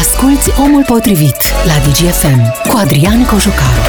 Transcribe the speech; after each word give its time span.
Asculți 0.00 0.50
Omul 0.60 0.84
Potrivit 0.84 1.36
la 1.64 1.72
DGFM 1.72 2.68
cu 2.68 2.76
Adrian 2.76 3.24
Cojucaru. 3.24 3.82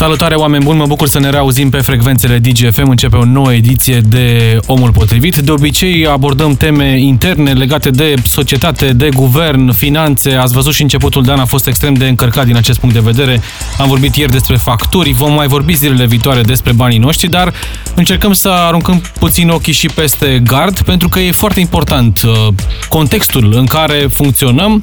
Salutare 0.00 0.34
oameni 0.34 0.64
buni, 0.64 0.78
mă 0.78 0.86
bucur 0.86 1.08
să 1.08 1.18
ne 1.18 1.30
reauzim 1.30 1.70
pe 1.70 1.80
frecvențele 1.80 2.38
DGFM. 2.38 2.88
Începe 2.88 3.16
o 3.16 3.24
nouă 3.24 3.52
ediție 3.52 4.00
de 4.00 4.58
Omul 4.66 4.92
Potrivit. 4.92 5.36
De 5.36 5.50
obicei 5.50 6.06
abordăm 6.06 6.54
teme 6.54 7.00
interne 7.00 7.52
legate 7.52 7.90
de 7.90 8.14
societate, 8.24 8.92
de 8.92 9.08
guvern, 9.14 9.72
finanțe. 9.72 10.34
Ați 10.34 10.52
văzut 10.52 10.74
și 10.74 10.82
începutul 10.82 11.22
de 11.22 11.32
an 11.32 11.38
a 11.38 11.44
fost 11.44 11.66
extrem 11.66 11.94
de 11.94 12.08
încărcat 12.08 12.46
din 12.46 12.56
acest 12.56 12.78
punct 12.78 12.94
de 12.94 13.00
vedere. 13.00 13.40
Am 13.78 13.88
vorbit 13.88 14.16
ieri 14.16 14.30
despre 14.30 14.56
facturi, 14.56 15.12
vom 15.12 15.32
mai 15.32 15.46
vorbi 15.46 15.74
zilele 15.74 16.06
viitoare 16.06 16.40
despre 16.40 16.72
banii 16.72 16.98
noștri, 16.98 17.28
dar 17.28 17.52
încercăm 17.94 18.32
să 18.32 18.48
aruncăm 18.48 19.02
puțin 19.18 19.48
ochii 19.48 19.72
și 19.72 19.86
peste 19.86 20.40
gard, 20.44 20.80
pentru 20.80 21.08
că 21.08 21.20
e 21.20 21.32
foarte 21.32 21.60
important 21.60 22.22
uh, 22.22 22.32
contextul 22.88 23.52
în 23.56 23.66
care 23.66 24.08
funcționăm, 24.12 24.82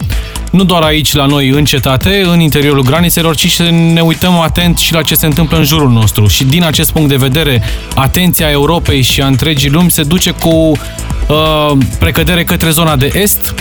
nu 0.52 0.64
doar 0.64 0.82
aici 0.82 1.14
la 1.14 1.26
noi 1.26 1.50
în 1.50 1.66
cetate, 1.66 2.24
în 2.32 2.40
interiorul 2.40 2.84
granițelor, 2.84 3.36
ci 3.36 3.52
să 3.52 3.70
ne 3.94 4.02
uităm 4.02 4.40
atent 4.40 4.78
și 4.78 4.94
la 4.94 5.02
ce 5.08 5.16
se 5.16 5.26
întâmplă 5.26 5.58
în 5.58 5.64
jurul 5.64 5.90
nostru. 5.90 6.28
Și 6.28 6.44
din 6.44 6.64
acest 6.64 6.92
punct 6.92 7.10
de 7.10 7.16
vedere, 7.16 7.62
atenția 7.96 8.50
Europei 8.50 9.02
și 9.02 9.22
a 9.22 9.28
întregii 9.28 9.70
lumi 9.70 9.92
se 9.92 10.04
duce 10.04 10.32
cu 10.32 10.50
uh, 10.50 11.78
precădere 12.00 12.44
către 12.44 12.70
zona 12.70 12.96
de 12.96 13.12
est 13.14 13.54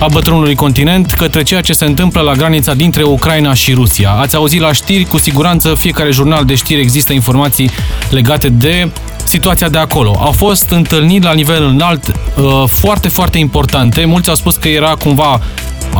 a 0.00 0.06
bătrânului 0.08 0.54
continent, 0.54 1.12
către 1.12 1.42
ceea 1.42 1.60
ce 1.60 1.72
se 1.72 1.84
întâmplă 1.84 2.20
la 2.20 2.32
granița 2.32 2.74
dintre 2.74 3.02
Ucraina 3.02 3.54
și 3.54 3.72
Rusia. 3.72 4.10
Ați 4.10 4.36
auzit 4.36 4.60
la 4.60 4.72
știri, 4.72 5.04
cu 5.04 5.18
siguranță 5.18 5.74
fiecare 5.74 6.10
jurnal 6.10 6.44
de 6.44 6.54
știri 6.54 6.80
există 6.80 7.12
informații 7.12 7.70
legate 8.10 8.48
de 8.48 8.88
situația 9.30 9.68
de 9.68 9.78
acolo. 9.78 10.16
Au 10.20 10.32
fost 10.32 10.70
întâlniri 10.70 11.24
la 11.24 11.32
nivel 11.32 11.64
înalt 11.64 12.06
uh, 12.06 12.64
foarte, 12.66 13.08
foarte 13.08 13.38
importante. 13.38 14.04
Mulți 14.04 14.28
au 14.28 14.34
spus 14.34 14.56
că 14.56 14.68
era 14.68 14.94
cumva 14.94 15.40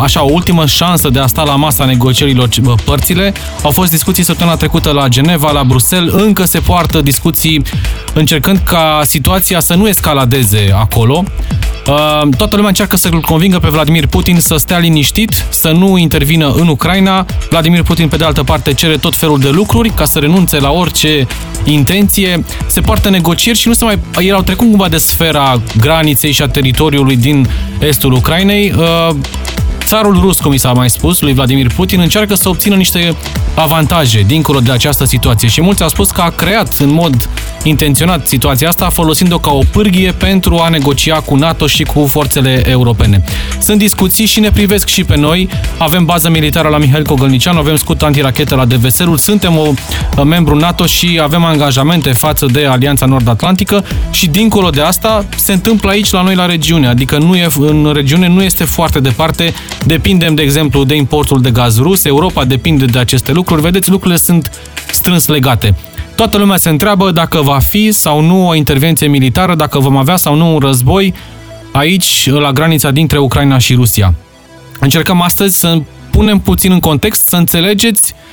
așa, 0.02 0.24
o 0.24 0.28
ultimă 0.32 0.66
șansă 0.66 1.08
de 1.08 1.18
a 1.18 1.26
sta 1.26 1.42
la 1.42 1.56
masa 1.56 1.84
negocierilor 1.84 2.48
părțile. 2.84 3.32
Au 3.62 3.70
fost 3.70 3.90
discuții 3.90 4.22
săptămâna 4.22 4.56
trecută 4.56 4.90
la 4.90 5.08
Geneva, 5.08 5.50
la 5.50 5.64
Bruxelles, 5.64 6.12
încă 6.12 6.44
se 6.44 6.58
poartă 6.58 7.00
discuții 7.00 7.62
încercând 8.14 8.58
ca 8.58 9.00
situația 9.04 9.60
să 9.60 9.74
nu 9.74 9.88
escaladeze 9.88 10.74
acolo. 10.78 11.24
Uh, 11.86 12.28
toată 12.36 12.56
lumea 12.56 12.68
încearcă 12.68 12.96
să-l 12.96 13.20
convingă 13.20 13.58
pe 13.58 13.68
Vladimir 13.68 14.06
Putin 14.06 14.40
să 14.40 14.56
stea 14.56 14.78
liniștit, 14.78 15.44
să 15.48 15.70
nu 15.70 15.96
intervină 15.96 16.52
în 16.56 16.68
Ucraina. 16.68 17.26
Vladimir 17.50 17.82
Putin, 17.82 18.08
pe 18.08 18.16
de 18.16 18.24
altă 18.24 18.42
parte, 18.42 18.74
cere 18.74 18.96
tot 18.96 19.14
felul 19.14 19.38
de 19.38 19.48
lucruri 19.48 19.90
ca 19.90 20.04
să 20.04 20.18
renunțe 20.18 20.58
la 20.58 20.70
orice 20.70 21.26
intenție. 21.64 22.44
Se 22.66 22.80
poartă 22.80 23.08
negocieri 23.20 23.58
și 23.58 23.68
nu 23.68 23.74
se 23.74 23.84
mai... 23.84 23.98
Ei 24.18 24.32
au 24.32 24.42
trecut 24.42 24.68
cumva 24.68 24.88
de 24.88 24.98
sfera 24.98 25.62
graniței 25.76 26.32
și 26.32 26.42
a 26.42 26.48
teritoriului 26.48 27.16
din 27.16 27.48
estul 27.80 28.12
Ucrainei. 28.12 28.72
Uh, 28.76 29.14
Țarul 29.84 30.20
rus, 30.20 30.40
cum 30.40 30.52
i 30.52 30.58
s-a 30.58 30.72
mai 30.72 30.90
spus, 30.90 31.20
lui 31.20 31.32
Vladimir 31.32 31.72
Putin, 31.74 32.00
încearcă 32.00 32.34
să 32.34 32.48
obțină 32.48 32.74
niște 32.74 33.16
avantaje 33.54 34.22
dincolo 34.26 34.60
de 34.60 34.72
această 34.72 35.04
situație 35.04 35.48
și 35.48 35.60
mulți 35.60 35.82
au 35.82 35.88
spus 35.88 36.10
că 36.10 36.20
a 36.20 36.30
creat 36.30 36.76
în 36.78 36.92
mod 36.92 37.28
intenționat 37.62 38.26
situația 38.26 38.68
asta, 38.68 38.88
folosind-o 38.88 39.38
ca 39.38 39.50
o 39.50 39.60
pârghie 39.70 40.12
pentru 40.12 40.58
a 40.58 40.68
negocia 40.68 41.20
cu 41.20 41.34
NATO 41.34 41.66
și 41.66 41.82
cu 41.82 42.06
forțele 42.06 42.62
europene. 42.68 43.22
Sunt 43.58 43.78
discuții 43.78 44.26
și 44.26 44.40
ne 44.40 44.50
privesc 44.50 44.88
și 44.88 45.04
pe 45.04 45.16
noi. 45.16 45.48
Avem 45.78 46.04
bază 46.04 46.30
militară 46.30 46.68
la 46.68 46.78
Mihail 46.78 47.04
Cogălnicianu, 47.04 47.58
avem 47.58 47.76
scut 47.76 48.02
antirachetă 48.02 48.54
la 48.54 48.64
Deveselul, 48.64 49.16
suntem 49.16 49.56
o 50.16 50.22
membru 50.24 50.56
NATO 50.56 50.86
și 50.86 51.20
avem 51.22 51.44
angajamente 51.44 52.12
față 52.12 52.46
de 52.46 52.64
Alianța 52.64 53.06
Nord-Atlantică 53.06 53.84
și 54.10 54.26
dincolo 54.26 54.70
de 54.70 54.80
asta 54.80 55.24
se 55.36 55.52
întâmplă 55.52 55.90
aici 55.90 56.10
la 56.10 56.22
noi 56.22 56.34
la 56.34 56.46
regiune, 56.46 56.86
adică 56.86 57.18
nu 57.18 57.36
e, 57.36 57.46
în 57.58 57.90
regiune 57.94 58.28
nu 58.28 58.42
este 58.42 58.64
foarte 58.64 59.00
departe 59.00 59.54
Depindem, 59.86 60.34
de 60.34 60.42
exemplu, 60.42 60.84
de 60.84 60.94
importul 60.94 61.40
de 61.40 61.50
gaz 61.50 61.78
rus, 61.78 62.04
Europa 62.04 62.44
depinde 62.44 62.84
de 62.84 62.98
aceste 62.98 63.32
lucruri. 63.32 63.62
Vedeți, 63.62 63.90
lucrurile 63.90 64.18
sunt 64.18 64.50
strâns 64.92 65.26
legate. 65.26 65.74
Toată 66.20 66.38
lumea 66.38 66.56
se 66.56 66.68
întreabă 66.68 67.10
dacă 67.10 67.40
va 67.40 67.58
fi 67.58 67.92
sau 67.92 68.20
nu 68.20 68.48
o 68.48 68.54
intervenție 68.54 69.06
militară, 69.06 69.54
dacă 69.54 69.78
vom 69.78 69.96
avea 69.96 70.16
sau 70.16 70.34
nu 70.34 70.52
un 70.52 70.58
război 70.58 71.14
aici, 71.72 72.30
la 72.30 72.52
granița 72.52 72.90
dintre 72.90 73.18
Ucraina 73.18 73.58
și 73.58 73.74
Rusia. 73.74 74.14
Încercăm 74.80 75.20
astăzi 75.20 75.58
să 75.58 75.78
punem 76.10 76.38
puțin 76.38 76.72
în 76.72 76.80
context, 76.80 77.26
să 77.26 77.36
înțelegeți 77.36 78.14
uh, 78.14 78.29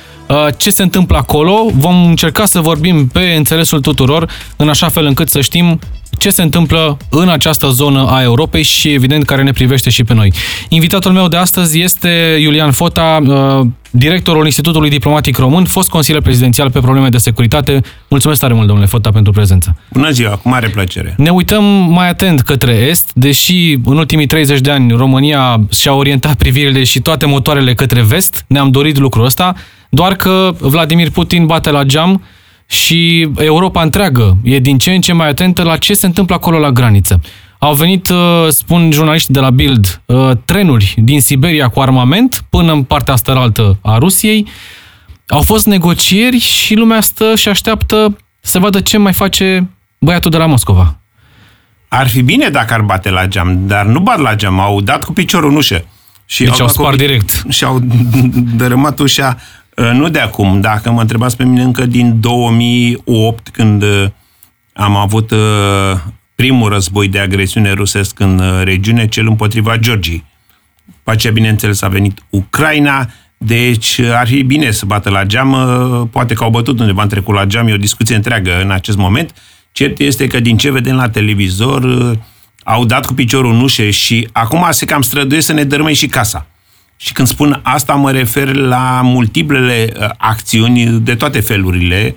ce 0.56 0.70
se 0.70 0.82
întâmplă 0.82 1.16
acolo. 1.16 1.70
Vom 1.74 2.06
încerca 2.06 2.44
să 2.44 2.60
vorbim 2.60 3.06
pe 3.06 3.34
înțelesul 3.36 3.80
tuturor, 3.80 4.30
în 4.56 4.68
așa 4.68 4.88
fel 4.88 5.04
încât 5.06 5.28
să 5.28 5.40
știm 5.40 5.78
ce 6.18 6.30
se 6.30 6.42
întâmplă 6.42 6.96
în 7.08 7.28
această 7.28 7.68
zonă 7.68 8.06
a 8.10 8.22
Europei 8.22 8.62
și, 8.62 8.92
evident, 8.92 9.24
care 9.24 9.42
ne 9.42 9.52
privește 9.52 9.90
și 9.90 10.04
pe 10.04 10.14
noi. 10.14 10.32
Invitatul 10.68 11.12
meu 11.12 11.28
de 11.28 11.36
astăzi 11.36 11.80
este 11.80 12.36
Iulian 12.40 12.72
Fota, 12.72 13.18
uh, 13.26 13.66
directorul 13.90 14.44
Institutului 14.44 14.90
Diplomatic 14.90 15.36
Român, 15.36 15.64
fost 15.64 15.88
consilier 15.88 16.22
prezidențial 16.22 16.70
pe 16.70 16.80
probleme 16.80 17.08
de 17.08 17.18
securitate. 17.18 17.80
Mulțumesc 18.08 18.40
tare 18.40 18.54
mult, 18.54 18.66
domnule 18.66 18.88
Fota, 18.88 19.10
pentru 19.10 19.32
prezență. 19.32 19.76
Bună 19.92 20.10
ziua, 20.10 20.30
cu 20.30 20.48
mare 20.48 20.68
plăcere. 20.68 21.14
Ne 21.16 21.30
uităm 21.30 21.64
mai 21.90 22.08
atent 22.08 22.40
către 22.40 22.72
Est, 22.72 23.10
deși 23.14 23.78
în 23.84 23.96
ultimii 23.96 24.26
30 24.26 24.60
de 24.60 24.70
ani 24.70 24.92
România 24.92 25.60
și-a 25.70 25.92
orientat 25.92 26.34
privirile 26.34 26.84
și 26.84 27.00
toate 27.00 27.26
motoarele 27.26 27.74
către 27.74 28.02
Vest, 28.02 28.44
ne-am 28.46 28.70
dorit 28.70 28.98
lucrul 28.98 29.24
ăsta, 29.24 29.54
doar 29.88 30.14
că 30.14 30.54
Vladimir 30.58 31.10
Putin 31.10 31.46
bate 31.46 31.70
la 31.70 31.82
geam 31.82 32.22
și 32.66 33.28
Europa 33.36 33.82
întreagă 33.82 34.36
e 34.42 34.58
din 34.58 34.78
ce 34.78 34.92
în 34.92 35.00
ce 35.00 35.12
mai 35.12 35.28
atentă 35.28 35.62
la 35.62 35.76
ce 35.76 35.94
se 35.94 36.06
întâmplă 36.06 36.34
acolo 36.34 36.58
la 36.58 36.70
graniță. 36.70 37.20
Au 37.58 37.74
venit, 37.74 38.08
uh, 38.08 38.46
spun 38.48 38.90
jurnaliștii 38.90 39.34
de 39.34 39.40
la 39.40 39.50
Bild, 39.50 40.00
uh, 40.04 40.30
trenuri 40.44 40.94
din 40.98 41.20
Siberia 41.20 41.68
cu 41.68 41.80
armament 41.80 42.44
până 42.50 42.72
în 42.72 42.82
partea 42.82 43.14
asta 43.14 43.32
altă 43.32 43.78
a 43.82 43.98
Rusiei. 43.98 44.46
Au 45.26 45.42
fost 45.42 45.66
negocieri 45.66 46.38
și 46.38 46.74
lumea 46.74 47.00
stă 47.00 47.34
și 47.34 47.48
așteaptă 47.48 48.16
să 48.40 48.58
vadă 48.58 48.80
ce 48.80 48.96
mai 48.96 49.12
face 49.12 49.70
băiatul 49.98 50.30
de 50.30 50.36
la 50.36 50.46
Moscova. 50.46 50.98
Ar 51.88 52.08
fi 52.08 52.22
bine 52.22 52.48
dacă 52.48 52.74
ar 52.74 52.80
bate 52.80 53.10
la 53.10 53.26
geam, 53.26 53.66
dar 53.66 53.86
nu 53.86 54.00
bat 54.00 54.18
la 54.18 54.34
geam, 54.34 54.60
au 54.60 54.80
dat 54.80 55.04
cu 55.04 55.12
piciorul 55.12 55.50
în 55.50 55.56
ușă. 55.56 55.84
Și 56.26 56.42
deci 56.44 56.60
au, 56.60 56.66
au 56.66 56.72
spart 56.72 56.96
direct. 56.96 57.42
Și 57.48 57.64
au 57.64 57.80
dărâmat 58.56 58.98
ușa 58.98 59.36
Uh, 59.36 59.57
nu 59.92 60.08
de 60.08 60.18
acum, 60.18 60.60
dacă 60.60 60.90
mă 60.90 61.00
întrebați 61.00 61.36
pe 61.36 61.44
mine 61.44 61.62
încă 61.62 61.86
din 61.86 62.20
2008, 62.20 63.48
când 63.48 63.82
uh, 63.82 64.06
am 64.72 64.96
avut 64.96 65.30
uh, 65.30 65.38
primul 66.34 66.68
război 66.68 67.08
de 67.08 67.18
agresiune 67.18 67.72
rusesc 67.72 68.20
în 68.20 68.42
regiune, 68.62 69.08
cel 69.08 69.26
împotriva 69.26 69.76
Georgiei. 69.76 70.24
După 70.84 71.10
aceea, 71.10 71.32
bineînțeles, 71.32 71.82
a 71.82 71.88
venit 71.88 72.22
Ucraina, 72.30 73.10
deci 73.36 74.00
ar 74.00 74.26
fi 74.26 74.42
bine 74.42 74.70
să 74.70 74.86
bată 74.86 75.10
la 75.10 75.24
geam, 75.24 76.08
poate 76.12 76.34
că 76.34 76.44
au 76.44 76.50
bătut 76.50 76.80
undeva 76.80 77.02
în 77.02 77.08
trecut 77.08 77.34
la 77.34 77.44
geam, 77.44 77.66
e 77.66 77.72
o 77.72 77.76
discuție 77.76 78.14
întreagă 78.14 78.60
în 78.62 78.70
acest 78.70 78.96
moment. 78.96 79.34
Cert 79.72 79.98
este 79.98 80.26
că 80.26 80.40
din 80.40 80.56
ce 80.56 80.70
vedem 80.70 80.96
la 80.96 81.08
televizor, 81.08 82.16
au 82.64 82.84
dat 82.84 83.06
cu 83.06 83.14
piciorul 83.14 83.52
în 83.52 83.60
ușe 83.60 83.90
și 83.90 84.28
acum 84.32 84.66
se 84.70 84.84
cam 84.84 85.02
străduie 85.02 85.40
să 85.40 85.52
ne 85.52 85.64
dărâme 85.64 85.92
și 85.92 86.06
casa. 86.06 86.46
Și 87.00 87.12
când 87.12 87.28
spun 87.28 87.60
asta, 87.62 87.94
mă 87.94 88.10
refer 88.10 88.54
la 88.54 89.00
multiplele 89.04 89.92
uh, 90.00 90.08
acțiuni 90.16 91.00
de 91.00 91.14
toate 91.14 91.40
felurile, 91.40 92.16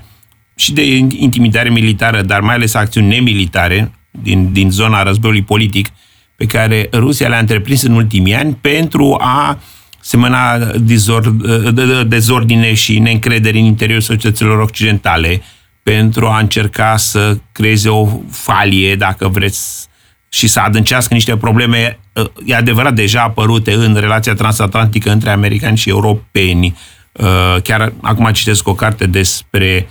și 0.62 0.74
de 0.74 0.96
intimidare 0.96 1.70
militară, 1.70 2.22
dar 2.22 2.42
mai 2.42 2.56
ales 2.56 2.74
acțiuni 2.74 3.08
nemilitare 3.08 3.92
din, 4.12 4.52
din 4.52 4.72
zona 4.72 5.04
războiului 5.04 5.44
politic, 5.44 5.88
pe 6.36 6.46
care 6.46 6.90
Rusia 6.94 7.28
le-a 7.28 7.40
întreprins 7.40 7.82
în 7.82 7.94
ultimii 7.94 8.36
ani 8.36 8.58
pentru 8.62 9.18
a 9.20 9.60
semăna 10.00 10.56
uh, 10.56 12.06
dezordine 12.08 12.74
și 12.74 13.00
neîncredere 13.00 13.58
în 13.58 13.66
interiorul 13.66 14.04
societăților 14.04 14.60
occidentale, 14.60 15.42
pentru 15.84 16.28
a 16.28 16.40
încerca 16.40 16.98
să 16.98 17.38
creeze 17.52 17.90
o 17.90 18.08
falie, 18.30 18.96
dacă 18.96 19.28
vreți, 19.28 19.88
și 20.34 20.48
să 20.48 20.60
adâncească 20.60 21.14
niște 21.14 21.38
probleme, 21.38 22.00
uh, 22.14 22.26
e 22.46 22.56
adevărat, 22.56 22.94
deja 22.94 23.22
apărute 23.22 23.74
în 23.74 23.96
relația 23.96 24.34
transatlantică 24.34 25.12
între 25.12 25.30
americani 25.30 25.78
și 25.78 25.90
europeni. 25.90 26.78
Uh, 27.12 27.62
chiar 27.64 27.94
acum 28.02 28.32
citesc 28.32 28.68
o 28.68 28.74
carte 28.74 29.06
despre 29.06 29.90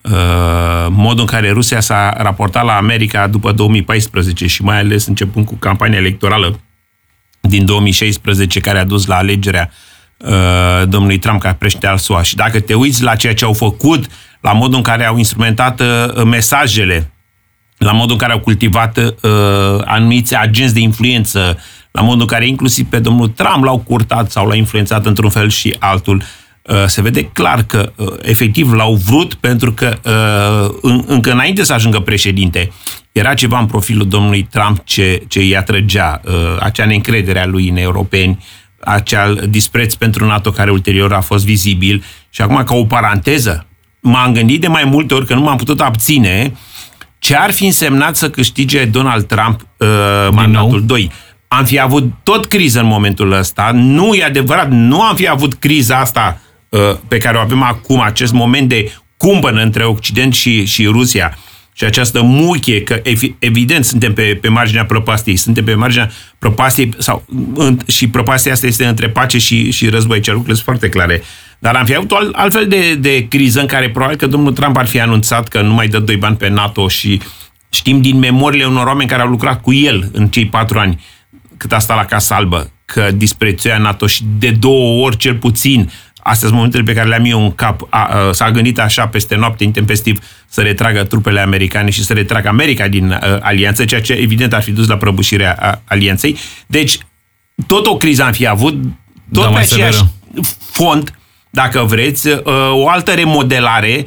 uh, 0.00 0.86
modul 0.88 1.20
în 1.20 1.26
care 1.26 1.50
Rusia 1.50 1.80
s-a 1.80 2.14
raportat 2.18 2.64
la 2.64 2.76
America 2.76 3.26
după 3.26 3.52
2014 3.52 4.46
și 4.46 4.62
mai 4.62 4.78
ales 4.78 5.06
începând 5.06 5.46
cu 5.46 5.54
campania 5.54 5.98
electorală 5.98 6.60
din 7.40 7.64
2016 7.64 8.60
care 8.60 8.78
a 8.78 8.84
dus 8.84 9.06
la 9.06 9.16
alegerea 9.16 9.70
domnului 10.88 11.18
Trump 11.18 11.40
ca 11.40 11.52
președinte 11.52 11.86
al 11.86 11.98
SUA. 11.98 12.22
Și 12.22 12.36
dacă 12.36 12.60
te 12.60 12.74
uiți 12.74 13.02
la 13.02 13.14
ceea 13.14 13.34
ce 13.34 13.44
au 13.44 13.52
făcut, 13.52 14.06
la 14.40 14.52
modul 14.52 14.76
în 14.76 14.82
care 14.82 15.04
au 15.04 15.16
instrumentat 15.16 15.82
mesajele 16.24 17.13
la 17.76 17.92
modul 17.92 18.12
în 18.12 18.18
care 18.18 18.32
au 18.32 18.38
cultivat 18.38 18.98
uh, 18.98 19.10
anumiți 19.84 20.36
agenți 20.36 20.74
de 20.74 20.80
influență, 20.80 21.58
la 21.90 22.00
modul 22.00 22.20
în 22.20 22.26
care 22.26 22.46
inclusiv 22.46 22.86
pe 22.86 22.98
domnul 22.98 23.28
Trump 23.28 23.64
l-au 23.64 23.78
curtat 23.78 24.30
sau 24.30 24.46
l-au 24.46 24.56
influențat 24.56 25.06
într-un 25.06 25.30
fel 25.30 25.48
și 25.48 25.76
altul. 25.78 26.22
Uh, 26.62 26.84
se 26.86 27.02
vede 27.02 27.22
clar 27.22 27.62
că 27.62 27.92
uh, 27.96 28.12
efectiv 28.22 28.72
l-au 28.72 28.94
vrut 28.94 29.34
pentru 29.34 29.72
că 29.72 29.98
uh, 30.04 30.78
în, 30.82 31.04
încă 31.06 31.32
înainte 31.32 31.64
să 31.64 31.72
ajungă 31.72 32.00
președinte, 32.00 32.72
era 33.12 33.34
ceva 33.34 33.58
în 33.58 33.66
profilul 33.66 34.08
domnului 34.08 34.48
Trump 34.50 34.84
ce, 34.84 35.22
ce 35.28 35.38
îi 35.38 35.56
atrăgea, 35.56 36.20
uh, 36.24 36.32
acea 36.60 36.84
neîncredere 36.84 37.40
a 37.40 37.46
lui 37.46 37.68
în 37.68 37.76
europeni, 37.76 38.44
acel 38.80 39.46
dispreț 39.48 39.94
pentru 39.94 40.26
NATO 40.26 40.50
care 40.50 40.70
ulterior 40.70 41.12
a 41.12 41.20
fost 41.20 41.44
vizibil. 41.44 42.04
Și 42.30 42.42
acum, 42.42 42.62
ca 42.64 42.74
o 42.74 42.84
paranteză, 42.84 43.66
m-am 44.00 44.32
gândit 44.32 44.60
de 44.60 44.66
mai 44.66 44.84
multe 44.84 45.14
ori 45.14 45.26
că 45.26 45.34
nu 45.34 45.40
m-am 45.40 45.56
putut 45.56 45.80
abține 45.80 46.52
ce 47.24 47.36
ar 47.36 47.50
fi 47.50 47.64
însemnat 47.64 48.16
să 48.16 48.30
câștige 48.30 48.84
Donald 48.84 49.26
Trump 49.26 49.60
uh, 49.60 49.88
mandatul 50.30 50.86
2. 50.86 51.10
Am 51.48 51.64
fi 51.64 51.80
avut 51.80 52.12
tot 52.22 52.46
criză 52.46 52.80
în 52.80 52.86
momentul 52.86 53.32
ăsta. 53.32 53.70
Nu 53.74 54.14
e 54.14 54.24
adevărat, 54.24 54.70
nu 54.70 55.02
am 55.02 55.16
fi 55.16 55.28
avut 55.28 55.54
criza 55.54 55.98
asta 55.98 56.40
uh, 56.68 56.80
pe 57.08 57.18
care 57.18 57.36
o 57.36 57.40
avem 57.40 57.62
acum, 57.62 58.00
acest 58.00 58.32
moment 58.32 58.68
de 58.68 58.92
cumpănă 59.16 59.62
între 59.62 59.84
Occident 59.84 60.34
și, 60.34 60.64
și 60.64 60.86
Rusia 60.86 61.38
și 61.76 61.84
această 61.84 62.22
muchie, 62.22 62.82
că 62.82 63.02
evident 63.38 63.84
suntem 63.84 64.12
pe, 64.12 64.38
pe 64.40 64.48
marginea 64.48 64.84
prăpastiei, 64.84 65.36
suntem 65.36 65.64
pe 65.64 65.74
marginea 65.74 66.10
prăpastiei 66.38 66.94
sau, 66.98 67.24
în, 67.54 67.78
și 67.86 68.08
prăpastia 68.08 68.52
asta 68.52 68.66
este 68.66 68.86
între 68.86 69.08
pace 69.08 69.38
și, 69.38 69.70
și 69.70 69.88
război, 69.88 70.20
ce 70.20 70.30
lucrurile 70.30 70.54
sunt 70.54 70.66
foarte 70.66 70.88
clare. 70.88 71.22
Dar 71.58 71.74
am 71.74 71.84
fi 71.84 71.94
avut 71.94 72.10
o 72.10 72.16
altfel 72.32 72.68
de, 72.68 72.94
de 72.94 73.28
criză 73.28 73.60
în 73.60 73.66
care 73.66 73.90
probabil 73.90 74.16
că 74.16 74.26
domnul 74.26 74.52
Trump 74.52 74.76
ar 74.76 74.86
fi 74.86 75.00
anunțat 75.00 75.48
că 75.48 75.60
nu 75.60 75.74
mai 75.74 75.88
dă 75.88 75.98
doi 75.98 76.16
bani 76.16 76.36
pe 76.36 76.48
NATO 76.48 76.88
și 76.88 77.20
știm 77.68 78.00
din 78.00 78.18
memoriile 78.18 78.66
unor 78.66 78.86
oameni 78.86 79.08
care 79.08 79.22
au 79.22 79.28
lucrat 79.28 79.60
cu 79.60 79.72
el 79.72 80.10
în 80.12 80.28
cei 80.28 80.46
patru 80.46 80.78
ani 80.78 81.04
cât 81.56 81.72
a 81.72 81.78
stat 81.78 81.96
la 81.96 82.04
Casa 82.04 82.34
Albă, 82.34 82.70
că 82.84 83.08
disprețuia 83.14 83.78
NATO 83.78 84.06
și 84.06 84.22
de 84.38 84.50
două 84.50 85.04
ori 85.04 85.16
cel 85.16 85.34
puțin 85.34 85.90
Astea 86.26 86.48
sunt 86.48 86.52
momentele 86.52 86.82
pe 86.82 86.92
care 86.92 87.08
le-am 87.08 87.24
eu 87.24 87.42
în 87.42 87.54
cap. 87.54 87.86
A, 87.90 88.04
a, 88.04 88.32
s-a 88.32 88.50
gândit 88.50 88.78
așa 88.78 89.06
peste 89.06 89.34
noapte, 89.34 89.64
intempestiv, 89.64 90.18
să 90.48 90.60
retragă 90.60 91.04
trupele 91.04 91.40
americane 91.40 91.90
și 91.90 92.04
să 92.04 92.12
retragă 92.12 92.48
America 92.48 92.88
din 92.88 93.12
a, 93.12 93.38
alianță, 93.40 93.84
ceea 93.84 94.00
ce 94.00 94.12
evident 94.12 94.52
ar 94.52 94.62
fi 94.62 94.70
dus 94.70 94.86
la 94.86 94.96
prăbușirea 94.96 95.56
a, 95.60 95.80
alianței. 95.84 96.36
Deci, 96.66 96.98
tot 97.66 97.86
o 97.86 97.96
criză 97.96 98.24
am 98.24 98.32
fi 98.32 98.46
avut, 98.46 98.74
tot 99.32 99.42
da, 99.42 99.48
pe 99.48 99.58
aceeași 99.58 99.96
severă. 99.96 100.12
fond, 100.70 101.18
dacă 101.50 101.84
vreți, 101.88 102.28
o 102.70 102.88
altă 102.88 103.10
remodelare 103.10 104.06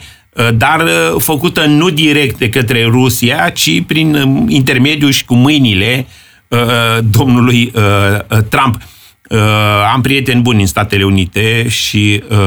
dar 0.53 0.89
făcută 1.17 1.65
nu 1.65 1.89
direct 1.89 2.37
de 2.37 2.49
către 2.49 2.83
Rusia, 2.83 3.49
ci 3.49 3.83
prin 3.85 4.15
intermediul 4.47 5.11
și 5.11 5.25
cu 5.25 5.35
mâinile 5.35 6.07
domnului 6.99 7.71
Trump. 8.49 8.81
Uh, 9.29 9.39
am 9.93 10.01
prieteni 10.01 10.41
buni 10.41 10.61
în 10.61 10.67
Statele 10.67 11.03
Unite 11.03 11.67
și 11.67 12.23
uh, 12.29 12.37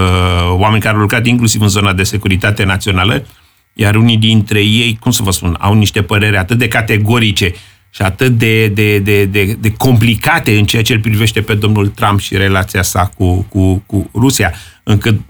oameni 0.49 0.83
care 0.83 0.95
au 0.95 1.01
lucrat 1.01 1.27
inclusiv 1.27 1.61
în 1.61 1.69
zona 1.69 1.93
de 1.93 2.03
securitate 2.03 2.65
națională, 2.65 3.27
iar 3.73 3.97
unii 3.97 4.17
dintre 4.17 4.61
ei, 4.61 4.97
cum 5.01 5.11
să 5.11 5.23
vă 5.23 5.31
spun, 5.31 5.57
au 5.59 5.75
niște 5.75 6.03
păreri 6.03 6.37
atât 6.37 6.59
de 6.59 6.69
categorice 6.69 7.53
și 7.91 8.03
atât 8.03 8.39
de, 8.39 8.67
de, 8.67 8.99
de, 8.99 9.25
de, 9.25 9.57
de 9.61 9.73
complicate 9.73 10.59
în 10.59 10.65
ceea 10.65 10.83
ce 10.83 10.93
îl 10.93 11.01
privește 11.01 11.41
pe 11.41 11.55
domnul 11.55 11.89
Trump 11.89 12.21
și 12.21 12.37
relația 12.37 12.83
sa 12.83 13.11
cu, 13.17 13.47
cu, 13.49 13.83
cu 13.87 14.11
Rusia, 14.15 14.53
încât 14.83 15.21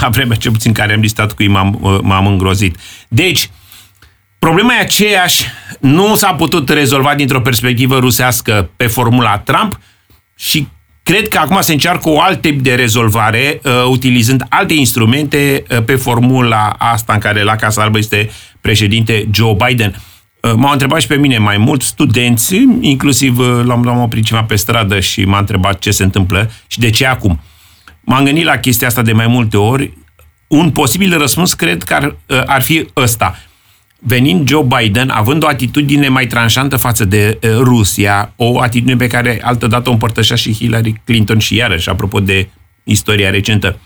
la 0.00 0.08
vremea 0.08 0.36
ce 0.36 0.50
puțin 0.50 0.72
care 0.72 0.92
am 0.92 1.00
listat 1.00 1.32
cu 1.32 1.42
ei 1.42 1.48
m-am, 1.48 2.00
m-am 2.02 2.26
îngrozit. 2.26 2.76
Deci, 3.08 3.50
problema 4.38 4.74
e 4.74 4.80
aceeași, 4.80 5.44
nu 5.80 6.14
s-a 6.14 6.32
putut 6.32 6.68
rezolva 6.68 7.14
dintr-o 7.14 7.40
perspectivă 7.40 7.98
rusească 7.98 8.70
pe 8.76 8.86
formula 8.86 9.38
Trump 9.38 9.80
și 10.36 10.68
Cred 11.08 11.28
că 11.28 11.38
acum 11.38 11.60
se 11.60 11.72
încearcă 11.72 12.08
o 12.08 12.20
alt 12.20 12.40
tip 12.40 12.62
de 12.62 12.74
rezolvare, 12.74 13.60
uh, 13.64 13.72
utilizând 13.90 14.44
alte 14.48 14.74
instrumente 14.74 15.62
uh, 15.70 15.82
pe 15.84 15.94
formula 15.94 16.74
asta 16.78 17.12
în 17.12 17.18
care 17.18 17.42
la 17.42 17.56
Casa 17.56 17.82
Albă 17.82 17.98
este 17.98 18.30
președinte 18.60 19.28
Joe 19.32 19.56
Biden. 19.66 20.02
Uh, 20.40 20.52
m-au 20.56 20.72
întrebat 20.72 21.00
și 21.00 21.06
pe 21.06 21.16
mine 21.16 21.38
mai 21.38 21.56
mult 21.56 21.82
studenți, 21.82 22.66
inclusiv 22.80 23.38
uh, 23.38 23.60
l-am, 23.64 23.84
l-am 23.84 23.98
oprit 23.98 24.24
ceva 24.24 24.42
pe 24.42 24.56
stradă 24.56 25.00
și 25.00 25.24
m-a 25.24 25.38
întrebat 25.38 25.78
ce 25.78 25.90
se 25.90 26.02
întâmplă 26.02 26.50
și 26.66 26.78
de 26.78 26.90
ce 26.90 27.06
acum. 27.06 27.40
M-am 28.00 28.24
gândit 28.24 28.44
la 28.44 28.56
chestia 28.56 28.86
asta 28.86 29.02
de 29.02 29.12
mai 29.12 29.26
multe 29.26 29.56
ori. 29.56 29.92
Un 30.46 30.70
posibil 30.70 31.18
răspuns 31.18 31.54
cred 31.54 31.82
că 31.82 31.94
ar, 31.94 32.16
uh, 32.26 32.42
ar 32.46 32.62
fi 32.62 32.86
ăsta 32.96 33.38
venind 33.98 34.48
Joe 34.48 34.66
Biden, 34.78 35.10
având 35.10 35.42
o 35.42 35.46
atitudine 35.46 36.08
mai 36.08 36.26
tranșantă 36.26 36.76
față 36.76 37.04
de 37.04 37.38
uh, 37.42 37.50
Rusia, 37.50 38.32
o 38.36 38.60
atitudine 38.60 38.96
pe 38.96 39.06
care 39.06 39.40
altădată 39.42 39.88
o 39.88 39.92
împărtășea 39.92 40.36
și 40.36 40.54
Hillary 40.54 41.00
Clinton 41.04 41.38
și 41.38 41.54
iarăși, 41.54 41.88
apropo 41.88 42.20
de 42.20 42.48
istoria 42.84 43.30
recentă, 43.30 43.80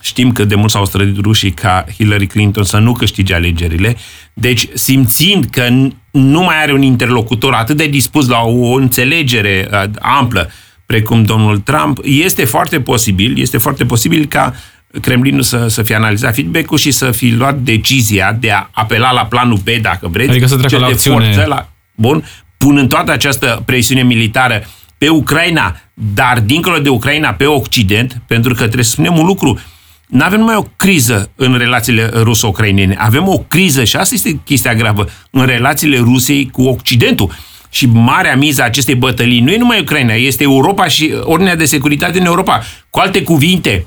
știm 0.00 0.32
că 0.32 0.44
de 0.44 0.54
mult 0.54 0.70
s-au 0.70 0.84
strădit 0.84 1.20
rușii 1.20 1.50
ca 1.50 1.84
Hillary 1.96 2.26
Clinton 2.26 2.64
să 2.64 2.78
nu 2.78 2.92
câștige 2.92 3.34
alegerile, 3.34 3.96
deci 4.34 4.68
simțind 4.74 5.44
că 5.44 5.68
nu 6.10 6.42
mai 6.42 6.62
are 6.62 6.72
un 6.72 6.82
interlocutor 6.82 7.52
atât 7.52 7.76
de 7.76 7.86
dispus 7.86 8.28
la 8.28 8.40
o 8.40 8.72
înțelegere 8.72 9.68
uh, 9.72 9.90
amplă 10.00 10.50
precum 10.86 11.22
domnul 11.22 11.58
Trump, 11.58 11.98
este 12.02 12.44
foarte 12.44 12.80
posibil, 12.80 13.38
este 13.38 13.58
foarte 13.58 13.84
posibil 13.84 14.26
ca 14.26 14.52
uh, 14.52 14.58
Kremlinul 15.00 15.42
să, 15.42 15.66
să 15.68 15.82
fie 15.82 15.94
analizat 15.94 16.34
feedback-ul 16.34 16.78
și 16.78 16.90
să 16.90 17.10
fi 17.10 17.30
luat 17.30 17.58
decizia 17.58 18.36
de 18.40 18.50
a 18.50 18.68
apela 18.72 19.12
la 19.12 19.24
planul 19.24 19.56
B, 19.56 19.68
dacă 19.80 20.08
vreți. 20.08 20.30
Adică 20.30 20.46
să 20.46 20.56
treacă 20.56 20.78
la 20.78 20.86
de 20.86 20.92
acțiune. 20.92 21.24
Forță, 21.24 21.44
la, 21.48 21.68
bun, 21.94 22.24
punând 22.56 22.88
toată 22.88 23.12
această 23.12 23.62
presiune 23.64 24.02
militară 24.02 24.62
pe 24.98 25.08
Ucraina, 25.08 25.80
dar 25.94 26.40
dincolo 26.40 26.78
de 26.78 26.88
Ucraina, 26.88 27.32
pe 27.32 27.44
Occident, 27.44 28.22
pentru 28.26 28.54
că 28.54 28.62
trebuie 28.62 28.84
să 28.84 28.90
spunem 28.90 29.18
un 29.18 29.26
lucru, 29.26 29.58
nu 30.06 30.24
avem 30.24 30.38
numai 30.38 30.56
o 30.56 30.66
criză 30.76 31.30
în 31.36 31.56
relațiile 31.58 32.10
ruso-ucrainene, 32.14 32.96
avem 32.98 33.28
o 33.28 33.38
criză, 33.38 33.84
și 33.84 33.96
asta 33.96 34.14
este 34.14 34.40
chestia 34.44 34.74
gravă, 34.74 35.08
în 35.30 35.46
relațiile 35.46 35.98
Rusiei 35.98 36.50
cu 36.50 36.62
Occidentul. 36.62 37.32
Și 37.70 37.86
marea 37.86 38.36
miză 38.36 38.62
a 38.62 38.64
acestei 38.64 38.94
bătălii 38.94 39.40
nu 39.40 39.50
e 39.50 39.56
numai 39.56 39.80
Ucraina, 39.80 40.12
este 40.12 40.42
Europa 40.42 40.86
și 40.88 41.14
ordinea 41.20 41.56
de 41.56 41.64
securitate 41.64 42.18
în 42.18 42.24
Europa. 42.24 42.62
Cu 42.90 42.98
alte 42.98 43.22
cuvinte, 43.22 43.86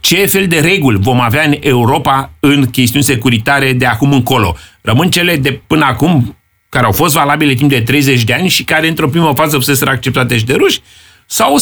ce 0.00 0.26
fel 0.26 0.46
de 0.46 0.60
reguli 0.60 0.98
vom 1.00 1.20
avea 1.20 1.42
în 1.42 1.54
Europa 1.60 2.32
în 2.40 2.66
chestiuni 2.70 3.04
securitare 3.04 3.72
de 3.72 3.86
acum 3.86 4.12
încolo. 4.12 4.56
Rămân 4.80 5.10
cele 5.10 5.36
de 5.36 5.60
până 5.66 5.84
acum 5.84 6.36
care 6.68 6.84
au 6.84 6.92
fost 6.92 7.14
valabile 7.14 7.54
timp 7.54 7.70
de 7.70 7.80
30 7.80 8.24
de 8.24 8.32
ani 8.32 8.48
și 8.48 8.64
care 8.64 8.88
într-o 8.88 9.08
primă 9.08 9.32
fază 9.34 9.56
fusese 9.56 9.84
acceptate 9.84 10.36
și 10.38 10.44
de 10.44 10.54
ruși, 10.54 10.80
sau 11.26 11.56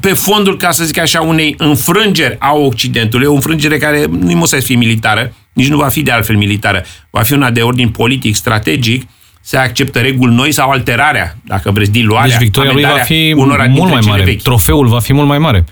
pe 0.00 0.12
fondul, 0.12 0.56
ca 0.56 0.70
să 0.70 0.84
zic 0.84 0.98
așa, 0.98 1.20
unei 1.20 1.54
înfrângeri 1.58 2.36
a 2.38 2.52
Occidentului, 2.52 3.26
o 3.26 3.32
înfrângere 3.32 3.78
care 3.78 4.04
nu 4.10 4.44
să 4.44 4.56
fie 4.60 4.76
militară, 4.76 5.34
nici 5.52 5.68
nu 5.68 5.76
va 5.76 5.88
fi 5.88 6.02
de 6.02 6.10
altfel 6.10 6.36
militară, 6.36 6.84
va 7.10 7.22
fi 7.22 7.32
una 7.32 7.50
de 7.50 7.60
ordin 7.60 7.88
politic, 7.88 8.34
strategic, 8.34 9.08
se 9.40 9.56
acceptă 9.56 9.98
reguli 9.98 10.34
noi 10.34 10.52
sau 10.52 10.70
alterarea, 10.70 11.36
dacă 11.44 11.70
vreți, 11.70 11.90
diluarea, 11.90 12.28
Deci 12.28 12.38
victoria 12.38 12.72
lui 12.72 12.82
va 12.82 12.98
fi 12.98 13.32
mult 13.36 13.90
mai 13.90 14.00
mare, 14.06 14.22
vechi. 14.22 14.42
trofeul 14.42 14.86
va 14.86 15.00
fi 15.00 15.12
mult 15.12 15.28
mai 15.28 15.38
mare. 15.38 15.64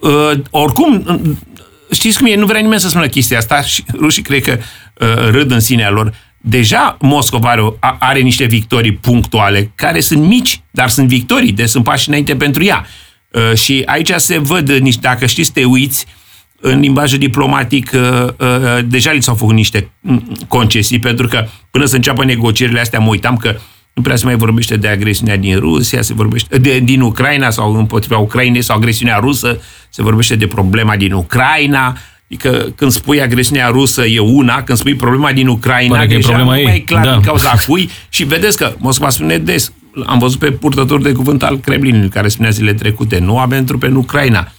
Păi, 0.00 0.10
Uh, 0.10 0.40
oricum, 0.50 1.04
știți 1.90 2.18
cum 2.18 2.26
e, 2.26 2.34
nu 2.34 2.46
vrea 2.46 2.60
nimeni 2.60 2.80
să 2.80 2.88
spună 2.88 3.06
chestia 3.06 3.38
asta 3.38 3.62
și 3.62 3.84
rușii 3.98 4.22
cred 4.22 4.42
că 4.42 4.58
uh, 4.58 5.28
râd 5.30 5.50
în 5.50 5.60
sinea 5.60 5.90
lor. 5.90 6.14
Deja 6.36 6.96
Moscova 7.00 7.50
are, 7.50 7.62
are 7.98 8.20
niște 8.20 8.44
victorii 8.44 8.92
punctuale, 8.92 9.72
care 9.74 10.00
sunt 10.00 10.22
mici, 10.22 10.62
dar 10.70 10.88
sunt 10.88 11.08
victorii, 11.08 11.52
deci 11.52 11.68
sunt 11.68 11.84
pași 11.84 12.08
înainte 12.08 12.36
pentru 12.36 12.64
ea. 12.64 12.86
Uh, 13.30 13.58
și 13.58 13.82
aici 13.86 14.12
se 14.16 14.38
văd, 14.38 14.70
niște, 14.70 15.00
dacă 15.02 15.26
știți, 15.26 15.52
te 15.52 15.64
uiți, 15.64 16.06
în 16.60 16.80
limbajul 16.80 17.18
diplomatic 17.18 17.90
uh, 17.94 18.28
uh, 18.38 18.84
deja 18.84 19.12
li 19.12 19.22
s-au 19.22 19.34
făcut 19.34 19.54
niște 19.54 19.90
mm, 20.00 20.36
concesii, 20.48 20.98
pentru 20.98 21.26
că 21.26 21.46
până 21.70 21.84
să 21.84 21.96
înceapă 21.96 22.24
negocierile 22.24 22.80
astea 22.80 22.98
mă 22.98 23.08
uitam 23.08 23.36
că 23.36 23.56
nu 24.00 24.06
prea 24.06 24.18
se 24.18 24.24
mai 24.24 24.36
vorbește 24.36 24.76
de 24.76 24.88
agresiunea 24.88 25.36
din 25.36 25.58
Rusia, 25.58 26.02
se 26.02 26.14
vorbește 26.14 26.58
de, 26.58 26.78
din 26.78 27.00
Ucraina 27.00 27.50
sau 27.50 27.74
împotriva 27.74 28.18
Ucrainei 28.18 28.62
sau 28.62 28.76
agresiunea 28.76 29.16
rusă, 29.16 29.60
se 29.88 30.02
vorbește 30.02 30.36
de 30.36 30.46
problema 30.46 30.96
din 30.96 31.12
Ucraina. 31.12 31.96
Adică 32.26 32.72
când 32.76 32.90
spui 32.90 33.22
agresiunea 33.22 33.68
rusă 33.68 34.06
e 34.06 34.18
una, 34.18 34.62
când 34.62 34.78
spui 34.78 34.94
problema 34.94 35.32
din 35.32 35.48
Ucraina, 35.48 35.94
Pare 35.94 36.06
că 36.06 36.14
e 36.14 36.18
problema 36.18 36.54
nu 36.54 36.62
mai 36.62 36.76
e 36.76 36.78
clar 36.78 37.04
da. 37.04 37.12
din 37.12 37.20
cauza 37.20 37.54
cui. 37.66 37.90
Și 38.08 38.24
vedeți 38.24 38.56
că 38.56 38.74
Moscova 38.78 39.10
spune 39.10 39.38
des, 39.38 39.72
am 40.06 40.18
văzut 40.18 40.38
pe 40.38 40.50
purtător 40.50 41.02
de 41.02 41.12
cuvânt 41.12 41.42
al 41.42 41.58
Kremlinului 41.58 42.08
care 42.08 42.28
spunea 42.28 42.50
zile 42.50 42.74
trecute, 42.74 43.18
nu 43.18 43.38
avem 43.38 43.64
trupe 43.64 43.86
în 43.86 43.96
Ucraina. 43.96 44.52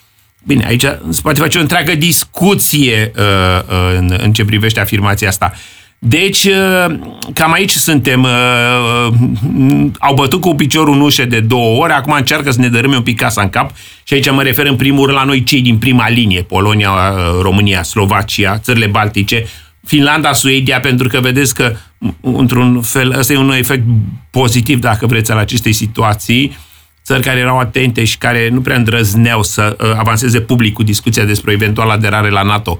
Bine, 0.44 0.66
aici 0.66 0.86
se 1.10 1.20
poate 1.22 1.40
face 1.40 1.58
o 1.58 1.62
întreagă 1.62 1.96
discuție 1.96 3.12
uh, 3.16 3.24
uh, 3.70 3.98
în, 3.98 4.18
în 4.22 4.34
ce 4.34 4.46
privește 4.46 4.80
afirmația 4.80 5.28
asta. 5.28 5.52
Uh, 5.54 5.81
deci, 6.03 6.43
uh, 6.43 7.00
cam 7.34 7.51
aici 7.51 7.72
suntem. 7.72 8.24
Uh, 8.24 9.08
uh, 9.08 9.88
au 10.00 10.13
bătut 10.13 10.41
cu 10.41 10.55
piciorul 10.55 10.93
în 10.93 11.01
ușă 11.01 11.25
de 11.25 11.39
două 11.39 11.81
ori, 11.84 11.91
acum 11.91 12.13
încearcă 12.13 12.51
să 12.51 12.60
ne 12.60 12.67
dărâme 12.67 12.96
un 12.96 13.01
pic 13.01 13.20
casa 13.20 13.41
în 13.41 13.50
cap 13.50 13.72
și 14.03 14.13
aici 14.13 14.31
mă 14.31 14.43
refer 14.43 14.65
în 14.65 14.75
primul 14.75 15.05
rând 15.05 15.17
la 15.17 15.24
noi 15.24 15.43
cei 15.43 15.62
din 15.62 15.77
prima 15.77 16.10
linie, 16.10 16.41
Polonia, 16.41 17.13
România, 17.41 17.84
Slovacia, 17.84 18.58
țările 18.58 18.86
Baltice, 18.86 19.46
Finlanda, 19.86 20.34
Suedia, 20.34 20.79
pentru 20.79 21.08
că 21.08 21.20
vedeți 21.20 21.53
că, 21.53 21.75
într-un 22.22 22.81
fel, 22.81 23.17
ăsta 23.17 23.34
e 23.34 23.38
un 23.38 23.51
efect 23.51 23.84
pozitiv, 24.31 24.79
dacă 24.79 25.05
vreți, 25.05 25.31
al 25.31 25.38
acestei 25.38 25.74
situații, 25.74 26.58
țări 27.03 27.24
care 27.24 27.39
erau 27.39 27.60
atente 27.60 28.03
și 28.03 28.17
care 28.17 28.50
nu 28.50 28.62
prea 28.62 28.77
îndrăzneau 28.77 29.43
să 29.43 29.75
avanseze 29.98 30.39
public 30.39 30.74
cu 30.74 30.84
discuția 30.84 31.24
despre 31.24 31.51
eventuală 31.51 31.91
aderare 31.91 32.29
la 32.29 32.41
NATO, 32.41 32.79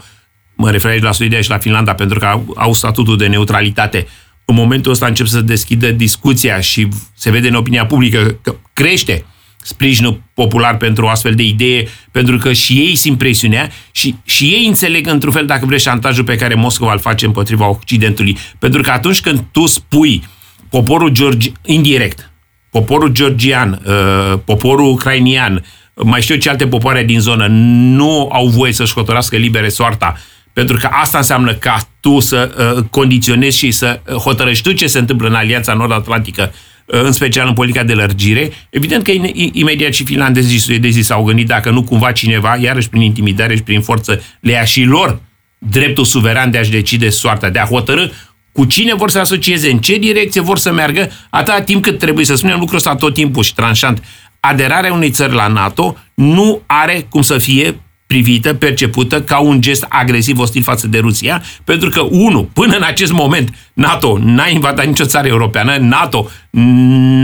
mă 0.62 0.72
refer 0.72 0.92
aici 0.92 1.02
la 1.02 1.12
Suedia 1.12 1.42
și 1.42 1.50
la 1.50 1.58
Finlanda, 1.58 1.94
pentru 1.94 2.20
că 2.20 2.26
au, 2.26 2.54
au 2.56 2.74
statutul 2.74 3.18
de 3.18 3.28
neutralitate, 3.28 4.08
în 4.46 4.56
momentul 4.56 4.92
ăsta 4.92 5.06
încep 5.06 5.26
să 5.26 5.42
deschidă 5.42 5.92
discuția 5.92 6.60
și 6.60 6.88
se 7.16 7.32
vede 7.32 7.48
în 7.48 7.56
opinia 7.56 7.86
publică 7.86 8.40
că 8.42 8.56
crește 8.74 9.26
sprijinul 9.64 10.22
popular 10.34 10.78
pentru 10.78 11.06
o 11.06 11.10
astfel 11.10 11.36
de 11.36 11.44
idee, 11.44 11.88
pentru 12.12 12.38
că 12.38 12.54
și 12.54 12.74
ei 12.74 12.96
simt 12.96 13.18
presiunea 13.18 13.70
și, 13.92 14.16
și 14.24 14.46
ei 14.46 14.66
înțeleg 14.68 15.08
într-un 15.08 15.32
fel, 15.32 15.46
dacă 15.46 15.66
vreți, 15.66 15.84
șantajul 15.84 16.24
pe 16.24 16.36
care 16.36 16.54
Moscova 16.54 16.94
îl 16.94 17.00
face 17.00 17.26
împotriva 17.26 17.70
Occidentului. 17.70 18.38
Pentru 18.60 18.82
că 18.82 18.90
atunci 18.90 19.22
când 19.22 19.44
tu 19.52 19.66
spui 19.66 20.24
poporul 20.70 21.10
georgi, 21.10 21.52
indirect, 21.66 22.32
poporul 22.70 23.10
georgian, 23.10 23.82
uh, 23.86 24.40
poporul 24.46 24.92
ucrainian, 24.92 25.64
mai 25.96 26.22
știu 26.22 26.36
ce 26.36 26.50
alte 26.50 26.68
popoare 26.68 27.04
din 27.04 27.20
zonă, 27.20 27.48
nu 27.50 28.30
au 28.32 28.48
voie 28.48 28.74
să-și 28.74 28.94
hotărască 28.94 29.36
libere 29.36 29.70
soarta, 29.70 30.18
pentru 30.54 30.78
că 30.78 30.90
asta 30.92 31.18
înseamnă 31.18 31.54
ca 31.54 31.80
tu 32.00 32.20
să 32.20 32.74
uh, 32.78 32.84
condiționezi 32.90 33.58
și 33.58 33.72
să 33.72 34.00
hotărăști 34.24 34.64
tu 34.64 34.72
ce 34.72 34.88
se 34.88 35.00
întâmplă 35.00 35.28
în 35.28 35.34
Alianța 35.34 35.74
Nord-Atlantică 35.74 36.52
Uh, 36.92 37.02
în 37.04 37.12
special 37.12 37.48
în 37.48 37.54
politica 37.54 37.84
de 37.84 37.94
lărgire. 37.94 38.52
Evident 38.70 39.04
că 39.04 39.12
imediat 39.52 39.94
și 39.94 40.04
finlandezii 40.04 40.58
și 40.58 40.64
suedezii 40.64 41.04
s-au 41.04 41.24
gândit 41.24 41.48
dacă 41.48 41.70
nu 41.70 41.84
cumva 41.84 42.12
cineva, 42.12 42.56
iarăși 42.56 42.90
prin 42.90 43.02
intimidare 43.02 43.56
și 43.56 43.64
prin 43.64 43.82
forță, 43.82 44.22
le 44.40 44.52
ia 44.52 44.64
și 44.64 44.84
lor 44.84 45.22
dreptul 45.58 46.06
suveran 46.06 46.52
de 46.52 46.58
a-și 46.58 46.72
decide 46.72 47.10
soarta, 47.10 47.50
de 47.50 47.60
a 47.60 47.66
hotărâ 47.66 48.08
cu 48.52 48.66
cine 48.66 48.94
vor 48.94 49.10
să 49.10 49.20
asocieze, 49.20 49.72
în 49.72 49.80
ce 49.80 49.98
direcție 49.98 50.42
vor 50.42 50.58
să 50.58 50.72
meargă, 50.72 51.10
atâta 51.30 51.62
timp 51.62 51.84
cât 51.84 51.98
trebuie 51.98 52.26
să 52.26 52.36
spunem 52.36 52.60
lucrul 52.60 52.78
ăsta 52.78 52.96
tot 52.96 53.14
timpul 53.14 53.44
și 53.44 53.54
tranșant. 53.54 54.04
Aderarea 54.40 54.94
unei 54.94 55.12
țări 55.12 55.34
la 55.34 55.48
NATO 55.48 55.98
nu 56.14 56.62
are 56.66 57.08
cum 57.10 57.22
să 57.22 57.38
fie 57.38 57.80
privită, 58.12 58.54
percepută 58.54 59.22
ca 59.22 59.40
un 59.40 59.62
gest 59.62 59.86
agresiv 59.90 60.40
ostil 60.40 60.64
față 60.64 60.88
de 60.88 60.98
Rusia, 60.98 61.44
pentru 61.64 61.90
că, 61.90 62.02
unu, 62.10 62.50
până 62.54 62.76
în 62.76 62.84
acest 62.84 63.12
moment, 63.12 63.56
NATO 63.74 64.18
n-a 64.22 64.48
invadat 64.48 64.86
nicio 64.86 65.06
țară 65.06 65.28
europeană, 65.28 65.78
NATO 65.80 66.30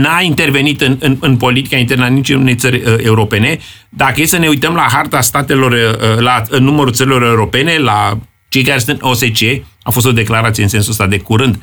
n-a 0.02 0.20
intervenit 0.20 0.80
în, 0.80 0.96
în, 1.00 1.16
în 1.20 1.36
politica 1.36 1.76
internă 1.76 2.04
a 2.04 2.08
niciunei 2.08 2.54
țări 2.54 2.76
uh, 2.76 2.94
europene. 3.04 3.58
Dacă 3.88 4.20
e 4.20 4.26
să 4.26 4.38
ne 4.38 4.48
uităm 4.48 4.74
la 4.74 4.86
harta 4.90 5.20
statelor, 5.20 5.72
uh, 5.72 6.18
la 6.18 6.42
numărul 6.58 6.92
țărilor 6.92 7.22
europene, 7.22 7.78
la 7.78 8.18
cei 8.48 8.62
care 8.62 8.78
sunt 8.78 9.00
în 9.00 9.08
OSCE, 9.08 9.64
a 9.82 9.90
fost 9.90 10.06
o 10.06 10.12
declarație 10.12 10.62
în 10.62 10.68
sensul 10.68 10.90
ăsta 10.90 11.06
de 11.06 11.18
curând, 11.18 11.54
uh, 11.54 11.62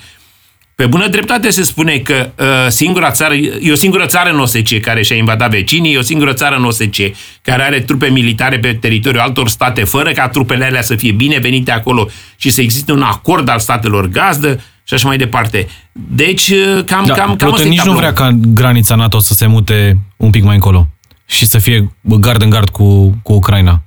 pe 0.76 0.86
bună 0.86 1.08
dreptate 1.08 1.50
se 1.50 1.64
spune 1.64 1.98
că 1.98 2.32
uh, 2.40 2.46
singura 2.70 3.12
țară, 3.12 3.34
e 3.34 3.72
o 3.72 3.76
singură 3.76 4.06
țară 4.06 4.30
în 4.30 4.40
OSCE 4.40 4.80
care 4.80 5.02
și-a 5.02 5.16
invadat 5.16 5.50
vecinii, 5.50 5.94
e 5.94 5.98
o 5.98 6.02
singură 6.02 6.34
țară 6.34 6.56
în 6.56 6.64
OSCE 6.64 7.14
care 7.42 7.64
are 7.64 7.80
trupe 7.80 8.08
militare 8.08 8.60
pe 8.60 8.74
teritoriul 8.74 9.22
altor 9.22 9.50
state, 9.50 9.84
fără 9.84 10.12
ca 10.12 10.28
trupele 10.28 10.66
alea 10.66 10.82
să 10.82 10.96
fie 10.96 11.12
bine 11.12 11.38
venite 11.38 11.72
acolo 11.72 12.10
și 12.36 12.50
să 12.50 12.62
existe 12.62 12.92
un 12.92 13.02
acord 13.02 13.50
al 13.50 13.60
statelor 13.60 14.08
gazdă 14.08 14.64
și 14.84 14.94
așa 14.94 15.08
mai 15.08 15.18
departe. 15.18 15.68
Deci, 15.92 16.48
uh, 16.50 16.84
cam... 16.86 17.06
Da, 17.06 17.14
cam, 17.14 17.36
cam 17.36 17.56
nici 17.68 17.82
nu 17.82 17.94
vrea 17.94 18.14
ca 18.14 18.38
granița 18.48 18.96
NATO 18.96 19.20
să 19.20 19.34
se 19.34 19.46
mute 19.46 19.98
un 20.18 20.30
pic 20.30 20.44
mai 20.44 20.56
încolo 20.56 20.88
și 21.26 21.46
să 21.46 21.58
fie 21.58 21.92
gard 22.02 22.42
în 22.42 22.50
gard 22.50 22.70
cu, 22.70 23.18
cu 23.24 23.34
Ucraina. 23.34 23.82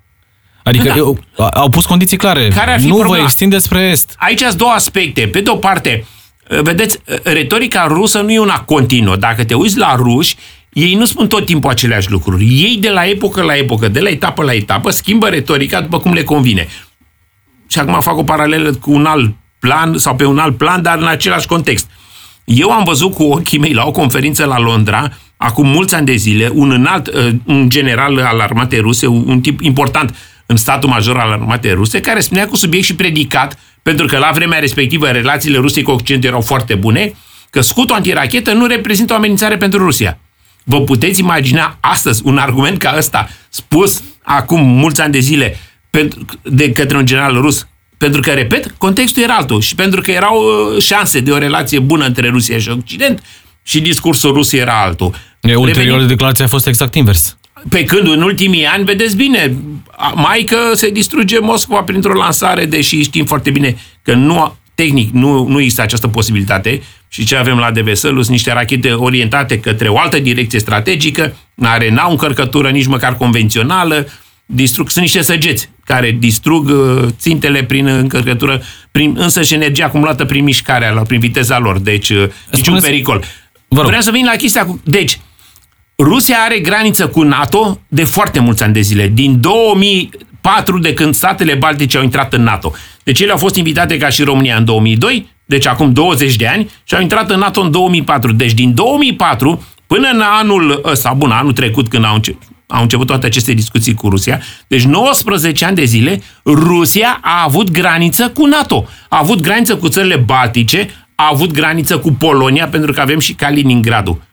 Adică 0.62 0.88
da. 0.88 0.96
eu, 0.96 1.18
au 1.54 1.68
pus 1.68 1.86
condiții 1.86 2.16
clare. 2.16 2.48
Care 2.48 2.72
ar 2.72 2.80
fi 2.80 2.86
nu 2.86 2.94
problema? 2.94 3.16
vă 3.16 3.22
extinde 3.22 3.58
spre 3.58 3.80
est. 3.80 4.14
Aici 4.18 4.40
sunt 4.40 4.54
două 4.54 4.70
aspecte. 4.70 5.20
Pe 5.26 5.40
de 5.40 5.50
o 5.50 5.56
parte, 5.56 6.04
uh, 6.04 6.06
Eh, 6.06 6.17
vedeți, 6.48 6.98
eh, 7.04 7.18
retorica 7.22 7.86
rusă 7.86 8.20
nu 8.20 8.32
e 8.32 8.38
una 8.38 8.60
continuă. 8.60 9.16
Dacă 9.16 9.44
te 9.44 9.54
uiți 9.54 9.78
la 9.78 9.94
ruși, 9.96 10.36
ei 10.72 10.94
nu 10.94 11.04
spun 11.04 11.26
tot 11.26 11.46
timpul 11.46 11.70
aceleași 11.70 12.10
lucruri. 12.10 12.44
Ei 12.44 12.76
de 12.80 12.90
la 12.90 13.06
epocă 13.06 13.42
la 13.42 13.56
epocă, 13.56 13.88
de 13.88 14.00
la 14.00 14.08
etapă 14.08 14.42
la 14.42 14.52
etapă, 14.52 14.90
schimbă 14.90 15.28
retorica 15.28 15.80
după 15.80 15.98
cum 15.98 16.12
le 16.12 16.22
convine. 16.22 16.68
Și 17.66 17.78
acum 17.78 18.00
fac 18.00 18.16
o 18.16 18.22
paralelă 18.22 18.72
cu 18.72 18.92
un 18.92 19.04
alt 19.04 19.34
plan 19.58 19.98
sau 19.98 20.16
pe 20.16 20.24
un 20.24 20.38
alt 20.38 20.56
plan, 20.56 20.82
dar 20.82 20.98
în 20.98 21.06
același 21.06 21.46
context. 21.46 21.90
Eu 22.44 22.70
am 22.70 22.84
văzut 22.84 23.14
cu 23.14 23.22
ochii 23.22 23.58
mei 23.58 23.72
la 23.72 23.86
o 23.86 23.90
conferință 23.90 24.44
la 24.44 24.60
Londra, 24.60 25.12
acum 25.36 25.68
mulți 25.68 25.94
ani 25.94 26.06
de 26.06 26.14
zile, 26.14 26.50
un 26.52 26.70
înalt, 26.70 27.06
eh, 27.06 27.34
un 27.44 27.68
general 27.68 28.18
al 28.18 28.40
armatei 28.40 28.78
ruse, 28.78 29.06
un 29.06 29.40
tip 29.40 29.60
important 29.60 30.14
în 30.50 30.56
statul 30.56 30.88
major 30.88 31.18
al 31.18 31.30
armatei 31.30 31.72
ruse, 31.72 32.00
care 32.00 32.20
spunea 32.20 32.46
cu 32.46 32.56
subiect 32.56 32.84
și 32.84 32.94
predicat 32.94 33.58
pentru 33.82 34.06
că 34.06 34.18
la 34.18 34.30
vremea 34.34 34.58
respectivă 34.58 35.06
relațiile 35.06 35.58
Rusiei 35.58 35.84
cu 35.84 35.90
Occidentul 35.90 36.28
erau 36.28 36.40
foarte 36.40 36.74
bune, 36.74 37.14
că 37.50 37.60
scutul 37.60 37.94
antirachetă 37.94 38.52
nu 38.52 38.66
reprezintă 38.66 39.12
o 39.12 39.16
amenințare 39.16 39.56
pentru 39.56 39.78
Rusia. 39.78 40.18
Vă 40.64 40.80
puteți 40.80 41.20
imagina 41.20 41.76
astăzi 41.80 42.22
un 42.24 42.38
argument 42.38 42.78
ca 42.78 42.94
ăsta 42.96 43.28
spus 43.48 44.02
acum 44.22 44.60
mulți 44.60 45.00
ani 45.00 45.12
de 45.12 45.18
zile 45.18 45.56
de 46.42 46.72
către 46.72 46.96
un 46.96 47.06
general 47.06 47.34
rus 47.34 47.66
pentru 47.96 48.20
că, 48.20 48.30
repet, 48.30 48.74
contextul 48.78 49.22
era 49.22 49.34
altul 49.34 49.60
și 49.60 49.74
pentru 49.74 50.00
că 50.00 50.10
erau 50.10 50.36
uh, 50.36 50.82
șanse 50.82 51.20
de 51.20 51.30
o 51.30 51.38
relație 51.38 51.78
bună 51.78 52.04
între 52.04 52.28
Rusia 52.28 52.58
și 52.58 52.68
Occident 52.68 53.22
și 53.62 53.80
discursul 53.80 54.32
rus 54.32 54.52
era 54.52 54.82
altul. 54.82 55.14
E, 55.40 55.54
ulterior, 55.54 56.02
declarația 56.02 56.44
a 56.44 56.48
fost 56.48 56.66
exact 56.66 56.94
invers. 56.94 57.36
Pe 57.68 57.84
când 57.84 58.08
în 58.08 58.22
ultimii 58.22 58.64
ani, 58.64 58.84
vedeți 58.84 59.16
bine, 59.16 59.54
mai 60.14 60.42
că 60.42 60.56
se 60.74 60.90
distruge 60.90 61.38
Moscova 61.38 61.82
printr-o 61.82 62.12
lansare, 62.12 62.64
deși 62.64 63.02
știm 63.02 63.24
foarte 63.24 63.50
bine 63.50 63.76
că 64.02 64.14
nu, 64.14 64.56
tehnic 64.74 65.12
nu, 65.12 65.46
nu 65.48 65.60
există 65.60 65.82
această 65.82 66.08
posibilitate. 66.08 66.82
Și 67.08 67.24
ce 67.24 67.36
avem 67.36 67.58
la 67.58 67.70
DVS 67.70 67.98
sunt 68.00 68.28
niște 68.28 68.52
rachete 68.52 68.92
orientate 68.92 69.60
către 69.60 69.88
o 69.88 69.98
altă 69.98 70.18
direcție 70.18 70.58
strategică, 70.58 71.36
n-are, 71.54 71.90
n-au 71.90 72.10
încărcătură 72.10 72.70
nici 72.70 72.86
măcar 72.86 73.16
convențională, 73.16 74.06
distrug, 74.46 74.90
sunt 74.90 75.04
niște 75.04 75.22
săgeți 75.22 75.68
care 75.84 76.16
distrug 76.18 76.68
uh, 76.68 77.08
țintele 77.18 77.62
prin 77.62 77.86
încărcătură, 77.86 78.62
prin 78.90 79.14
însăși 79.18 79.54
energia 79.54 79.84
acumulată 79.84 80.24
prin 80.24 80.44
mișcarea 80.44 80.92
lor, 80.92 81.06
prin 81.06 81.20
viteza 81.20 81.58
lor, 81.58 81.78
deci 81.78 82.08
uh, 82.08 82.28
niciun 82.52 82.80
pericol. 82.80 83.24
Vreau 83.68 84.00
să 84.00 84.10
vin 84.10 84.24
la 84.24 84.36
chestia 84.36 84.66
cu... 84.66 84.80
Deci, 84.84 85.18
Rusia 86.04 86.36
are 86.44 86.58
graniță 86.58 87.08
cu 87.08 87.22
NATO 87.22 87.80
de 87.88 88.04
foarte 88.04 88.40
mulți 88.40 88.62
ani 88.62 88.72
de 88.72 88.80
zile. 88.80 89.08
Din 89.08 89.40
2004, 89.40 90.78
de 90.78 90.92
când 90.92 91.14
statele 91.14 91.54
baltice 91.54 91.96
au 91.96 92.02
intrat 92.02 92.32
în 92.32 92.42
NATO. 92.42 92.72
Deci 93.02 93.20
ele 93.20 93.30
au 93.30 93.36
fost 93.36 93.56
invitate 93.56 93.96
ca 93.96 94.08
și 94.08 94.22
România 94.22 94.56
în 94.56 94.64
2002, 94.64 95.28
deci 95.44 95.66
acum 95.66 95.92
20 95.92 96.36
de 96.36 96.46
ani, 96.46 96.70
și 96.84 96.94
au 96.94 97.00
intrat 97.00 97.30
în 97.30 97.38
NATO 97.38 97.60
în 97.60 97.70
2004. 97.70 98.32
Deci 98.32 98.52
din 98.52 98.74
2004 98.74 99.66
până 99.86 100.08
în 100.12 100.20
anul 100.20 100.80
ăsta, 100.84 101.12
bun, 101.12 101.30
anul 101.30 101.52
trecut 101.52 101.88
când 101.88 102.04
au 102.04 102.14
început, 102.14 102.42
au 102.66 102.82
început 102.82 103.06
toate 103.06 103.26
aceste 103.26 103.52
discuții 103.52 103.94
cu 103.94 104.08
Rusia. 104.08 104.40
Deci 104.66 104.82
19 104.82 105.64
ani 105.64 105.76
de 105.76 105.84
zile, 105.84 106.22
Rusia 106.44 107.18
a 107.22 107.42
avut 107.44 107.70
graniță 107.70 108.28
cu 108.28 108.46
NATO. 108.46 108.86
A 109.08 109.18
avut 109.18 109.40
graniță 109.40 109.76
cu 109.76 109.88
țările 109.88 110.16
baltice, 110.16 110.88
a 111.14 111.28
avut 111.32 111.52
graniță 111.52 111.98
cu 111.98 112.12
Polonia, 112.12 112.68
pentru 112.68 112.92
că 112.92 113.00
avem 113.00 113.18
și 113.18 113.34
Kaliningradul. 113.34 114.26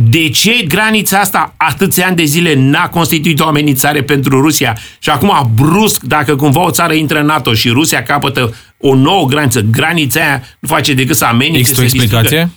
De 0.00 0.28
ce 0.28 0.64
granița 0.68 1.18
asta 1.18 1.54
atâția 1.56 2.06
ani 2.06 2.16
de 2.16 2.24
zile 2.24 2.54
n-a 2.54 2.88
constituit 2.88 3.40
o 3.40 3.46
amenințare 3.46 4.02
pentru 4.02 4.40
Rusia 4.40 4.78
și 4.98 5.10
acum 5.10 5.50
brusc, 5.54 6.02
dacă 6.02 6.36
cumva 6.36 6.60
o 6.64 6.70
țară 6.70 6.92
intră 6.92 7.18
în 7.18 7.26
NATO 7.26 7.54
și 7.54 7.68
Rusia 7.68 8.02
capătă 8.02 8.54
o 8.76 8.94
nouă 8.94 9.26
graniță, 9.26 9.60
granița 9.60 10.20
aia 10.20 10.42
nu 10.58 10.68
face 10.68 10.94
decât 10.94 11.16
să 11.16 11.24
amenințe. 11.24 11.58
Există 11.58 11.80
o 11.80 11.84
explicație? 11.84 12.50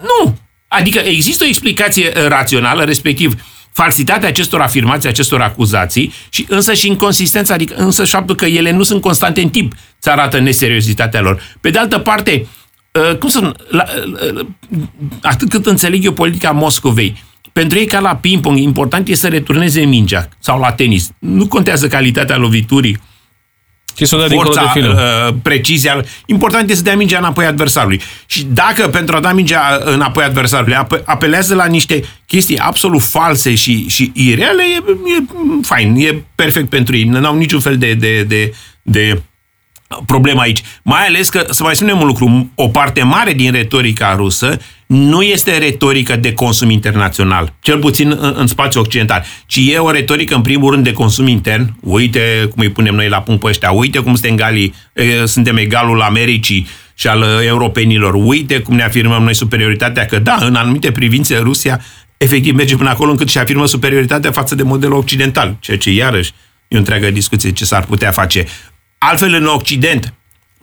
Nu. 0.00 0.38
Adică 0.68 0.98
există 0.98 1.44
o 1.44 1.48
explicație 1.48 2.12
uh, 2.16 2.26
rațională, 2.28 2.82
respectiv 2.84 3.34
falsitatea 3.72 4.28
acestor 4.28 4.60
afirmații, 4.60 5.08
acestor 5.08 5.40
acuzații, 5.40 6.12
și 6.28 6.46
însă 6.48 6.72
și 6.72 6.86
inconsistența, 6.86 7.54
adică 7.54 7.74
însă 7.76 8.04
și 8.04 8.10
faptul 8.10 8.34
că 8.34 8.44
ele 8.44 8.70
nu 8.70 8.82
sunt 8.82 9.00
constante 9.00 9.40
în 9.40 9.48
timp, 9.48 9.72
ți 10.00 10.08
arată 10.08 10.38
neseriozitatea 10.38 11.20
lor. 11.20 11.42
Pe 11.60 11.70
de 11.70 11.78
altă 11.78 11.98
parte, 11.98 12.32
uh, 12.40 12.46
Uh, 12.46 12.61
cum 13.18 13.28
să 13.28 13.52
la, 13.68 13.84
uh, 14.34 14.46
atât 15.22 15.48
cât 15.48 15.66
înțeleg 15.66 16.04
eu 16.04 16.12
politica 16.12 16.50
Moscovei, 16.50 17.22
pentru 17.52 17.78
ei 17.78 17.86
ca 17.86 18.00
la 18.00 18.16
ping-pong, 18.16 18.58
important 18.58 19.08
e 19.08 19.14
să 19.14 19.28
returneze 19.28 19.84
mingea 19.84 20.28
sau 20.38 20.60
la 20.60 20.72
tenis. 20.72 21.10
Nu 21.18 21.46
contează 21.46 21.86
calitatea 21.86 22.36
loviturii, 22.36 23.00
și 23.96 24.04
să 24.04 24.26
forța, 24.28 24.72
de 24.74 24.86
uh, 24.86 25.34
precizia. 25.42 26.04
Important 26.26 26.64
este 26.64 26.76
să 26.76 26.82
dea 26.82 26.96
mingea 26.96 27.18
înapoi 27.18 27.44
adversarului. 27.44 28.00
Și 28.26 28.44
dacă 28.44 28.88
pentru 28.88 29.16
a 29.16 29.20
da 29.20 29.32
mingea 29.32 29.80
înapoi 29.84 30.24
adversarului 30.24 30.76
apelează 31.04 31.54
la 31.54 31.66
niște 31.66 32.04
chestii 32.26 32.58
absolut 32.58 33.02
false 33.02 33.54
și, 33.54 33.88
și 33.88 34.10
ireale, 34.14 34.62
e, 34.62 34.82
e 35.18 35.24
fain, 35.62 35.94
e 35.96 36.24
perfect 36.34 36.68
pentru 36.68 36.96
ei. 36.96 37.04
Nu 37.04 37.26
au 37.26 37.36
niciun 37.36 37.60
fel 37.60 37.78
de, 37.78 37.94
de, 37.94 38.22
de, 38.22 38.54
de 38.82 39.22
problema 40.06 40.40
aici. 40.40 40.62
Mai 40.82 41.06
ales 41.06 41.28
că, 41.28 41.46
să 41.50 41.62
mai 41.62 41.76
spunem 41.76 42.00
un 42.00 42.06
lucru, 42.06 42.50
o 42.54 42.68
parte 42.68 43.02
mare 43.02 43.32
din 43.32 43.52
retorica 43.52 44.14
rusă 44.16 44.58
nu 44.86 45.22
este 45.22 45.58
retorică 45.58 46.16
de 46.16 46.32
consum 46.32 46.70
internațional, 46.70 47.54
cel 47.60 47.78
puțin 47.78 48.10
în, 48.20 48.34
în 48.36 48.46
spațiul 48.46 48.84
occidental, 48.84 49.24
ci 49.46 49.60
e 49.72 49.78
o 49.78 49.90
retorică, 49.90 50.34
în 50.34 50.42
primul 50.42 50.70
rând, 50.70 50.84
de 50.84 50.92
consum 50.92 51.26
intern. 51.26 51.74
Uite 51.80 52.48
cum 52.50 52.62
îi 52.62 52.70
punem 52.70 52.94
noi 52.94 53.08
la 53.08 53.20
punct 53.20 53.40
pe 53.40 53.48
ăștia, 53.48 53.70
uite 53.70 53.98
cum 53.98 54.14
suntem, 54.14 54.32
egali, 54.32 54.74
suntem 55.24 55.56
egalul 55.56 56.00
Americii 56.00 56.66
și 56.94 57.08
al 57.08 57.24
europenilor, 57.46 58.14
uite 58.14 58.58
cum 58.58 58.74
ne 58.74 58.82
afirmăm 58.82 59.22
noi 59.22 59.34
superioritatea, 59.34 60.06
că 60.06 60.18
da, 60.18 60.38
în 60.40 60.54
anumite 60.54 60.92
privințe 60.92 61.36
Rusia 61.36 61.80
efectiv 62.16 62.54
merge 62.54 62.76
până 62.76 62.90
acolo 62.90 63.10
încât 63.10 63.28
și 63.28 63.38
afirmă 63.38 63.66
superioritatea 63.66 64.30
față 64.30 64.54
de 64.54 64.62
modelul 64.62 64.96
occidental, 64.96 65.56
ceea 65.60 65.78
ce 65.78 65.90
iarăși 65.90 66.32
e 66.68 66.76
o 66.76 66.78
întreagă 66.78 67.10
discuție 67.10 67.52
ce 67.52 67.64
s-ar 67.64 67.84
putea 67.84 68.10
face. 68.10 68.46
Altfel, 69.04 69.34
în 69.34 69.46
Occident, 69.46 70.14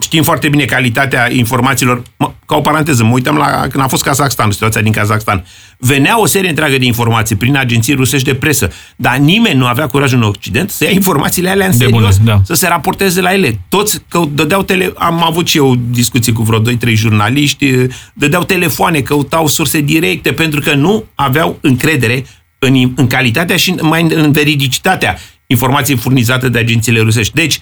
știm 0.01 0.23
foarte 0.23 0.49
bine 0.49 0.65
calitatea 0.65 1.31
informațiilor. 1.31 2.03
Mă, 2.17 2.31
ca 2.45 2.55
o 2.55 2.61
paranteză, 2.61 3.03
mă 3.03 3.13
uitam 3.13 3.35
la 3.35 3.67
când 3.69 3.83
a 3.83 3.87
fost 3.87 4.03
Kazakhstan, 4.03 4.51
situația 4.51 4.81
din 4.81 4.91
Kazakhstan. 4.91 5.45
Venea 5.77 6.19
o 6.19 6.25
serie 6.25 6.49
întreagă 6.49 6.77
de 6.77 6.85
informații 6.85 7.35
prin 7.35 7.57
agenții 7.57 7.93
rusești 7.93 8.27
de 8.27 8.35
presă, 8.35 8.71
dar 8.95 9.17
nimeni 9.17 9.57
nu 9.57 9.65
avea 9.65 9.87
curaj 9.87 10.13
în 10.13 10.21
Occident 10.21 10.69
să 10.69 10.83
ia 10.83 10.89
informațiile 10.89 11.49
alea 11.49 11.65
în 11.65 11.77
De 11.77 11.77
serios, 11.77 12.17
bune, 12.17 12.31
da. 12.31 12.41
să 12.43 12.53
se 12.53 12.67
raporteze 12.67 13.21
la 13.21 13.33
ele. 13.33 13.59
Toți 13.69 14.01
că 14.07 14.21
dădeau 14.31 14.63
tele... 14.63 14.93
Am 14.95 15.23
avut 15.23 15.47
și 15.47 15.57
eu 15.57 15.75
discuții 15.89 16.33
cu 16.33 16.41
vreo 16.43 16.61
2-3 16.61 16.93
jurnaliști, 16.93 17.73
dădeau 18.13 18.43
telefoane, 18.43 19.01
căutau 19.01 19.47
surse 19.47 19.81
directe, 19.81 20.31
pentru 20.31 20.59
că 20.59 20.73
nu 20.73 21.05
aveau 21.15 21.57
încredere 21.61 22.25
în, 22.59 22.91
în 22.95 23.07
calitatea 23.07 23.55
și 23.55 23.71
mai 23.71 24.01
în, 24.01 24.11
în 24.15 24.31
veridicitatea 24.31 25.17
informației 25.45 25.97
furnizate 25.97 26.49
de 26.49 26.57
agențiile 26.59 26.99
rusești. 26.99 27.33
Deci, 27.33 27.59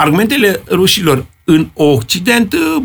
argumentele 0.00 0.62
rușilor 0.70 1.26
în 1.44 1.68
Occident 1.74 2.52
uh, 2.52 2.82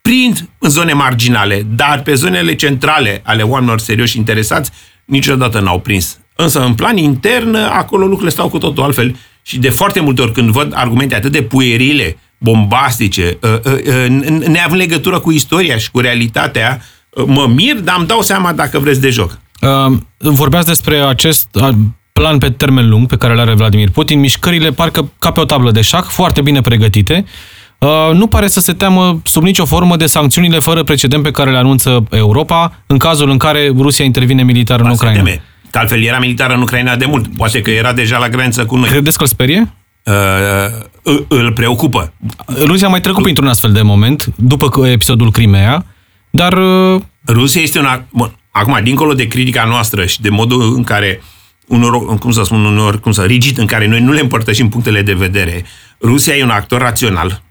prind 0.00 0.48
în 0.58 0.70
zone 0.70 0.92
marginale, 0.92 1.66
dar 1.76 2.02
pe 2.02 2.14
zonele 2.14 2.54
centrale 2.54 3.20
ale 3.24 3.42
oamenilor 3.42 3.80
serioși 3.80 4.18
interesați 4.18 4.70
niciodată 5.04 5.60
n-au 5.60 5.80
prins. 5.80 6.18
Însă 6.36 6.64
în 6.64 6.74
plan 6.74 6.96
intern, 6.96 7.54
acolo 7.54 8.04
lucrurile 8.04 8.30
stau 8.30 8.48
cu 8.48 8.58
totul 8.58 8.82
altfel 8.82 9.16
și 9.42 9.58
de 9.58 9.68
foarte 9.68 10.00
multe 10.00 10.22
ori 10.22 10.32
când 10.32 10.50
văd 10.50 10.72
argumente 10.74 11.14
atât 11.14 11.32
de 11.32 11.42
puerile, 11.42 12.16
bombastice, 12.38 13.38
uh, 13.42 13.50
uh, 13.64 14.06
neavând 14.46 14.80
legătură 14.80 15.18
cu 15.18 15.30
istoria 15.30 15.76
și 15.76 15.90
cu 15.90 16.00
realitatea, 16.00 16.80
mă 17.26 17.46
mir, 17.46 17.80
dar 17.80 17.96
îmi 17.98 18.06
dau 18.06 18.22
seama 18.22 18.52
dacă 18.52 18.78
vreți 18.78 19.00
de 19.00 19.10
joc. 19.10 19.38
Vorbeați 20.18 20.66
despre 20.66 20.96
acest 20.96 21.48
plan 22.20 22.38
pe 22.38 22.50
termen 22.50 22.88
lung 22.88 23.06
pe 23.06 23.16
care 23.16 23.32
îl 23.32 23.38
are 23.38 23.54
Vladimir 23.54 23.90
Putin, 23.90 24.20
mișcările 24.20 24.70
parcă 24.70 25.10
ca 25.18 25.30
pe 25.30 25.40
o 25.40 25.44
tablă 25.44 25.70
de 25.70 25.80
șah, 25.80 26.02
foarte 26.02 26.42
bine 26.42 26.60
pregătite. 26.60 27.24
Nu 28.12 28.26
pare 28.26 28.46
să 28.46 28.60
se 28.60 28.72
teamă 28.72 29.20
sub 29.24 29.42
nicio 29.42 29.64
formă 29.64 29.96
de 29.96 30.06
sancțiunile 30.06 30.58
fără 30.58 30.82
precedent 30.82 31.22
pe 31.22 31.30
care 31.30 31.50
le 31.50 31.56
anunță 31.56 32.04
Europa 32.10 32.82
în 32.86 32.98
cazul 32.98 33.30
în 33.30 33.38
care 33.38 33.72
Rusia 33.76 34.04
intervine 34.04 34.42
militar 34.42 34.80
în 34.80 34.90
Ucraina. 34.90 35.22
Teme. 35.22 35.42
Că 35.70 35.78
altfel 35.78 36.02
era 36.02 36.18
militar 36.18 36.50
în 36.50 36.62
Ucraina 36.62 36.96
de 36.96 37.04
mult. 37.04 37.36
Poate 37.36 37.60
că 37.60 37.70
era 37.70 37.92
deja 37.92 38.18
la 38.18 38.28
graniță 38.28 38.66
cu 38.66 38.76
noi. 38.76 38.88
Credeți 38.88 39.16
că 39.16 39.22
îl 39.22 39.28
sperie? 39.28 39.72
Uh, 40.04 41.24
îl 41.28 41.52
preocupă. 41.52 42.12
Rusia 42.64 42.86
a 42.86 42.90
mai 42.90 43.00
trecut 43.00 43.22
printr-un 43.22 43.48
astfel 43.48 43.72
de 43.72 43.82
moment, 43.82 44.26
după 44.36 44.86
episodul 44.86 45.30
Crimea, 45.30 45.86
dar... 46.30 46.52
Uh... 46.52 47.00
Rusia 47.26 47.60
este 47.60 47.78
una... 47.78 48.04
Bun, 48.10 48.36
acum, 48.50 48.78
dincolo 48.82 49.12
de 49.12 49.26
critica 49.26 49.64
noastră 49.64 50.06
și 50.06 50.20
de 50.20 50.28
modul 50.28 50.74
în 50.76 50.84
care 50.84 51.22
unor, 51.66 52.18
cum 52.18 52.30
să 52.30 52.42
spun, 52.42 52.64
unor, 52.64 53.00
cum 53.00 53.12
să, 53.12 53.24
rigid, 53.24 53.58
în 53.58 53.66
care 53.66 53.86
noi 53.86 54.00
nu 54.00 54.12
le 54.12 54.20
împărtășim 54.20 54.68
punctele 54.68 55.02
de 55.02 55.14
vedere, 55.14 55.64
Rusia 56.00 56.36
e 56.36 56.42
un 56.42 56.50
actor 56.50 56.80
rațional, 56.80 57.42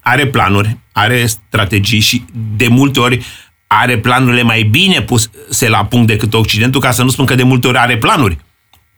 are 0.00 0.26
planuri, 0.26 0.76
are 0.92 1.26
strategii 1.26 2.00
și 2.00 2.24
de 2.56 2.68
multe 2.68 3.00
ori 3.00 3.26
are 3.66 3.98
planurile 3.98 4.42
mai 4.42 4.62
bine 4.62 5.02
puse 5.02 5.68
la 5.68 5.84
punct 5.84 6.06
decât 6.06 6.34
Occidentul, 6.34 6.80
ca 6.80 6.90
să 6.90 7.02
nu 7.02 7.08
spun 7.08 7.24
că 7.24 7.34
de 7.34 7.42
multe 7.42 7.66
ori 7.66 7.76
are 7.76 7.96
planuri. 7.96 8.38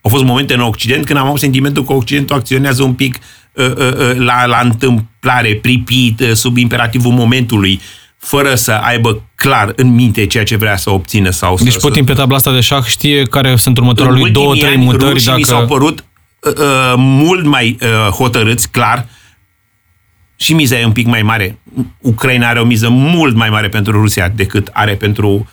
Au 0.01 0.11
fost 0.11 0.25
momente 0.25 0.55
în 0.55 0.61
Occident 0.61 1.05
când 1.05 1.19
am 1.19 1.27
avut 1.27 1.41
sentimentul 1.41 1.85
că 1.85 1.93
Occidentul 1.93 2.37
acționează 2.37 2.83
un 2.83 2.95
pic 2.95 3.19
uh, 3.53 3.67
uh, 3.67 3.77
uh, 3.77 4.17
la, 4.17 4.47
la 4.47 4.61
întâmplare, 4.63 5.55
pripit, 5.55 6.21
uh, 6.21 6.33
sub 6.33 6.57
imperativul 6.57 7.13
momentului, 7.13 7.81
fără 8.21 8.55
să 8.55 8.73
aibă 8.73 9.23
clar 9.35 9.73
în 9.77 9.95
minte 9.95 10.27
ceea 10.27 10.45
ce 10.45 10.57
vrea 10.57 10.77
să 10.77 10.91
obțină. 10.91 11.31
Sau 11.31 11.59
deci 11.63 11.73
să, 11.73 11.79
Putin 11.79 12.05
pe 12.05 12.13
tabla 12.13 12.37
asta 12.37 12.53
de 12.53 12.61
șah 12.61 12.85
știe 12.85 13.23
care 13.23 13.57
sunt 13.57 13.79
următorul 13.79 14.19
lui 14.19 14.31
două, 14.31 14.57
trei 14.57 14.77
mutări. 14.77 15.23
Dacă... 15.25 15.37
mi 15.37 15.43
s-au 15.43 15.67
părut 15.67 16.05
uh, 16.41 16.53
uh, 16.57 16.95
mult 16.97 17.45
mai 17.45 17.79
uh, 17.83 17.89
hotărâți, 18.09 18.71
clar, 18.71 19.09
și 20.37 20.55
miza 20.55 20.79
e 20.79 20.85
un 20.85 20.93
pic 20.93 21.07
mai 21.07 21.23
mare. 21.23 21.59
Ucraina 22.01 22.49
are 22.49 22.61
o 22.61 22.65
miză 22.65 22.89
mult 22.89 23.37
mai 23.37 23.51
mare 23.51 23.69
pentru 23.69 23.93
Rusia 23.93 24.29
decât 24.29 24.69
are 24.73 24.95
pentru 24.95 25.49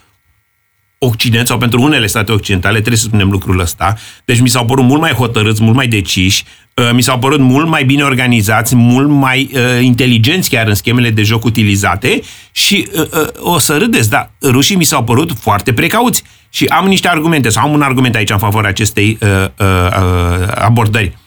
Occident 0.98 1.48
sau 1.48 1.58
pentru 1.58 1.82
unele 1.82 2.08
state 2.08 2.32
occidentale, 2.32 2.76
trebuie 2.76 2.98
să 2.98 3.04
spunem 3.04 3.30
lucrul 3.32 3.60
ăsta. 3.60 3.96
Deci 4.26 4.40
mi 4.40 4.50
s-au 4.50 4.66
părut 4.66 4.84
mult 4.84 5.02
mai 5.02 5.12
hotărâți, 5.12 5.64
mult 5.64 5.76
mai 5.76 5.88
deciși, 5.88 6.44
uh, 6.46 6.67
mi 6.94 7.02
s-au 7.02 7.20
părut 7.20 7.40
mult 7.40 7.68
mai 7.68 7.84
bine 7.84 8.04
organizați, 8.04 8.76
mult 8.76 9.10
mai 9.10 9.50
uh, 9.54 9.62
inteligenți 9.82 10.50
chiar 10.50 10.68
în 10.68 10.76
schemele 10.76 11.10
de 11.10 11.22
joc 11.24 11.44
utilizate 11.44 12.22
și 12.52 12.88
uh, 12.94 13.02
uh, 13.02 13.28
o 13.40 13.60
să 13.60 13.78
râdeți, 13.78 14.10
dar 14.10 14.32
rușii 14.42 14.76
mi 14.76 14.84
s-au 14.84 15.04
părut 15.04 15.32
foarte 15.40 15.74
precauți 15.74 16.24
și 16.50 16.66
am 16.66 16.88
niște 16.88 17.08
argumente, 17.08 17.50
sau 17.50 17.64
am 17.64 17.74
un 17.74 17.82
argument 17.82 18.16
aici 18.16 18.30
în 18.30 18.38
favoarea 18.38 18.70
acestei 18.70 19.18
uh, 19.22 19.30
uh, 19.30 19.66
uh, 19.88 20.48
abordări. 20.56 21.18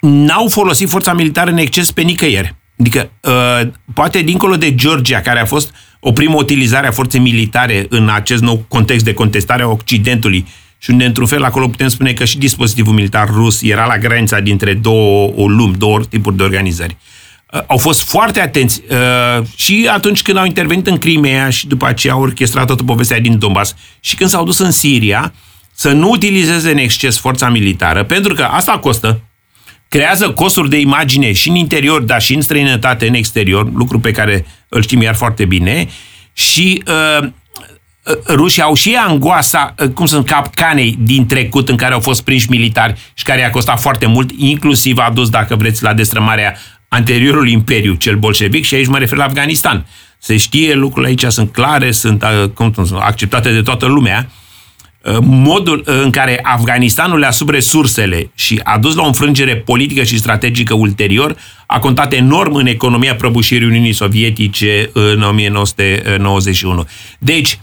N-au 0.00 0.48
folosit 0.48 0.88
forța 0.88 1.12
militară 1.12 1.50
în 1.50 1.56
exces 1.56 1.90
pe 1.90 2.02
nicăieri. 2.02 2.54
Adică, 2.80 3.10
uh, 3.20 3.68
poate 3.94 4.22
dincolo 4.22 4.56
de 4.56 4.74
Georgia, 4.74 5.20
care 5.20 5.40
a 5.40 5.44
fost 5.44 5.74
o 6.00 6.12
primă 6.12 6.36
utilizare 6.36 6.86
a 6.86 6.90
forței 6.92 7.20
militare 7.20 7.86
în 7.88 8.08
acest 8.08 8.42
nou 8.42 8.64
context 8.68 9.04
de 9.04 9.14
contestare 9.14 9.62
a 9.62 9.68
Occidentului 9.68 10.46
și 10.78 10.90
unde, 10.90 11.04
într-un 11.04 11.26
fel, 11.26 11.44
acolo 11.44 11.68
putem 11.68 11.88
spune 11.88 12.12
că 12.12 12.24
și 12.24 12.38
dispozitivul 12.38 12.94
militar 12.94 13.28
rus 13.32 13.62
era 13.62 13.86
la 13.86 13.98
granița 13.98 14.40
dintre 14.40 14.74
două 14.74 15.32
o 15.36 15.48
lumi, 15.48 15.74
două 15.74 16.00
tipuri 16.00 16.36
de 16.36 16.42
organizări. 16.42 16.96
Uh, 17.52 17.60
au 17.66 17.76
fost 17.76 18.08
foarte 18.08 18.40
atenți 18.40 18.82
uh, 18.90 19.46
și 19.56 19.88
atunci 19.92 20.22
când 20.22 20.38
au 20.38 20.44
intervenit 20.44 20.86
în 20.86 20.98
Crimea 20.98 21.50
și 21.50 21.66
după 21.66 21.86
aceea 21.86 22.12
au 22.12 22.20
orchestrat 22.20 22.66
toată 22.66 22.82
povestea 22.82 23.20
din 23.20 23.38
Donbass 23.38 23.74
și 24.00 24.16
când 24.16 24.30
s-au 24.30 24.44
dus 24.44 24.58
în 24.58 24.70
Siria, 24.70 25.32
să 25.74 25.92
nu 25.92 26.10
utilizeze 26.10 26.70
în 26.70 26.76
exces 26.76 27.18
forța 27.18 27.48
militară, 27.48 28.04
pentru 28.04 28.34
că 28.34 28.42
asta 28.42 28.78
costă, 28.78 29.20
creează 29.88 30.30
costuri 30.30 30.68
de 30.68 30.78
imagine 30.78 31.32
și 31.32 31.48
în 31.48 31.54
interior, 31.54 32.02
dar 32.02 32.22
și 32.22 32.34
în 32.34 32.40
străinătate, 32.40 33.06
în 33.06 33.14
exterior, 33.14 33.72
lucru 33.72 34.00
pe 34.00 34.10
care 34.10 34.46
îl 34.68 34.82
știm 34.82 35.00
iar 35.00 35.14
foarte 35.14 35.44
bine, 35.44 35.88
și 36.32 36.82
uh, 36.86 37.22
uh 37.22 37.28
rușii 38.28 38.62
au 38.62 38.74
și 38.74 38.94
angoasa, 38.94 39.74
uh, 39.78 39.88
cum 39.88 40.06
sunt 40.06 40.26
capcanei 40.26 40.96
din 41.00 41.26
trecut 41.26 41.68
în 41.68 41.76
care 41.76 41.94
au 41.94 42.00
fost 42.00 42.22
prinși 42.22 42.50
militari 42.50 42.94
și 43.14 43.24
care 43.24 43.40
i-a 43.40 43.50
costat 43.50 43.80
foarte 43.80 44.06
mult, 44.06 44.30
inclusiv 44.36 44.98
a 44.98 45.10
dus, 45.14 45.28
dacă 45.28 45.56
vreți, 45.56 45.82
la 45.82 45.94
destrămarea 45.94 46.56
anteriorul 46.88 47.48
imperiu, 47.48 47.94
cel 47.94 48.16
bolșevic, 48.16 48.64
și 48.64 48.74
aici 48.74 48.86
mă 48.86 48.98
refer 48.98 49.16
la 49.16 49.24
Afganistan. 49.24 49.86
Se 50.18 50.36
știe, 50.36 50.74
lucrurile 50.74 51.08
aici 51.08 51.32
sunt 51.32 51.52
clare, 51.52 51.90
sunt, 51.90 52.22
uh, 52.22 52.48
cum, 52.48 52.72
sunt 52.74 53.00
acceptate 53.00 53.52
de 53.52 53.62
toată 53.62 53.86
lumea, 53.86 54.28
Uh, 55.04 55.16
modul 55.20 55.84
uh, 55.86 56.00
în 56.02 56.10
care 56.10 56.38
Afganistanul 56.42 57.18
le-a 57.18 57.30
sub 57.30 57.48
resursele 57.48 58.30
și 58.34 58.60
a 58.62 58.78
dus 58.78 58.94
la 58.94 59.02
o 59.02 59.06
înfrângere 59.06 59.56
politică 59.56 60.02
și 60.02 60.18
strategică 60.18 60.74
ulterior, 60.74 61.36
a 61.66 61.78
contat 61.78 62.12
enorm 62.12 62.54
în 62.54 62.66
economia 62.66 63.14
prăbușirii 63.14 63.66
Uniunii 63.66 63.92
Sovietice 63.92 64.90
în 64.92 65.22
1991. 65.22 66.86
Deci, 67.18 67.58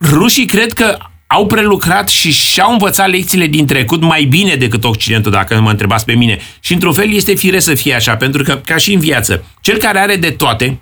rușii 0.00 0.46
cred 0.46 0.72
că 0.72 0.98
au 1.26 1.46
prelucrat 1.46 2.08
și 2.08 2.32
și-au 2.32 2.72
învățat 2.72 3.10
lecțiile 3.10 3.46
din 3.46 3.66
trecut 3.66 4.02
mai 4.02 4.24
bine 4.24 4.54
decât 4.54 4.84
Occidentul, 4.84 5.30
dacă 5.30 5.60
mă 5.60 5.70
întrebați 5.70 6.04
pe 6.04 6.12
mine. 6.12 6.38
Și 6.60 6.72
într-un 6.72 6.92
fel 6.92 7.12
este 7.12 7.34
fire 7.34 7.58
să 7.58 7.74
fie 7.74 7.94
așa, 7.94 8.16
pentru 8.16 8.42
că, 8.42 8.60
ca 8.64 8.76
și 8.76 8.92
în 8.92 9.00
viață, 9.00 9.44
cel 9.60 9.76
care 9.76 9.98
are 9.98 10.16
de 10.16 10.30
toate, 10.30 10.80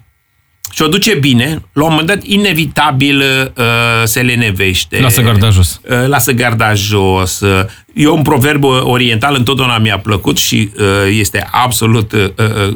și 0.73 0.83
o 0.83 0.87
duce 0.87 1.15
bine, 1.15 1.63
la 1.73 1.85
un 1.85 1.91
moment 1.91 2.07
dat, 2.07 2.23
inevitabil 2.23 3.21
uh, 3.21 3.65
se 4.05 4.21
lenevește. 4.21 5.01
Lasă 5.01 5.23
garda 5.23 5.51
jos. 5.51 5.81
Uh, 5.91 6.07
lasă 6.07 6.33
garda 6.33 6.75
jos. 6.75 7.41
Uh, 7.41 7.65
eu 7.95 8.17
un 8.17 8.23
proverb 8.23 8.65
oriental 8.65 9.35
întotdeauna 9.35 9.79
mi-a 9.79 9.99
plăcut 9.99 10.39
și 10.39 10.71
uh, 10.79 10.85
este 11.11 11.49
absolut 11.51 12.13
uh, 12.13 12.29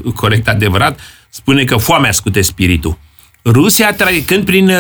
uh, 0.05 0.13
corect 0.15 0.49
adevărat. 0.49 1.01
Spune 1.29 1.65
că 1.65 1.77
foamea 1.77 2.13
scute 2.13 2.41
spiritul. 2.41 2.99
Rusia, 3.45 3.93
trecând 3.93 4.45
prin 4.45 4.69
uh, 4.69 4.75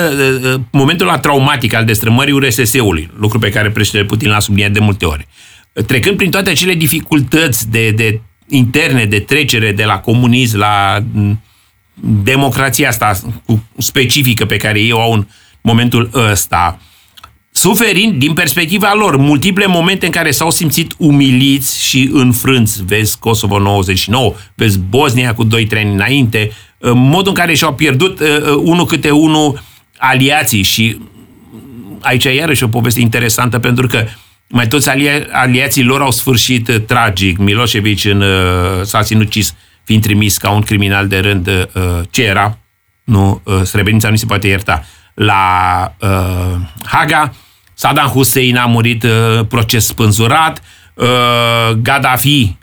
uh, 0.45 0.61
momentul 0.71 1.07
la 1.07 1.19
traumatic 1.19 1.75
al 1.75 1.85
destrămării 1.85 2.33
URSS-ului, 2.33 3.11
lucru 3.19 3.39
pe 3.39 3.51
care 3.51 3.71
președintele 3.71 4.15
Putin 4.15 4.31
l-a 4.31 4.39
subliniat 4.39 4.73
de 4.73 4.81
multe 4.81 5.05
ori, 5.05 5.27
trecând 5.87 6.17
prin 6.17 6.31
toate 6.31 6.51
acele 6.51 6.75
dificultăți 6.75 7.71
de, 7.71 7.91
de 7.91 8.21
interne, 8.49 9.05
de 9.05 9.19
trecere 9.19 9.73
de 9.73 9.85
la 9.85 9.99
comunism 9.99 10.59
la 10.59 11.05
democrația 12.23 12.89
asta 12.89 13.19
specifică 13.79 14.45
pe 14.45 14.57
care 14.57 14.81
ei 14.81 14.93
o 14.93 15.01
au 15.01 15.13
în 15.13 15.27
momentul 15.61 16.11
ăsta, 16.15 16.81
suferind 17.51 18.19
din 18.19 18.33
perspectiva 18.33 18.95
lor 18.95 19.17
multiple 19.17 19.67
momente 19.67 20.07
în 20.07 20.13
care 20.13 20.31
s-au 20.31 20.51
simțit 20.51 20.95
umiliți 20.99 21.83
și 21.83 22.11
înfrânți. 22.13 22.85
Vezi 22.85 23.19
Kosovo 23.19 23.59
99, 23.59 24.35
vezi 24.55 24.79
Bosnia 24.79 25.35
cu 25.35 25.47
2-3 25.47 25.49
ani 25.71 25.93
înainte, 25.93 26.51
modul 26.95 27.29
în 27.29 27.35
care 27.35 27.55
și-au 27.55 27.75
pierdut 27.75 28.21
uh, 28.21 28.29
uh, 28.29 28.61
unul 28.63 28.87
câte 28.87 29.11
unul 29.11 29.63
aliații 29.97 30.63
și 30.63 30.99
aici 32.01 32.25
iarăși 32.25 32.63
o 32.63 32.69
poveste 32.69 33.01
interesantă 33.01 33.59
pentru 33.59 33.87
că 33.87 34.05
mai 34.49 34.67
toți 34.67 34.91
alia- 34.91 35.27
aliații 35.33 35.85
lor 35.85 36.01
au 36.01 36.11
sfârșit 36.11 36.69
uh, 36.69 36.77
tragic. 36.87 37.39
Milosevic 37.39 38.05
în, 38.05 38.21
uh, 38.21 38.83
s-a 38.83 39.03
sinucis 39.03 39.49
uh, 39.49 39.55
fiind 39.85 40.03
trimis 40.03 40.37
ca 40.37 40.51
un 40.51 40.63
criminal 40.63 41.09
de 41.09 41.19
rând, 41.19 41.49
uh, 41.49 42.01
ce 42.11 42.23
era, 42.23 42.59
nu, 43.05 43.41
uh, 43.45 43.63
Srebrenica 43.63 44.09
nu 44.09 44.17
se 44.17 44.27
poate 44.27 44.49
ierta, 44.49 44.85
la 45.15 45.95
uh, 45.99 46.61
Haga, 46.85 47.35
Saddam 47.75 48.07
Hussein 48.07 48.57
a 48.57 48.67
murit 48.67 49.03
uh, 49.03 49.47
proces 49.49 49.87
spânzurat, 49.87 50.63
uh, 50.95 51.71
Gaddafi 51.83 52.57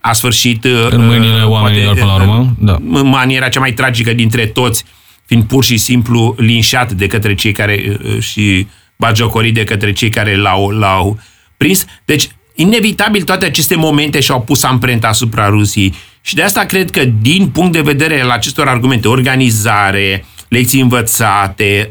a 0.00 0.12
sfârșit... 0.12 0.64
În 0.64 1.06
mâinile 1.06 1.42
oamenilor, 1.42 1.94
până 1.94 2.06
la 2.06 2.14
urmă, 2.14 2.54
da. 2.58 2.76
În 2.90 3.06
maniera 3.06 3.48
cea 3.48 3.60
mai 3.60 3.72
tragică 3.72 4.12
dintre 4.12 4.46
toți, 4.46 4.84
fiind 5.26 5.44
pur 5.44 5.64
și 5.64 5.76
simplu 5.76 6.34
linșat 6.38 6.92
de 6.92 7.06
către 7.06 7.34
cei 7.34 7.52
care 7.52 7.98
și 8.18 8.66
bagiocorit 8.96 9.54
de 9.54 9.64
către 9.64 9.92
cei 9.92 10.08
care 10.08 10.36
l-au, 10.36 10.68
l-au 10.68 11.18
prins. 11.56 11.84
Deci, 12.04 12.28
inevitabil 12.54 13.22
toate 13.22 13.46
aceste 13.46 13.74
momente 13.74 14.20
și-au 14.20 14.40
pus 14.40 14.62
amprenta 14.62 15.08
asupra 15.08 15.48
Rusiei. 15.48 15.94
Și 16.22 16.34
de 16.34 16.42
asta 16.42 16.60
cred 16.60 16.90
că, 16.90 17.04
din 17.04 17.48
punct 17.48 17.72
de 17.72 17.80
vedere 17.80 18.20
al 18.20 18.30
acestor 18.30 18.68
argumente, 18.68 19.08
organizare, 19.08 20.24
lecții 20.48 20.80
învățate, 20.80 21.90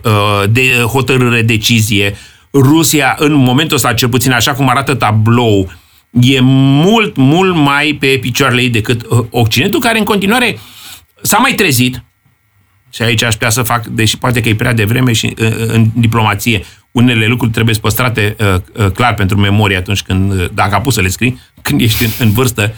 de 0.49 0.61
hotărâre, 0.91 1.41
decizie, 1.41 2.15
Rusia, 2.53 3.15
în 3.19 3.33
momentul 3.33 3.75
ăsta, 3.75 3.93
cel 3.93 4.09
puțin 4.09 4.31
așa 4.31 4.53
cum 4.53 4.69
arată 4.69 4.93
tablou, 4.93 5.71
e 6.09 6.39
mult, 6.41 7.15
mult 7.15 7.55
mai 7.55 7.97
pe 7.99 8.17
picioarele 8.21 8.61
ei 8.61 8.69
decât 8.69 9.05
Occidentul, 9.29 9.79
care 9.79 9.97
în 9.97 10.03
continuare 10.03 10.57
s-a 11.21 11.37
mai 11.37 11.53
trezit, 11.53 12.03
și 12.89 13.01
aici 13.01 13.23
aș 13.23 13.33
putea 13.33 13.49
să 13.49 13.61
fac, 13.61 13.85
deși 13.85 14.17
poate 14.17 14.41
că 14.41 14.49
e 14.49 14.55
prea 14.55 14.73
devreme 14.73 15.13
și 15.13 15.33
în 15.67 15.89
diplomație, 15.93 16.63
unele 16.91 17.25
lucruri 17.25 17.51
trebuie 17.51 17.75
păstrate 17.81 18.35
uh, 18.39 18.85
uh, 18.85 18.91
clar 18.91 19.13
pentru 19.13 19.37
memorie 19.37 19.77
atunci 19.77 20.01
când, 20.01 20.31
uh, 20.31 20.49
dacă 20.53 20.75
a 20.75 20.81
pus 20.81 20.93
să 20.93 21.01
le 21.01 21.07
scrii, 21.07 21.39
când 21.61 21.81
ești 21.81 22.03
în, 22.03 22.11
în 22.19 22.31
vârstă, 22.31 22.75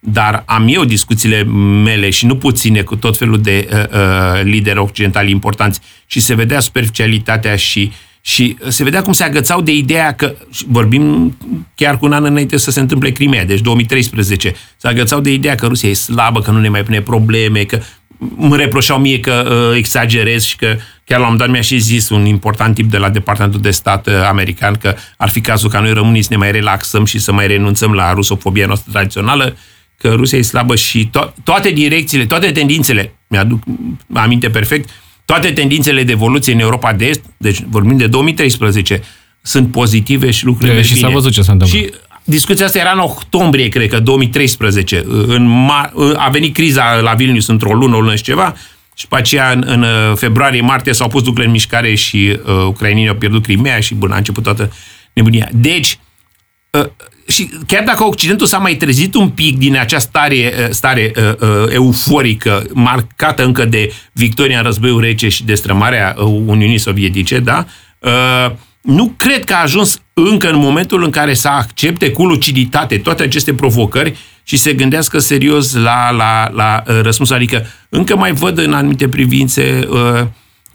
dar 0.00 0.42
am 0.46 0.66
eu 0.68 0.84
discuțiile 0.84 1.42
mele 1.82 2.10
și 2.10 2.26
nu 2.26 2.36
puține 2.36 2.82
cu 2.82 2.96
tot 2.96 3.16
felul 3.16 3.40
de 3.40 3.68
uh, 3.72 3.78
uh, 3.78 4.42
lideri 4.42 4.78
occidentali 4.78 5.30
importanți 5.30 5.80
și 6.06 6.20
se 6.20 6.34
vedea 6.34 6.60
superficialitatea 6.60 7.56
și 7.56 7.92
și 8.20 8.56
se 8.68 8.84
vedea 8.84 9.02
cum 9.02 9.12
se 9.12 9.24
agățau 9.24 9.60
de 9.60 9.72
ideea 9.72 10.12
că, 10.14 10.34
vorbim 10.66 11.36
chiar 11.74 11.98
cu 11.98 12.06
un 12.06 12.12
an 12.12 12.24
înainte 12.24 12.56
să 12.56 12.70
se 12.70 12.80
întâmple 12.80 13.10
Crimea, 13.10 13.44
deci 13.44 13.60
2013, 13.60 14.54
se 14.76 14.88
agățau 14.88 15.20
de 15.20 15.32
ideea 15.32 15.54
că 15.54 15.66
Rusia 15.66 15.88
e 15.88 15.92
slabă, 15.92 16.40
că 16.40 16.50
nu 16.50 16.60
ne 16.60 16.68
mai 16.68 16.82
pune 16.82 17.00
probleme, 17.00 17.64
că 17.64 17.80
mă 18.18 18.56
reproșau 18.56 18.98
mie 18.98 19.20
că 19.20 19.68
uh, 19.70 19.76
exagerez 19.76 20.44
și 20.44 20.56
că 20.56 20.76
chiar 21.04 21.20
la 21.20 21.28
un 21.28 21.36
dat 21.36 21.50
mi-a 21.50 21.60
și 21.60 21.78
zis 21.78 22.08
un 22.08 22.26
important 22.26 22.74
tip 22.74 22.90
de 22.90 22.98
la 22.98 23.10
Departamentul 23.10 23.60
de 23.60 23.70
Stat 23.70 24.06
uh, 24.06 24.14
american 24.28 24.74
că 24.74 24.94
ar 25.16 25.28
fi 25.28 25.40
cazul 25.40 25.70
ca 25.70 25.80
noi 25.80 25.92
românii 25.92 26.22
să 26.22 26.28
ne 26.30 26.36
mai 26.36 26.50
relaxăm 26.50 27.04
și 27.04 27.18
să 27.18 27.32
mai 27.32 27.46
renunțăm 27.46 27.92
la 27.92 28.12
rusofobia 28.12 28.66
noastră 28.66 28.92
tradițională, 28.92 29.56
că 29.96 30.08
Rusia 30.08 30.38
e 30.38 30.42
slabă 30.42 30.76
și 30.76 31.10
to- 31.10 31.32
toate 31.44 31.70
direcțiile, 31.70 32.26
toate 32.26 32.50
tendințele, 32.50 33.14
mi-aduc 33.26 33.62
aminte 34.12 34.50
perfect, 34.50 34.88
toate 35.30 35.52
tendințele 35.52 36.02
de 36.02 36.12
evoluție 36.12 36.52
în 36.52 36.58
Europa 36.58 36.92
de 36.92 37.04
Est, 37.04 37.20
deci 37.36 37.62
vorbim 37.68 37.96
de 37.96 38.06
2013, 38.06 39.02
sunt 39.42 39.72
pozitive 39.72 40.30
și 40.30 40.44
lucrurile 40.44 40.82
Și 40.82 40.96
s-a 40.96 41.08
văzut 41.08 41.32
ce 41.32 41.42
s-a 41.42 41.52
întâmplat. 41.52 41.80
Și 41.80 41.90
discuția 42.24 42.64
asta 42.64 42.78
era 42.78 42.92
în 42.92 42.98
octombrie, 42.98 43.68
cred 43.68 43.88
că, 43.88 44.00
2013. 44.00 45.04
În 45.26 45.68
mar- 45.70 45.92
a 46.16 46.28
venit 46.28 46.54
criza 46.54 46.94
la 46.94 47.14
Vilnius 47.14 47.46
într-o 47.46 47.72
lună, 47.72 47.96
o 47.96 48.00
lună 48.00 48.14
și 48.14 48.22
ceva, 48.22 48.54
și 48.94 49.02
după 49.02 49.16
aceea, 49.16 49.50
în, 49.50 49.64
în 49.66 50.14
februarie-martie, 50.14 50.92
s-au 50.92 51.08
pus 51.08 51.20
lucrurile 51.20 51.46
în 51.46 51.52
mișcare 51.52 51.94
și 51.94 52.38
uh, 52.44 52.64
ucrainienii 52.66 53.10
au 53.10 53.16
pierdut 53.16 53.42
Crimea 53.42 53.80
și, 53.80 53.94
bun, 53.94 54.10
a 54.10 54.16
început 54.16 54.42
toată 54.42 54.72
nebunia. 55.12 55.48
Deci, 55.52 55.98
uh, 56.70 56.86
și 57.28 57.50
chiar 57.66 57.84
dacă 57.84 58.04
Occidentul 58.04 58.46
s-a 58.46 58.58
mai 58.58 58.74
trezit 58.74 59.14
un 59.14 59.28
pic 59.28 59.58
din 59.58 59.76
această 59.76 60.08
stare, 60.08 60.54
uh, 60.58 60.66
stare 60.70 61.12
uh, 61.16 61.48
uh, 61.48 61.72
euforică, 61.72 62.66
marcată 62.72 63.44
încă 63.44 63.64
de 63.64 63.92
victoria 64.12 64.58
în 64.58 64.64
războiul 64.64 65.00
rece 65.00 65.28
și 65.28 65.44
destrămarea 65.44 66.14
uh, 66.18 66.24
Uniunii 66.24 66.78
Sovietice, 66.78 67.38
da? 67.38 67.66
Uh, 67.98 68.50
nu 68.80 69.14
cred 69.16 69.44
că 69.44 69.54
a 69.54 69.62
ajuns 69.62 70.00
încă 70.12 70.48
în 70.48 70.58
momentul 70.58 71.04
în 71.04 71.10
care 71.10 71.34
să 71.34 71.48
accepte 71.48 72.10
cu 72.10 72.24
luciditate 72.24 72.98
toate 72.98 73.22
aceste 73.22 73.54
provocări 73.54 74.16
și 74.42 74.56
se 74.56 74.72
gândească 74.72 75.18
serios 75.18 75.74
la, 75.74 76.10
la, 76.10 76.50
la 76.52 76.82
uh, 76.86 77.00
răspuns. 77.02 77.30
Adică 77.30 77.66
încă 77.88 78.16
mai 78.16 78.32
văd 78.32 78.58
în 78.58 78.72
anumite 78.72 79.08
privințe, 79.08 79.86
uh, 79.88 80.26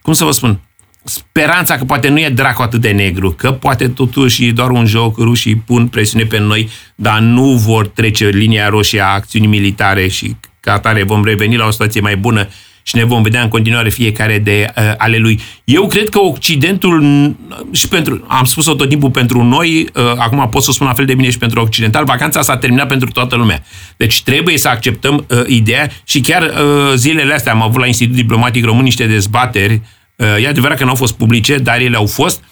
cum 0.01 0.13
să 0.13 0.23
vă 0.23 0.31
spun, 0.31 0.59
speranța 1.03 1.77
că 1.77 1.83
poate 1.83 2.07
nu 2.07 2.19
e 2.19 2.29
dracu 2.29 2.61
atât 2.61 2.81
de 2.81 2.91
negru, 2.91 3.31
că 3.31 3.51
poate 3.51 3.87
totuși 3.87 4.45
e 4.45 4.51
doar 4.51 4.69
un 4.69 4.85
joc, 4.85 5.17
rușii 5.17 5.55
pun 5.55 5.87
presiune 5.87 6.25
pe 6.25 6.39
noi, 6.39 6.69
dar 6.95 7.19
nu 7.19 7.43
vor 7.43 7.87
trece 7.87 8.27
linia 8.27 8.69
roșie 8.69 9.01
a 9.01 9.13
acțiunii 9.13 9.47
militare 9.47 10.07
și 10.07 10.35
ca 10.59 10.73
atare 10.73 11.03
vom 11.03 11.23
reveni 11.23 11.57
la 11.57 11.65
o 11.65 11.71
situație 11.71 12.01
mai 12.01 12.17
bună 12.17 12.47
și 12.85 12.95
ne 12.95 13.03
vom 13.03 13.21
vedea 13.21 13.41
în 13.41 13.47
continuare 13.47 13.89
fiecare 13.89 14.39
de 14.39 14.73
uh, 14.77 14.93
ale 14.97 15.17
lui. 15.17 15.39
Eu 15.63 15.87
cred 15.87 16.09
că 16.09 16.19
Occidentul, 16.19 17.03
și 17.71 17.87
pentru, 17.87 18.25
am 18.27 18.45
spus-o 18.45 18.73
tot 18.73 18.89
timpul 18.89 19.11
pentru 19.11 19.43
noi, 19.43 19.87
uh, 19.93 20.03
acum 20.17 20.49
pot 20.49 20.63
să 20.63 20.71
spun 20.71 20.87
la 20.87 20.93
fel 20.93 21.05
de 21.05 21.15
bine 21.15 21.29
și 21.29 21.37
pentru 21.37 21.61
Occidental, 21.61 22.05
vacanța 22.05 22.41
s-a 22.41 22.57
terminat 22.57 22.87
pentru 22.87 23.09
toată 23.09 23.35
lumea. 23.35 23.63
Deci 23.97 24.23
trebuie 24.23 24.57
să 24.57 24.67
acceptăm 24.67 25.25
uh, 25.29 25.43
ideea 25.47 25.89
și 26.03 26.21
chiar 26.21 26.41
uh, 26.41 26.93
zilele 26.95 27.33
astea 27.33 27.51
am 27.51 27.61
avut 27.61 27.79
la 27.79 27.87
Institutul 27.87 28.21
Diplomatic 28.21 28.65
Român 28.65 28.83
niște 28.83 29.05
dezbateri, 29.05 29.73
uh, 29.73 29.81
e 30.15 30.47
adevărat 30.47 30.77
că 30.77 30.83
nu 30.83 30.89
au 30.89 30.95
fost 30.95 31.13
publice, 31.13 31.57
dar 31.57 31.79
ele 31.79 31.95
au 31.95 32.05
fost, 32.05 32.43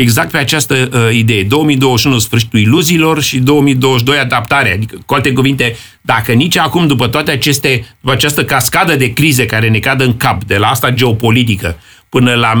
exact 0.00 0.30
pe 0.30 0.38
această 0.38 0.88
uh, 0.92 1.16
idee. 1.16 1.42
2021 1.42 2.18
sfârșitul 2.18 2.58
iluziilor 2.58 3.22
și 3.22 3.38
2022 3.38 4.18
adaptare. 4.18 4.72
Adică, 4.72 4.98
cu 5.06 5.14
alte 5.14 5.32
cuvinte, 5.32 5.76
dacă 6.00 6.32
nici 6.32 6.56
acum, 6.56 6.86
după 6.86 7.08
toate 7.08 7.30
aceste, 7.30 7.96
după 8.00 8.12
această 8.12 8.44
cascadă 8.44 8.96
de 8.96 9.12
crize 9.12 9.46
care 9.46 9.68
ne 9.68 9.78
cadă 9.78 10.04
în 10.04 10.16
cap, 10.16 10.44
de 10.44 10.56
la 10.56 10.66
asta 10.66 10.90
geopolitică, 10.90 11.78
până 12.08 12.34
la 12.34 12.52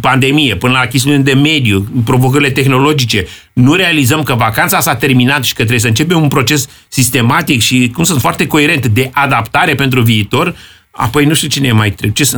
pandemie, 0.00 0.56
până 0.56 0.72
la 0.72 0.86
chestiuni 0.86 1.24
de 1.24 1.32
mediu, 1.32 1.86
provocările 2.04 2.50
tehnologice, 2.50 3.26
nu 3.52 3.74
realizăm 3.74 4.22
că 4.22 4.34
vacanța 4.34 4.80
s-a 4.80 4.94
terminat 4.94 5.44
și 5.44 5.50
că 5.50 5.58
trebuie 5.58 5.80
să 5.80 5.86
începem 5.86 6.22
un 6.22 6.28
proces 6.28 6.68
sistematic 6.88 7.60
și, 7.60 7.90
cum 7.94 8.04
sunt 8.04 8.20
foarte 8.20 8.46
coerent, 8.46 8.86
de 8.86 9.10
adaptare 9.12 9.74
pentru 9.74 10.02
viitor, 10.02 10.54
Apoi 10.96 11.24
nu 11.24 11.34
știu 11.34 11.48
cine 11.48 11.66
e 11.68 11.72
mai 11.72 11.90
trebuie. 11.90 12.12
Ce 12.12 12.24
să... 12.24 12.36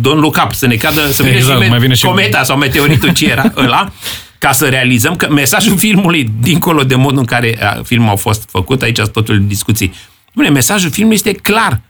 Don't 0.00 0.20
look 0.20 0.40
up, 0.44 0.52
să 0.52 0.66
ne 0.66 0.74
cadă, 0.74 1.10
să 1.10 1.26
Exact, 1.26 1.48
vină 1.52 1.62
și 1.64 1.68
mai 1.70 1.78
vine 1.78 1.94
și- 1.94 2.04
cometa 2.04 2.42
sau 2.42 2.56
meteoritul 2.56 3.12
ce 3.12 3.26
era 3.30 3.52
ăla, 3.64 3.92
ca 4.38 4.52
să 4.52 4.66
realizăm 4.68 5.16
că 5.16 5.28
mesajul 5.30 5.78
filmului, 5.78 6.30
dincolo 6.40 6.82
de 6.82 6.94
modul 6.94 7.18
în 7.18 7.24
care 7.24 7.58
a, 7.62 7.80
filmul 7.84 8.08
a 8.10 8.14
fost 8.16 8.48
făcut, 8.50 8.82
aici 8.82 8.96
sunt 8.96 9.12
totul 9.12 9.42
discuții. 9.46 9.92
Bine, 10.34 10.48
mesajul 10.48 10.90
filmului 10.90 11.16
este 11.16 11.32
clar. 11.32 11.80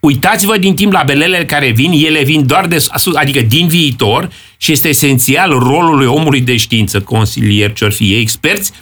Uitați-vă 0.00 0.56
din 0.58 0.74
timp 0.74 0.92
la 0.92 1.02
belele 1.06 1.44
care 1.44 1.70
vin, 1.70 1.92
ele 1.92 2.22
vin 2.22 2.46
doar 2.46 2.66
de 2.66 2.78
sus, 2.78 3.14
adică 3.14 3.40
din 3.40 3.68
viitor 3.68 4.30
și 4.56 4.72
este 4.72 4.88
esențial 4.88 5.50
rolul 5.50 6.06
omului 6.06 6.40
de 6.40 6.56
știință, 6.56 7.00
consilier, 7.00 7.72
ce 7.72 7.88
fi 7.88 8.12
ei, 8.12 8.20
experți, 8.20 8.72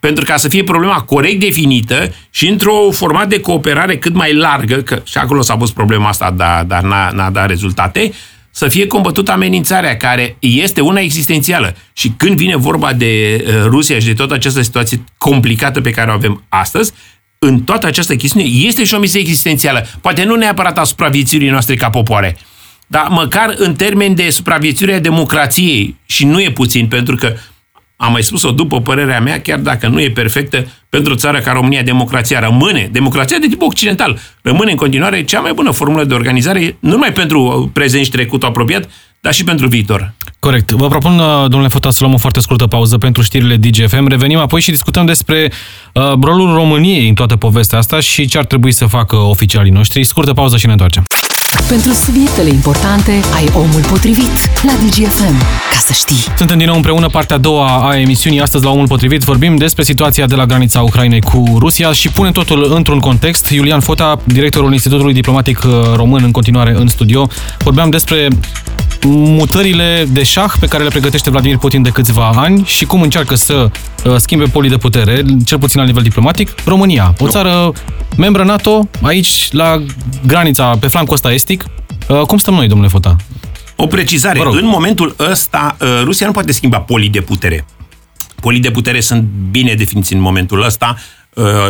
pentru 0.00 0.24
ca 0.24 0.36
să 0.36 0.48
fie 0.48 0.64
problema 0.64 1.00
corect 1.00 1.40
definită 1.40 2.14
și 2.30 2.48
într-o 2.48 2.90
format 2.90 3.28
de 3.28 3.40
cooperare 3.40 3.98
cât 3.98 4.14
mai 4.14 4.34
largă, 4.34 4.76
că 4.76 5.02
și 5.04 5.18
acolo 5.18 5.42
s-a 5.42 5.56
pus 5.56 5.72
problema 5.72 6.08
asta, 6.08 6.30
dar, 6.36 6.64
dar 6.64 6.82
n-a, 6.82 7.10
n-a 7.10 7.30
dat 7.30 7.48
rezultate, 7.48 8.12
să 8.50 8.68
fie 8.68 8.86
combătută 8.86 9.32
amenințarea, 9.32 9.96
care 9.96 10.36
este 10.38 10.80
una 10.80 11.00
existențială. 11.00 11.76
Și 11.92 12.08
când 12.16 12.36
vine 12.36 12.56
vorba 12.56 12.92
de 12.92 13.44
uh, 13.46 13.54
Rusia 13.64 13.98
și 13.98 14.06
de 14.06 14.12
toată 14.12 14.34
această 14.34 14.62
situație 14.62 15.04
complicată 15.16 15.80
pe 15.80 15.90
care 15.90 16.10
o 16.10 16.12
avem 16.12 16.44
astăzi, 16.48 16.92
în 17.38 17.60
toată 17.60 17.86
această 17.86 18.16
chestiune 18.16 18.46
este 18.46 18.84
și 18.84 18.94
o 18.94 18.98
misie 18.98 19.20
existențială. 19.20 19.86
Poate 20.00 20.24
nu 20.24 20.34
neapărat 20.34 20.78
a 20.78 20.84
supraviețuirii 20.84 21.48
noastre 21.48 21.74
ca 21.74 21.90
popoare, 21.90 22.38
dar 22.86 23.06
măcar 23.10 23.54
în 23.56 23.74
termen 23.74 24.14
de 24.14 24.30
supraviețuire 24.30 24.94
a 24.94 25.00
democrației. 25.00 25.96
Și 26.06 26.24
nu 26.24 26.40
e 26.40 26.50
puțin, 26.50 26.86
pentru 26.86 27.14
că 27.14 27.34
am 27.96 28.12
mai 28.12 28.22
spus-o 28.22 28.50
după 28.50 28.80
părerea 28.80 29.20
mea, 29.20 29.40
chiar 29.40 29.58
dacă 29.58 29.88
nu 29.88 30.00
e 30.00 30.10
perfectă, 30.10 30.66
pentru 30.88 31.12
o 31.12 31.16
țară 31.16 31.38
ca 31.38 31.52
România, 31.52 31.82
democrația 31.82 32.40
rămâne, 32.40 32.88
democrația 32.92 33.38
de 33.38 33.46
tip 33.46 33.62
occidental, 33.62 34.18
rămâne 34.42 34.70
în 34.70 34.76
continuare 34.76 35.24
cea 35.24 35.40
mai 35.40 35.52
bună 35.52 35.70
formulă 35.70 36.04
de 36.04 36.14
organizare, 36.14 36.76
nu 36.80 36.90
numai 36.90 37.12
pentru 37.12 37.70
prezent 37.72 38.04
și 38.04 38.10
trecut 38.10 38.42
apropiat, 38.42 38.88
dar 39.20 39.34
și 39.34 39.44
pentru 39.44 39.68
viitor. 39.68 40.12
Corect. 40.38 40.70
Vă 40.70 40.88
propun, 40.88 41.18
uh, 41.18 41.40
domnule 41.40 41.68
Fota, 41.68 41.90
să 41.90 41.98
luăm 42.00 42.14
o 42.14 42.18
foarte 42.18 42.40
scurtă 42.40 42.66
pauză 42.66 42.98
pentru 42.98 43.22
știrile 43.22 43.56
DGFM. 43.56 44.08
Revenim 44.08 44.38
apoi 44.38 44.60
și 44.60 44.70
discutăm 44.70 45.06
despre 45.06 45.52
uh, 45.92 46.02
rolul 46.22 46.54
României 46.54 47.08
în 47.08 47.14
toată 47.14 47.36
povestea 47.36 47.78
asta 47.78 48.00
și 48.00 48.26
ce 48.26 48.38
ar 48.38 48.44
trebui 48.44 48.72
să 48.72 48.86
facă 48.86 49.16
oficialii 49.16 49.70
noștri. 49.70 50.04
Scurtă 50.04 50.32
pauză 50.32 50.56
și 50.56 50.66
ne 50.66 50.72
întoarcem. 50.72 51.04
Pentru 51.68 51.92
subiectele 51.92 52.48
importante 52.48 53.10
ai 53.34 53.48
omul 53.54 53.80
potrivit 53.90 54.62
la 54.62 54.72
DGFM. 54.72 55.38
Ca 55.70 55.78
să 55.78 55.92
știi. 55.92 56.24
Suntem 56.36 56.58
din 56.58 56.66
nou 56.66 56.76
împreună, 56.76 57.08
partea 57.08 57.36
a 57.36 57.38
doua 57.38 57.88
a 57.88 57.98
emisiunii. 57.98 58.40
Astăzi, 58.40 58.64
la 58.64 58.70
omul 58.70 58.86
potrivit, 58.86 59.22
vorbim 59.22 59.56
despre 59.56 59.82
situația 59.82 60.26
de 60.26 60.34
la 60.34 60.46
granița 60.46 60.80
Ucrainei 60.82 61.20
cu 61.20 61.44
Rusia 61.58 61.92
și 61.92 62.08
punem 62.08 62.32
totul 62.32 62.72
într-un 62.74 62.98
context. 62.98 63.48
Iulian 63.48 63.80
Fota, 63.80 64.20
directorul 64.24 64.72
Institutului 64.72 65.12
Diplomatic 65.12 65.62
uh, 65.64 65.72
Român, 65.94 66.22
în 66.24 66.30
continuare 66.30 66.74
în 66.78 66.88
studio. 66.88 67.28
Vorbeam 67.58 67.90
despre 67.90 68.28
mutările 69.08 70.06
de 70.12 70.22
șah 70.22 70.52
pe 70.60 70.66
care 70.66 70.82
le 70.82 70.88
pregătește 70.88 71.30
Vladimir 71.30 71.56
Putin 71.56 71.82
de 71.82 71.90
câțiva 71.90 72.30
ani 72.34 72.64
și 72.64 72.84
cum 72.84 73.02
încearcă 73.02 73.34
să 73.34 73.70
uh, 74.04 74.16
schimbe 74.16 74.44
polii 74.44 74.70
de 74.70 74.76
putere, 74.76 75.22
cel 75.44 75.58
puțin 75.58 75.80
la 75.80 75.86
nivel 75.86 76.02
diplomatic, 76.02 76.50
România, 76.64 77.14
o 77.18 77.28
țară 77.28 77.72
membră 78.16 78.44
NATO, 78.44 78.88
aici 79.02 79.52
la 79.52 79.82
granița, 80.26 80.76
pe 80.80 80.86
flancul 80.86 81.14
ăsta 81.14 81.32
estic. 81.32 81.64
Uh, 82.08 82.20
Cum 82.20 82.38
stăm 82.38 82.54
noi, 82.54 82.68
domnule 82.68 82.90
Fota? 82.90 83.16
O 83.76 83.86
precizare. 83.86 84.38
Vă 84.38 84.44
rog. 84.44 84.54
În 84.54 84.66
momentul 84.66 85.14
ăsta, 85.30 85.76
uh, 85.80 85.88
Rusia 86.04 86.26
nu 86.26 86.32
poate 86.32 86.52
schimba 86.52 86.78
polii 86.78 87.08
de 87.08 87.20
putere. 87.20 87.64
Polii 88.40 88.60
de 88.60 88.70
putere 88.70 89.00
sunt 89.00 89.22
bine 89.50 89.74
definiți 89.74 90.12
în 90.12 90.20
momentul 90.20 90.64
ăsta. 90.64 90.96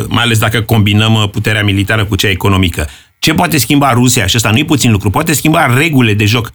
mai 0.08 0.22
ales 0.22 0.38
dacă 0.38 0.60
combinăm 0.60 1.28
puterea 1.32 1.64
militară 1.64 2.04
cu 2.04 2.16
cea 2.16 2.28
economică. 2.28 2.88
Ce 3.18 3.34
poate 3.34 3.58
schimba 3.58 3.92
Rusia? 3.92 4.26
Și 4.26 4.36
ăsta 4.36 4.50
nu 4.50 4.58
e 4.58 4.64
puțin 4.64 4.90
lucru. 4.90 5.10
Poate 5.10 5.32
schimba 5.32 5.76
regulile 5.76 6.14
de 6.14 6.24
joc. 6.24 6.52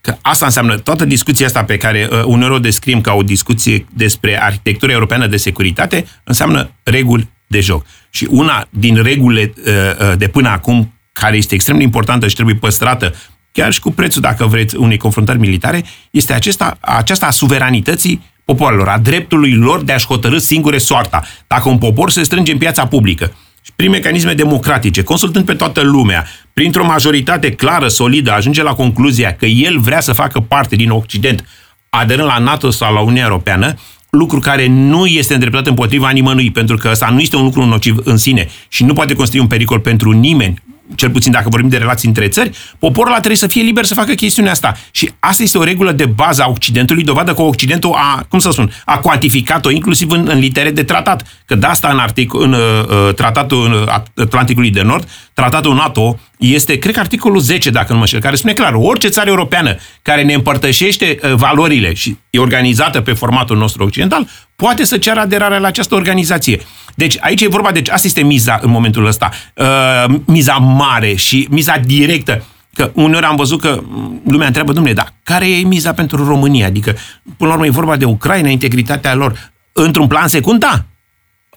Că 0.00 0.16
asta 0.22 0.44
înseamnă 0.44 0.78
toată 0.78 1.04
discuția 1.04 1.46
asta 1.46 1.64
pe 1.64 1.76
care 1.76 2.08
uh, 2.10 2.22
uneori 2.24 2.54
o 2.54 2.58
descrim 2.58 3.00
ca 3.00 3.12
o 3.12 3.22
discuție 3.22 3.86
despre 3.94 4.42
arhitectura 4.42 4.92
europeană 4.92 5.26
de 5.26 5.36
securitate, 5.36 6.06
înseamnă 6.24 6.70
reguli 6.82 7.28
de 7.46 7.60
joc. 7.60 7.86
Și 8.10 8.26
una 8.30 8.66
din 8.70 9.02
regulile 9.02 9.52
uh, 9.56 9.72
uh, 10.10 10.18
de 10.18 10.28
până 10.28 10.48
acum, 10.48 10.92
care 11.12 11.36
este 11.36 11.54
extrem 11.54 11.76
de 11.76 11.82
importantă 11.82 12.28
și 12.28 12.34
trebuie 12.34 12.54
păstrată, 12.54 13.14
chiar 13.52 13.72
și 13.72 13.80
cu 13.80 13.90
prețul, 13.90 14.22
dacă 14.22 14.46
vreți, 14.46 14.76
unei 14.76 14.96
confruntări 14.96 15.38
militare, 15.38 15.84
este 16.10 16.32
acesta, 16.32 16.78
aceasta 16.80 17.26
a 17.26 17.30
suveranității 17.30 18.22
popoarelor, 18.44 18.88
a 18.88 18.98
dreptului 18.98 19.54
lor 19.54 19.82
de 19.82 19.92
a-și 19.92 20.06
hotărâ 20.06 20.38
singure 20.38 20.78
soarta. 20.78 21.24
Dacă 21.46 21.68
un 21.68 21.78
popor 21.78 22.10
se 22.10 22.22
strânge 22.22 22.52
în 22.52 22.58
piața 22.58 22.86
publică 22.86 23.32
și 23.62 23.72
prin 23.76 23.90
mecanisme 23.90 24.32
democratice, 24.34 25.02
consultând 25.02 25.44
pe 25.44 25.54
toată 25.54 25.80
lumea, 25.82 26.26
printr-o 26.58 26.84
majoritate 26.84 27.50
clară, 27.50 27.88
solidă, 27.88 28.32
ajunge 28.32 28.62
la 28.62 28.74
concluzia 28.74 29.32
că 29.32 29.46
el 29.46 29.78
vrea 29.78 30.00
să 30.00 30.12
facă 30.12 30.40
parte 30.40 30.76
din 30.76 30.90
Occident, 30.90 31.44
aderând 31.90 32.28
la 32.28 32.38
NATO 32.38 32.70
sau 32.70 32.94
la 32.94 33.00
Uniunea 33.00 33.24
Europeană, 33.24 33.74
lucru 34.10 34.38
care 34.38 34.66
nu 34.66 35.06
este 35.06 35.34
îndreptat 35.34 35.66
împotriva 35.66 36.10
nimănui, 36.10 36.50
pentru 36.50 36.76
că 36.76 36.88
ăsta 36.90 37.08
nu 37.12 37.20
este 37.20 37.36
un 37.36 37.42
lucru 37.42 37.64
nociv 37.64 37.96
în 38.04 38.16
sine 38.16 38.48
și 38.68 38.84
nu 38.84 38.92
poate 38.92 39.14
constitui 39.14 39.40
un 39.40 39.46
pericol 39.46 39.80
pentru 39.80 40.10
nimeni, 40.10 40.62
cel 40.94 41.10
puțin 41.10 41.32
dacă 41.32 41.48
vorbim 41.48 41.68
de 41.68 41.76
relații 41.76 42.08
între 42.08 42.28
țări, 42.28 42.50
poporul 42.78 43.10
ăla 43.10 43.18
trebuie 43.18 43.38
să 43.38 43.46
fie 43.46 43.62
liber 43.62 43.84
să 43.84 43.94
facă 43.94 44.12
chestiunea 44.12 44.52
asta. 44.52 44.76
Și 44.90 45.10
asta 45.18 45.42
este 45.42 45.58
o 45.58 45.64
regulă 45.64 45.92
de 45.92 46.06
bază 46.06 46.42
a 46.42 46.48
Occidentului, 46.48 47.04
dovadă 47.04 47.34
că 47.34 47.42
Occidentul 47.42 47.92
a, 47.94 48.26
cum 48.28 48.38
să 48.38 48.50
spun, 48.50 48.70
a 48.84 48.98
cuantificat-o 48.98 49.70
inclusiv 49.70 50.10
în, 50.10 50.28
în 50.30 50.38
litere 50.38 50.70
de 50.70 50.82
tratat. 50.82 51.37
Că 51.48 51.54
de 51.54 51.66
asta 51.66 51.88
în, 51.88 51.98
artic, 51.98 52.34
în 52.34 52.52
uh, 52.52 52.60
uh 52.88 53.14
tratatul 53.14 53.88
Atlanticului 54.16 54.70
de 54.70 54.82
Nord, 54.82 55.08
tratatul 55.34 55.74
NATO 55.74 56.18
este, 56.38 56.78
cred 56.78 56.94
că 56.94 57.00
articolul 57.00 57.40
10, 57.40 57.70
dacă 57.70 57.92
nu 57.92 57.98
mă 57.98 58.06
știu, 58.06 58.18
care 58.18 58.36
spune 58.36 58.52
clar, 58.52 58.72
orice 58.74 59.08
țară 59.08 59.28
europeană 59.28 59.76
care 60.02 60.22
ne 60.22 60.32
împărtășește 60.32 61.18
uh, 61.22 61.34
valorile 61.34 61.94
și 61.94 62.16
e 62.30 62.38
organizată 62.38 63.00
pe 63.00 63.12
formatul 63.12 63.56
nostru 63.56 63.84
occidental, 63.84 64.28
poate 64.56 64.84
să 64.84 64.98
ceară 64.98 65.20
aderarea 65.20 65.58
la 65.58 65.66
această 65.66 65.94
organizație. 65.94 66.60
Deci 66.94 67.16
aici 67.20 67.40
e 67.40 67.48
vorba, 67.48 67.70
deci 67.70 67.88
asta 67.88 68.06
este 68.06 68.22
miza 68.22 68.58
în 68.62 68.70
momentul 68.70 69.06
ăsta, 69.06 69.30
uh, 69.54 70.14
miza 70.26 70.54
mare 70.54 71.14
și 71.14 71.46
miza 71.50 71.76
directă. 71.78 72.44
Că 72.74 72.90
uneori 72.94 73.24
am 73.24 73.36
văzut 73.36 73.60
că 73.60 73.82
lumea 74.24 74.46
întreabă, 74.46 74.72
domnule, 74.72 74.94
dar 74.94 75.14
care 75.22 75.50
e 75.50 75.62
miza 75.62 75.92
pentru 75.92 76.26
România? 76.26 76.66
Adică, 76.66 76.96
până 77.36 77.48
la 77.50 77.54
urmă, 77.54 77.66
e 77.66 77.70
vorba 77.70 77.96
de 77.96 78.04
Ucraina, 78.04 78.48
integritatea 78.48 79.14
lor. 79.14 79.52
Într-un 79.72 80.06
plan 80.06 80.28
secund, 80.28 80.60
da. 80.60 80.84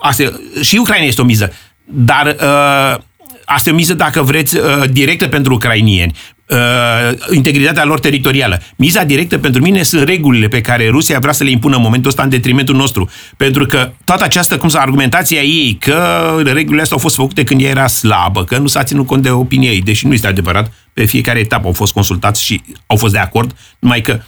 Asta, 0.01 0.23
și 0.61 0.77
Ucraina 0.77 1.05
este 1.05 1.21
o 1.21 1.23
miză. 1.23 1.53
Dar 1.85 2.25
uh, 2.27 3.01
asta 3.45 3.69
e 3.69 3.71
o 3.71 3.75
miză, 3.75 3.93
dacă 3.93 4.21
vreți, 4.21 4.57
uh, 4.57 4.83
directă 4.89 5.27
pentru 5.27 5.53
ucrainieni 5.53 6.13
uh, 6.51 7.35
integritatea 7.35 7.85
lor 7.85 7.99
teritorială. 7.99 8.61
Miza 8.75 9.03
directă 9.03 9.37
pentru 9.37 9.61
mine 9.61 9.83
sunt 9.83 10.07
regulile 10.07 10.47
pe 10.47 10.61
care 10.61 10.89
Rusia 10.89 11.19
vrea 11.19 11.31
să 11.31 11.43
le 11.43 11.49
impună 11.49 11.75
în 11.75 11.81
momentul 11.81 12.09
ăsta 12.09 12.23
în 12.23 12.29
detrimentul 12.29 12.75
nostru. 12.75 13.09
Pentru 13.37 13.65
că 13.65 13.91
toată 14.03 14.23
această, 14.23 14.57
cum 14.57 14.69
să 14.69 14.77
argumentația 14.77 15.41
ei, 15.41 15.77
că 15.79 16.31
regulile 16.43 16.81
astea 16.81 16.95
au 16.95 17.01
fost 17.01 17.15
făcute 17.15 17.43
când 17.43 17.61
ea 17.61 17.69
era 17.69 17.87
slabă, 17.87 18.43
că 18.43 18.57
nu 18.57 18.67
s-a 18.67 18.83
ținut 18.83 19.05
cont 19.05 19.23
de 19.23 19.29
opinia 19.29 19.71
ei, 19.71 19.81
deși 19.81 20.07
nu 20.07 20.13
este 20.13 20.27
adevărat, 20.27 20.73
pe 20.93 21.05
fiecare 21.05 21.39
etapă 21.39 21.67
au 21.67 21.73
fost 21.73 21.93
consultați 21.93 22.43
și 22.43 22.61
au 22.85 22.97
fost 22.97 23.13
de 23.13 23.19
acord, 23.19 23.55
numai 23.79 24.01
că 24.01 24.21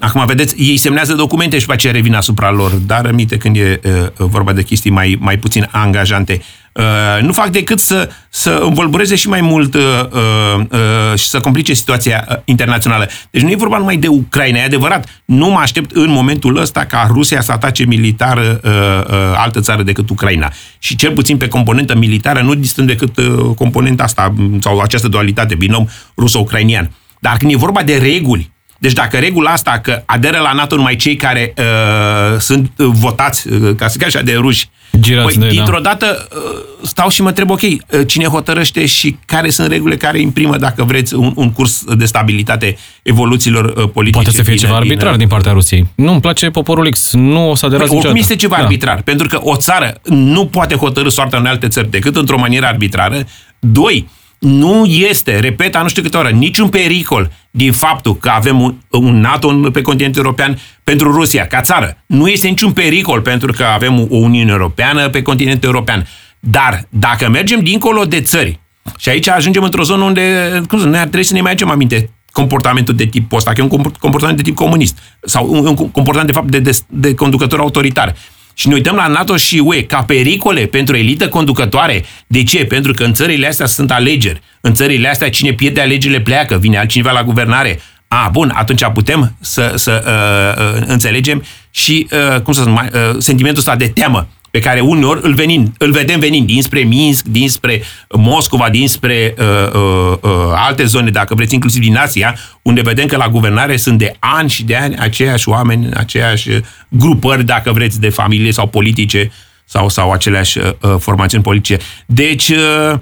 Acum, 0.00 0.26
vedeți, 0.26 0.54
ei 0.58 0.76
semnează 0.76 1.14
documente 1.14 1.54
și 1.54 1.60
după 1.60 1.72
aceea 1.72 1.92
revin 1.92 2.14
asupra 2.14 2.50
lor, 2.50 2.70
dar 2.72 3.04
rămite 3.04 3.36
când 3.36 3.56
e 3.56 3.80
uh, 3.84 3.92
vorba 4.16 4.52
de 4.52 4.62
chestii 4.62 4.90
mai, 4.90 5.16
mai 5.20 5.36
puțin 5.36 5.68
angajante. 5.70 6.42
Uh, 6.72 7.22
nu 7.22 7.32
fac 7.32 7.48
decât 7.48 7.80
să, 7.80 8.10
să 8.28 8.60
învolbureze 8.62 9.14
și 9.14 9.28
mai 9.28 9.40
mult 9.40 9.74
uh, 9.74 9.82
uh, 10.12 10.64
uh, 10.70 11.18
și 11.18 11.28
să 11.28 11.40
complice 11.40 11.74
situația 11.74 12.26
uh, 12.28 12.36
internațională. 12.44 13.08
Deci 13.30 13.42
nu 13.42 13.50
e 13.50 13.56
vorba 13.56 13.78
numai 13.78 13.96
de 13.96 14.08
Ucraina, 14.08 14.58
e 14.58 14.64
adevărat. 14.64 15.22
Nu 15.24 15.48
mă 15.48 15.58
aștept 15.58 15.90
în 15.90 16.10
momentul 16.10 16.56
ăsta 16.56 16.84
ca 16.84 17.06
Rusia 17.10 17.40
să 17.40 17.52
atace 17.52 17.84
militar 17.84 18.36
uh, 18.36 18.70
uh, 18.72 19.10
altă 19.36 19.60
țară 19.60 19.82
decât 19.82 20.10
Ucraina. 20.10 20.52
Și 20.78 20.96
cel 20.96 21.12
puțin 21.12 21.36
pe 21.36 21.48
componentă 21.48 21.94
militară 21.94 22.40
nu 22.40 22.54
disting 22.54 22.88
decât 22.88 23.16
uh, 23.16 23.54
componenta 23.56 24.02
asta 24.02 24.34
sau 24.60 24.78
această 24.78 25.08
dualitate, 25.08 25.54
binom 25.54 25.86
ruso-ucrainian. 26.16 26.90
Dar 27.18 27.36
când 27.36 27.52
e 27.52 27.56
vorba 27.56 27.82
de 27.82 27.96
reguli, 27.96 28.50
deci 28.78 28.92
dacă 28.92 29.16
regula 29.16 29.50
asta 29.50 29.78
că 29.82 30.02
aderă 30.06 30.38
la 30.38 30.52
NATO 30.52 30.76
numai 30.76 30.96
cei 30.96 31.16
care 31.16 31.54
uh, 31.58 32.40
sunt 32.40 32.70
uh, 32.76 32.86
votați, 32.92 33.48
uh, 33.48 33.74
ca 33.76 33.88
să 33.88 33.98
așa, 34.06 34.22
de 34.22 34.34
ruși, 34.34 34.68
Girați 35.00 35.26
păi, 35.26 35.36
de, 35.36 35.46
da. 35.46 35.52
dintr-o 35.52 35.80
da. 35.80 35.88
dată 35.88 36.28
uh, 36.34 36.62
stau 36.82 37.08
și 37.08 37.22
mă 37.22 37.28
întreb, 37.28 37.50
ok, 37.50 37.60
uh, 37.60 37.78
cine 38.06 38.24
hotărăște 38.24 38.86
și 38.86 39.16
care 39.26 39.50
sunt 39.50 39.68
regulile 39.68 39.96
care 39.96 40.20
imprimă, 40.20 40.56
dacă 40.56 40.84
vreți, 40.84 41.14
un, 41.14 41.32
un 41.34 41.52
curs 41.52 41.84
de 41.96 42.04
stabilitate 42.04 42.76
evoluțiilor 43.02 43.64
uh, 43.64 43.72
politice? 43.92 44.22
Poate 44.22 44.30
să 44.30 44.42
fie 44.42 44.54
ceva 44.54 44.76
arbitrar 44.76 45.10
din, 45.10 45.18
din 45.18 45.28
partea 45.28 45.52
Rusiei. 45.52 45.86
Nu 45.94 46.12
îmi 46.12 46.20
place 46.20 46.50
poporul 46.50 46.90
X, 46.90 47.12
nu 47.12 47.50
o 47.50 47.54
să 47.54 47.66
aderați 47.66 47.88
păi, 47.88 47.98
Oricum 47.98 48.16
este 48.16 48.36
ceva 48.36 48.56
da. 48.56 48.62
arbitrar, 48.62 49.02
pentru 49.02 49.28
că 49.28 49.38
o 49.42 49.56
țară 49.56 50.00
nu 50.02 50.46
poate 50.46 50.74
hotărâ 50.74 51.08
soarta 51.08 51.36
unei 51.36 51.50
alte 51.50 51.68
țări 51.68 51.90
decât 51.90 52.16
într-o 52.16 52.38
manieră 52.38 52.66
arbitrară. 52.66 53.26
Doi, 53.58 54.08
nu 54.38 54.84
este, 54.84 55.38
repet, 55.38 55.76
nu 55.82 55.88
știu 55.88 56.02
câte 56.02 56.16
ori, 56.16 56.34
niciun 56.34 56.68
pericol 56.68 57.30
din 57.50 57.72
faptul 57.72 58.16
că 58.16 58.28
avem 58.28 58.60
un, 58.60 58.74
un 58.90 59.20
NATO 59.20 59.70
pe 59.72 59.82
continentul 59.82 60.22
european 60.24 60.58
pentru 60.84 61.12
Rusia, 61.12 61.46
ca 61.46 61.60
țară. 61.60 62.02
Nu 62.06 62.28
este 62.28 62.48
niciun 62.48 62.72
pericol 62.72 63.20
pentru 63.20 63.52
că 63.52 63.64
avem 63.64 64.00
o 64.00 64.16
Uniune 64.16 64.50
Europeană 64.50 65.08
pe 65.08 65.22
continentul 65.22 65.68
european. 65.68 66.06
Dar 66.40 66.86
dacă 66.88 67.28
mergem 67.28 67.60
dincolo 67.60 68.04
de 68.04 68.20
țări, 68.20 68.60
și 68.98 69.08
aici 69.08 69.28
ajungem 69.28 69.62
într-o 69.62 69.82
zonă 69.82 70.04
unde, 70.04 70.22
cum 70.68 70.78
să, 70.78 70.86
noi 70.86 70.98
ar 70.98 71.06
trebui 71.06 71.24
să 71.24 71.32
ne 71.32 71.40
mai 71.40 71.50
aducem 71.50 71.70
aminte 71.70 72.10
comportamentul 72.30 72.94
de 72.94 73.04
tip 73.04 73.32
ăsta, 73.32 73.52
că 73.52 73.60
e 73.60 73.68
un 73.70 73.92
comportament 74.00 74.36
de 74.36 74.42
tip 74.42 74.54
comunist, 74.54 74.98
sau 75.20 75.50
un, 75.50 75.66
un 75.66 75.74
comportament, 75.74 76.26
de 76.26 76.32
fapt, 76.32 76.48
de, 76.48 76.58
de, 76.58 76.78
de 76.86 77.14
conducător 77.14 77.58
autoritar 77.58 78.14
și 78.58 78.68
ne 78.68 78.74
uităm 78.74 78.94
la 78.94 79.06
NATO 79.06 79.36
și 79.36 79.58
UE 79.64 79.82
ca 79.82 80.02
pericole 80.02 80.66
pentru 80.66 80.96
elită 80.96 81.28
conducătoare. 81.28 82.04
De 82.26 82.42
ce? 82.42 82.64
Pentru 82.64 82.92
că 82.92 83.04
în 83.04 83.12
țările 83.12 83.46
astea 83.46 83.66
sunt 83.66 83.90
alegeri. 83.90 84.40
În 84.60 84.74
țările 84.74 85.08
astea 85.08 85.30
cine 85.30 85.52
pierde 85.52 85.80
alegerile 85.80 86.20
pleacă, 86.20 86.58
vine 86.58 86.78
altcineva 86.78 87.10
la 87.10 87.22
guvernare. 87.22 87.80
A, 88.08 88.28
bun, 88.32 88.52
atunci 88.54 88.84
putem 88.94 89.36
să, 89.40 89.72
să 89.74 90.02
uh, 90.06 90.80
uh, 90.80 90.86
înțelegem 90.86 91.44
și, 91.70 92.06
uh, 92.10 92.40
cum 92.40 92.52
să 92.52 92.60
spun, 92.60 92.90
uh, 92.92 93.16
sentimentul 93.18 93.58
ăsta 93.58 93.76
de 93.76 93.88
teamă 93.88 94.28
pe 94.56 94.62
care 94.62 94.80
uneori 94.80 95.20
îl, 95.22 95.34
venim, 95.34 95.72
îl 95.78 95.92
vedem 95.92 96.20
venind 96.20 96.46
dinspre 96.46 96.80
Minsk, 96.80 97.24
dinspre 97.24 97.82
Moscova, 98.16 98.70
dinspre 98.70 99.34
uh, 99.38 99.44
uh, 99.74 100.16
uh, 100.20 100.30
alte 100.54 100.84
zone, 100.84 101.10
dacă 101.10 101.34
vreți, 101.34 101.54
inclusiv 101.54 101.82
din 101.82 101.96
Asia, 101.96 102.36
unde 102.62 102.80
vedem 102.80 103.06
că 103.06 103.16
la 103.16 103.28
guvernare 103.28 103.76
sunt 103.76 103.98
de 103.98 104.16
ani 104.18 104.48
și 104.48 104.64
de 104.64 104.76
ani 104.76 104.96
aceiași 104.96 105.48
oameni, 105.48 105.92
aceiași 105.92 106.48
grupări, 106.88 107.44
dacă 107.44 107.72
vreți, 107.72 108.00
de 108.00 108.08
familie 108.08 108.52
sau 108.52 108.66
politice 108.66 109.30
sau, 109.64 109.88
sau 109.88 110.12
aceleași 110.12 110.58
uh, 110.58 110.94
formațiuni 110.98 111.42
politice. 111.42 111.78
Deci, 112.06 112.48
uh, 112.48 112.98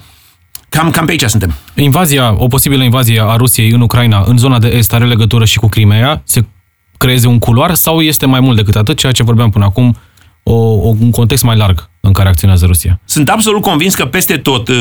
Cam, 0.69 0.91
cam 0.91 1.05
pe 1.05 1.11
aici 1.11 1.23
suntem. 1.23 1.55
Invazia, 1.75 2.35
o 2.39 2.47
posibilă 2.47 2.83
invazie 2.83 3.23
a 3.23 3.37
Rusiei 3.37 3.71
în 3.71 3.81
Ucraina, 3.81 4.25
în 4.27 4.37
zona 4.37 4.59
de 4.59 4.69
est, 4.69 4.93
are 4.93 5.05
legătură 5.05 5.45
și 5.45 5.59
cu 5.59 5.69
Crimea? 5.69 6.23
Se 6.25 6.45
creeze 6.97 7.27
un 7.27 7.39
culoar 7.39 7.75
sau 7.75 8.01
este 8.01 8.27
mai 8.27 8.41
mult 8.41 8.57
decât 8.57 8.77
atât, 8.77 8.99
ceea 8.99 9.13
ce 9.13 9.23
vorbeam 9.23 9.51
până 9.51 9.65
acum, 9.65 9.97
o, 10.45 10.55
o, 10.55 10.89
un 11.01 11.11
context 11.11 11.43
mai 11.43 11.57
larg 11.57 11.89
în 12.01 12.13
care 12.13 12.29
acționează 12.29 12.67
Rusia. 12.67 13.01
Sunt 13.05 13.29
absolut 13.29 13.63
convins 13.63 13.95
că 13.95 14.05
peste 14.05 14.37
tot, 14.37 14.69
uh, 14.69 14.77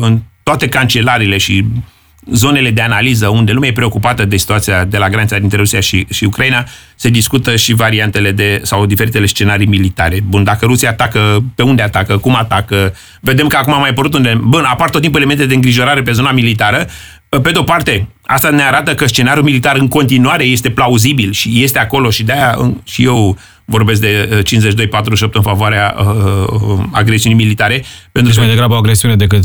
în 0.00 0.20
toate 0.42 0.68
cancelarile 0.68 1.38
și 1.38 1.64
zonele 2.30 2.70
de 2.70 2.80
analiză 2.80 3.28
unde 3.28 3.52
lumea 3.52 3.68
e 3.68 3.72
preocupată 3.72 4.24
de 4.24 4.36
situația 4.36 4.84
de 4.84 4.98
la 4.98 5.08
granița 5.08 5.38
dintre 5.38 5.56
Rusia 5.56 5.80
și, 5.80 6.06
și 6.10 6.24
Ucraina, 6.24 6.64
se 6.94 7.08
discută 7.08 7.56
și 7.56 7.74
variantele 7.74 8.30
de, 8.30 8.60
sau 8.62 8.86
diferitele 8.86 9.26
scenarii 9.26 9.66
militare. 9.66 10.20
Bun, 10.28 10.44
dacă 10.44 10.66
Rusia 10.66 10.90
atacă, 10.90 11.44
pe 11.54 11.62
unde 11.62 11.82
atacă, 11.82 12.18
cum 12.18 12.36
atacă, 12.36 12.94
vedem 13.20 13.46
că 13.46 13.56
acum 13.56 13.72
a 13.72 13.78
mai 13.78 13.88
apărut 13.88 14.14
unde, 14.14 14.40
bun, 14.42 14.64
apar 14.64 14.90
tot 14.90 15.00
timpul 15.00 15.20
elemente 15.20 15.46
de 15.46 15.54
îngrijorare 15.54 16.02
pe 16.02 16.12
zona 16.12 16.32
militară, 16.32 16.86
pe 17.42 17.50
de-o 17.50 17.62
parte, 17.62 18.08
asta 18.22 18.50
ne 18.50 18.62
arată 18.62 18.94
că 18.94 19.06
scenariul 19.06 19.44
militar 19.44 19.76
în 19.76 19.88
continuare 19.88 20.44
este 20.44 20.70
plauzibil 20.70 21.32
și 21.32 21.62
este 21.62 21.78
acolo 21.78 22.10
și 22.10 22.22
de-aia 22.22 22.74
și 22.84 23.04
eu 23.04 23.38
vorbesc 23.64 24.00
de 24.00 24.42
52-48 24.42 25.22
uh, 25.22 25.30
în 25.32 25.42
favoarea 25.42 25.94
uh, 25.98 26.46
uh, 26.60 26.84
agresiunii 26.90 27.36
militare. 27.36 27.84
Pentru 28.12 28.30
deci 28.30 28.34
că, 28.34 28.40
mai 28.40 28.48
degrabă 28.48 28.74
o 28.74 28.76
agresiune 28.76 29.16
decât... 29.16 29.44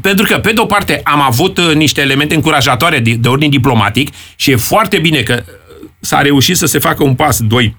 Pentru 0.00 0.24
că, 0.24 0.38
pe 0.38 0.52
de 0.52 0.60
o 0.60 0.64
parte, 0.64 1.00
am 1.04 1.20
avut 1.20 1.58
uh, 1.58 1.74
niște 1.74 2.00
elemente 2.00 2.34
încurajatoare 2.34 2.98
de, 2.98 3.14
de 3.14 3.28
ordin 3.28 3.50
diplomatic 3.50 4.08
și 4.36 4.50
e 4.50 4.56
foarte 4.56 4.98
bine 4.98 5.20
că 5.20 5.44
s-a 6.00 6.20
reușit 6.20 6.56
să 6.56 6.66
se 6.66 6.78
facă 6.78 7.02
un 7.02 7.14
pas, 7.14 7.40
doi, 7.40 7.76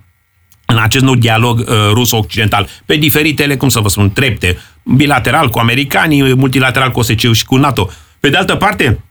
în 0.66 0.78
acest 0.78 1.04
nou 1.04 1.16
dialog 1.16 1.60
uh, 1.60 1.66
ruso-occidental, 1.92 2.68
pe 2.86 2.96
diferitele, 2.96 3.56
cum 3.56 3.70
să 3.70 3.80
vă 3.80 3.90
spun, 3.90 4.12
trepte, 4.12 4.58
bilateral 4.84 5.50
cu 5.50 5.60
americanii, 5.60 6.34
multilateral 6.34 6.92
cu 6.92 7.00
OSCE 7.00 7.34
și 7.34 7.46
cu 7.46 7.56
NATO. 7.56 7.90
Pe 8.20 8.30
de 8.30 8.38
altă 8.38 8.56
parte, 8.56 9.04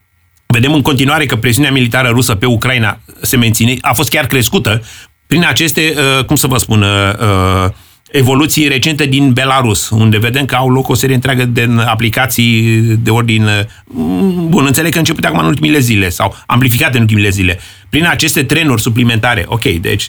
vedem 0.47 0.73
în 0.73 0.83
continuare 0.83 1.27
că 1.27 1.37
presiunea 1.37 1.73
militară 1.73 2.09
rusă 2.09 2.35
pe 2.35 2.47
Ucraina 2.47 3.01
se 3.21 3.37
menține, 3.37 3.77
a 3.81 3.93
fost 3.93 4.09
chiar 4.09 4.27
crescută, 4.27 4.83
prin 5.27 5.45
aceste, 5.45 5.95
uh, 5.97 6.25
cum 6.25 6.37
să 6.37 6.47
vă 6.47 6.57
spun, 6.57 6.83
uh, 6.83 6.89
uh, 7.19 7.71
evoluții 8.11 8.69
recente 8.69 9.07
din 9.07 9.33
Belarus, 9.33 9.89
unde 9.91 10.19
vedem 10.19 10.45
că 10.45 10.55
au 10.55 10.71
loc 10.71 10.89
o 10.89 10.95
serie 10.95 11.15
întreagă 11.15 11.45
de 11.45 11.69
aplicații 11.87 12.81
de 12.81 13.11
ordin... 13.11 13.49
mm, 13.85 14.49
Bun, 14.49 14.65
înțeleg 14.67 14.93
că 14.93 14.99
început 14.99 15.25
acum 15.25 15.39
în 15.39 15.45
ultimile 15.45 15.79
zile 15.79 16.09
sau 16.09 16.37
amplificat 16.47 16.95
în 16.95 17.01
ultimile 17.01 17.29
zile. 17.29 17.59
Prin 17.89 18.07
aceste 18.07 18.43
trenuri 18.43 18.81
suplimentare. 18.81 19.45
Ok, 19.49 19.63
deci... 19.63 20.09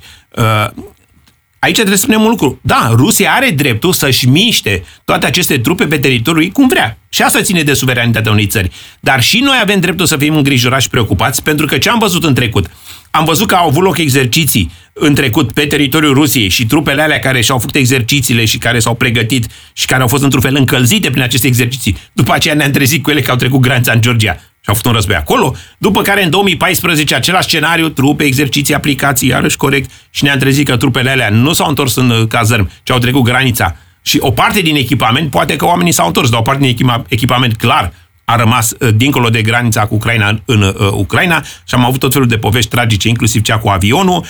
Uh, 1.57 1.63
Aici 1.67 1.75
trebuie 1.75 1.97
să 1.97 2.03
spunem 2.03 2.21
un 2.21 2.29
lucru. 2.29 2.59
Da, 2.61 2.91
Rusia 2.95 3.31
are 3.31 3.49
dreptul 3.49 3.93
să-și 3.93 4.27
miște 4.27 4.83
toate 5.05 5.25
aceste 5.25 5.57
trupe 5.57 5.87
pe 5.87 5.97
teritoriul 5.97 6.43
ei 6.43 6.51
cum 6.51 6.67
vrea. 6.67 6.97
Și 7.09 7.21
asta 7.21 7.41
ține 7.41 7.61
de 7.61 7.73
suveranitatea 7.73 8.31
unei 8.31 8.47
țări. 8.47 8.71
Dar 8.99 9.21
și 9.21 9.39
noi 9.39 9.59
avem 9.61 9.79
dreptul 9.79 10.05
să 10.05 10.17
fim 10.17 10.35
îngrijorați 10.35 10.83
și 10.83 10.89
preocupați, 10.89 11.43
pentru 11.43 11.65
că 11.65 11.77
ce 11.77 11.89
am 11.89 11.99
văzut 11.99 12.23
în 12.23 12.33
trecut? 12.33 12.69
Am 13.11 13.25
văzut 13.25 13.47
că 13.47 13.55
au 13.55 13.67
avut 13.67 13.83
loc 13.83 13.97
exerciții 13.97 14.71
în 14.93 15.13
trecut 15.13 15.51
pe 15.51 15.65
teritoriul 15.65 16.13
Rusiei 16.13 16.49
și 16.49 16.65
trupele 16.65 17.01
alea 17.01 17.19
care 17.19 17.41
și-au 17.41 17.59
făcut 17.59 17.75
exercițiile 17.75 18.45
și 18.45 18.57
care 18.57 18.79
s-au 18.79 18.95
pregătit 18.95 19.47
și 19.73 19.85
care 19.85 20.01
au 20.01 20.07
fost 20.07 20.23
într-un 20.23 20.41
fel 20.41 20.55
încălzite 20.55 21.09
prin 21.09 21.21
aceste 21.21 21.47
exerciții. 21.47 21.97
După 22.13 22.33
aceea 22.33 22.55
ne-am 22.55 22.71
trezit 22.71 23.03
cu 23.03 23.09
ele 23.09 23.21
că 23.21 23.31
au 23.31 23.37
trecut 23.37 23.59
granița 23.59 23.91
în 23.91 24.01
Georgia 24.01 24.39
și 24.67 24.73
au 24.73 24.79
făcut 24.79 24.91
un 24.91 24.97
război 24.97 25.15
acolo. 25.15 25.55
După 25.77 26.01
care 26.01 26.23
în 26.23 26.29
2014 26.29 27.15
același 27.15 27.47
scenariu, 27.47 27.89
trupe, 27.89 28.23
exerciții, 28.23 28.73
aplicații, 28.73 29.27
iarăși 29.27 29.57
corect 29.57 29.89
și 30.09 30.23
ne-am 30.23 30.37
trezit 30.37 30.67
că 30.67 30.77
trupele 30.77 31.09
alea 31.09 31.29
nu 31.29 31.53
s-au 31.53 31.67
întors 31.67 31.95
în 31.95 32.09
uh, 32.09 32.27
cazărm, 32.27 32.69
ci 32.83 32.91
au 32.91 32.97
trecut 32.97 33.23
granița. 33.23 33.75
Și 34.01 34.17
o 34.21 34.31
parte 34.31 34.59
din 34.59 34.75
echipament, 34.75 35.29
poate 35.29 35.55
că 35.55 35.65
oamenii 35.65 35.91
s-au 35.91 36.07
întors, 36.07 36.29
dar 36.29 36.39
o 36.39 36.41
parte 36.41 36.61
din 36.61 36.75
echipa- 36.75 37.07
echipament 37.07 37.55
clar 37.55 37.93
a 38.25 38.35
rămas 38.35 38.71
uh, 38.79 38.89
dincolo 38.95 39.29
de 39.29 39.41
granița 39.41 39.85
cu 39.85 39.95
Ucraina 39.95 40.27
în, 40.27 40.41
în 40.45 40.61
uh, 40.61 40.91
Ucraina 40.91 41.43
și 41.43 41.75
am 41.75 41.85
avut 41.85 41.99
tot 41.99 42.11
felul 42.11 42.27
de 42.27 42.37
povești 42.37 42.69
tragice, 42.69 43.07
inclusiv 43.07 43.41
cea 43.41 43.57
cu 43.57 43.69
avionul. 43.69 44.25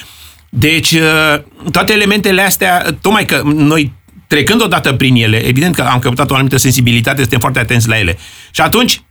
Deci, 0.49 0.91
uh, 0.91 1.41
toate 1.71 1.93
elementele 1.93 2.41
astea, 2.41 2.83
uh, 2.87 2.93
tocmai 3.01 3.25
că 3.25 3.41
noi 3.45 3.93
trecând 4.27 4.61
odată 4.61 4.93
prin 4.93 5.15
ele, 5.15 5.37
evident 5.47 5.75
că 5.75 5.81
am 5.81 5.99
căpătat 5.99 6.31
o 6.31 6.33
anumită 6.33 6.57
sensibilitate, 6.57 7.19
suntem 7.21 7.39
foarte 7.39 7.59
atenți 7.59 7.87
la 7.87 7.97
ele. 7.99 8.17
Și 8.51 8.61
atunci, 8.61 9.01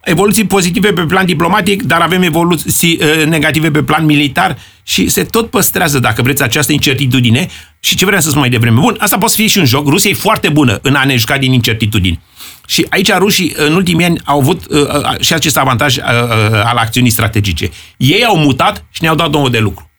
evoluții 0.00 0.46
pozitive 0.46 0.92
pe 0.92 1.04
plan 1.04 1.26
diplomatic, 1.26 1.82
dar 1.82 2.00
avem 2.00 2.22
evoluții 2.22 2.98
uh, 3.00 3.24
negative 3.24 3.70
pe 3.70 3.82
plan 3.82 4.04
militar 4.04 4.58
și 4.82 5.08
se 5.08 5.24
tot 5.24 5.50
păstrează, 5.50 5.98
dacă 5.98 6.22
vreți, 6.22 6.42
această 6.42 6.72
incertitudine. 6.72 7.48
Și 7.80 7.96
ce 7.96 8.04
vreau 8.04 8.20
să 8.20 8.28
spun 8.28 8.40
mai 8.40 8.50
devreme? 8.50 8.80
Bun, 8.80 8.96
asta 8.98 9.18
poate 9.18 9.34
fi 9.36 9.48
și 9.48 9.58
un 9.58 9.64
joc. 9.64 9.88
Rusia 9.88 10.10
e 10.10 10.14
foarte 10.14 10.48
bună 10.48 10.78
în 10.82 10.94
a 10.94 11.04
ne 11.04 11.16
juca 11.16 11.38
din 11.38 11.52
incertitudini. 11.52 12.20
Și 12.66 12.86
aici 12.88 13.12
rușii, 13.12 13.52
în 13.56 13.74
ultimii 13.74 14.04
ani, 14.04 14.20
au 14.24 14.38
avut 14.38 14.66
uh, 14.70 14.80
uh, 14.80 15.20
și 15.20 15.32
acest 15.32 15.56
avantaj 15.56 15.96
uh, 15.96 16.02
uh, 16.02 16.62
al 16.64 16.76
acțiunii 16.76 17.10
strategice. 17.10 17.70
Ei 17.96 18.24
au 18.24 18.36
mutat 18.36 18.84
și 18.90 19.02
ne-au 19.02 19.14
dat 19.14 19.30
două 19.30 19.48
de 19.48 19.58
lucru. 19.58 19.90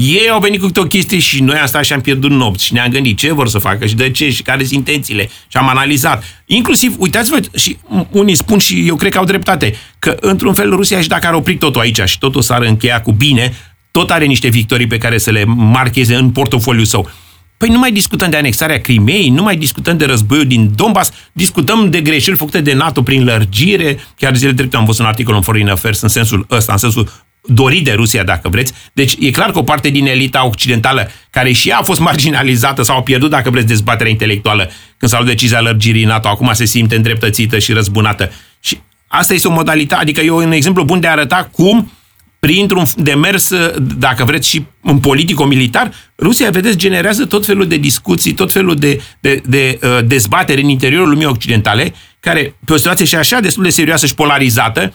Ei 0.00 0.28
au 0.30 0.40
venit 0.40 0.60
cu 0.60 0.66
câte 0.66 0.80
o 0.80 0.84
chestie 0.84 1.18
și 1.18 1.42
noi 1.42 1.56
am 1.56 1.66
stat 1.66 1.84
și 1.84 1.92
am 1.92 2.00
pierdut 2.00 2.30
nopți 2.30 2.64
și 2.64 2.72
ne-am 2.72 2.90
gândit 2.90 3.18
ce 3.18 3.32
vor 3.32 3.48
să 3.48 3.58
facă 3.58 3.86
și 3.86 3.94
de 3.94 4.10
ce 4.10 4.30
și 4.30 4.42
care 4.42 4.58
sunt 4.64 4.72
intențiile 4.72 5.28
și 5.48 5.56
am 5.56 5.68
analizat. 5.68 6.24
Inclusiv, 6.46 6.94
uitați-vă, 6.98 7.40
și 7.56 7.76
unii 8.10 8.34
spun 8.34 8.58
și 8.58 8.86
eu 8.86 8.96
cred 8.96 9.12
că 9.12 9.18
au 9.18 9.24
dreptate, 9.24 9.74
că 9.98 10.16
într-un 10.20 10.54
fel 10.54 10.70
Rusia 10.70 11.00
și 11.00 11.08
dacă 11.08 11.26
ar 11.26 11.34
opri 11.34 11.56
totul 11.56 11.80
aici 11.80 12.00
și 12.04 12.18
totul 12.18 12.42
s-ar 12.42 12.62
încheia 12.62 13.00
cu 13.00 13.12
bine, 13.12 13.54
tot 13.90 14.10
are 14.10 14.24
niște 14.24 14.48
victorii 14.48 14.86
pe 14.86 14.98
care 14.98 15.18
să 15.18 15.30
le 15.30 15.44
marcheze 15.44 16.14
în 16.14 16.30
portofoliul 16.30 16.84
său. 16.84 17.10
Păi 17.56 17.68
nu 17.68 17.78
mai 17.78 17.92
discutăm 17.92 18.30
de 18.30 18.36
anexarea 18.36 18.80
Crimeei, 18.80 19.28
nu 19.28 19.42
mai 19.42 19.56
discutăm 19.56 19.96
de 19.96 20.04
războiul 20.04 20.46
din 20.46 20.72
Donbass, 20.74 21.10
discutăm 21.32 21.90
de 21.90 22.00
greșeli 22.00 22.36
făcute 22.36 22.60
de 22.60 22.72
NATO 22.72 23.02
prin 23.02 23.24
lărgire. 23.24 23.98
Chiar 24.16 24.36
zile 24.36 24.52
drepte 24.52 24.76
am 24.76 24.84
văzut 24.84 25.00
un 25.00 25.06
articol 25.06 25.34
în 25.34 25.42
Foreign 25.42 25.68
Affairs 25.68 26.00
în 26.00 26.08
sensul 26.08 26.46
ăsta, 26.50 26.72
în 26.72 26.78
sensul 26.78 27.10
dorit 27.50 27.84
de 27.84 27.92
Rusia, 27.92 28.24
dacă 28.24 28.48
vreți. 28.48 28.72
Deci 28.92 29.14
e 29.20 29.30
clar 29.30 29.50
că 29.50 29.58
o 29.58 29.62
parte 29.62 29.88
din 29.88 30.06
elita 30.06 30.46
occidentală, 30.46 31.10
care 31.30 31.52
și 31.52 31.68
ea 31.68 31.78
a 31.78 31.82
fost 31.82 32.00
marginalizată 32.10 32.82
sau 32.82 32.96
a 32.96 33.02
pierdut, 33.02 33.30
dacă 33.30 33.50
vreți, 33.50 33.66
dezbaterea 33.66 34.10
intelectuală 34.10 34.70
când 34.96 35.10
s-a 35.10 35.16
luat 35.16 35.28
decizia 35.28 35.60
lărgirii 35.60 36.04
NATO, 36.04 36.28
acum 36.28 36.50
se 36.52 36.64
simte 36.64 36.96
îndreptățită 36.96 37.58
și 37.58 37.72
răzbunată. 37.72 38.32
Și 38.60 38.78
asta 39.06 39.34
este 39.34 39.48
o 39.48 39.52
modalitate, 39.52 40.02
adică 40.02 40.20
e 40.20 40.30
un 40.30 40.52
exemplu 40.52 40.84
bun 40.84 41.00
de 41.00 41.06
a 41.06 41.10
arăta 41.10 41.48
cum 41.52 41.92
printr-un 42.38 42.84
demers, 42.96 43.50
dacă 43.98 44.24
vreți, 44.24 44.48
și 44.48 44.64
în 44.82 44.98
politico-militar, 44.98 45.92
Rusia, 46.18 46.50
vedeți, 46.50 46.76
generează 46.76 47.24
tot 47.24 47.46
felul 47.46 47.66
de 47.66 47.76
discuții, 47.76 48.32
tot 48.32 48.52
felul 48.52 48.74
de, 48.74 49.02
de, 49.20 49.42
de 49.46 49.78
uh, 49.82 49.98
dezbatere 50.04 50.60
în 50.60 50.68
interiorul 50.68 51.08
lumii 51.08 51.26
occidentale, 51.26 51.94
care, 52.20 52.54
pe 52.64 52.72
o 52.72 52.76
situație 52.76 53.06
și 53.06 53.14
așa 53.14 53.40
destul 53.40 53.62
de 53.62 53.70
serioasă 53.70 54.06
și 54.06 54.14
polarizată, 54.14 54.92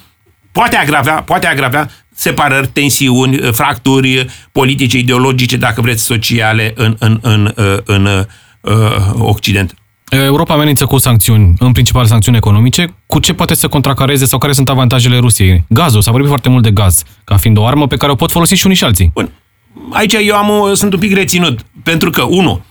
poate 0.51 0.75
agravea, 0.75 1.21
poate 1.21 1.47
agravea 1.47 1.89
separări, 2.15 2.67
tensiuni, 2.67 3.37
uh, 3.39 3.51
fracturi 3.51 4.25
politice, 4.51 4.97
ideologice, 4.97 5.57
dacă 5.57 5.81
vreți, 5.81 6.03
sociale 6.03 6.73
în, 6.75 6.95
în, 6.99 7.19
în, 7.21 7.51
în, 7.55 7.81
în 7.85 8.05
uh, 8.61 9.11
Occident. 9.13 9.73
Europa 10.09 10.53
amenință 10.53 10.85
cu 10.85 10.97
sancțiuni, 10.97 11.53
în 11.59 11.71
principal 11.71 12.05
sancțiuni 12.05 12.37
economice. 12.37 12.95
Cu 13.05 13.19
ce 13.19 13.33
poate 13.33 13.55
să 13.55 13.67
contracareze 13.67 14.25
sau 14.25 14.39
care 14.39 14.53
sunt 14.53 14.69
avantajele 14.69 15.17
Rusiei? 15.17 15.63
Gazul, 15.69 16.01
s-a 16.01 16.11
vorbit 16.11 16.29
foarte 16.29 16.49
mult 16.49 16.63
de 16.63 16.71
gaz, 16.71 17.03
ca 17.23 17.37
fiind 17.37 17.57
o 17.57 17.65
armă 17.65 17.87
pe 17.87 17.95
care 17.95 18.11
o 18.11 18.15
pot 18.15 18.31
folosi 18.31 18.53
și 18.55 18.65
unii 18.65 18.77
și 18.77 18.83
alții. 18.83 19.11
Bun. 19.13 19.29
Aici 19.91 20.13
eu 20.13 20.35
am, 20.35 20.49
o- 20.49 20.73
sunt 20.73 20.93
un 20.93 20.99
pic 20.99 21.13
reținut, 21.13 21.59
pentru 21.83 22.09
că, 22.09 22.21
unu, 22.21 22.65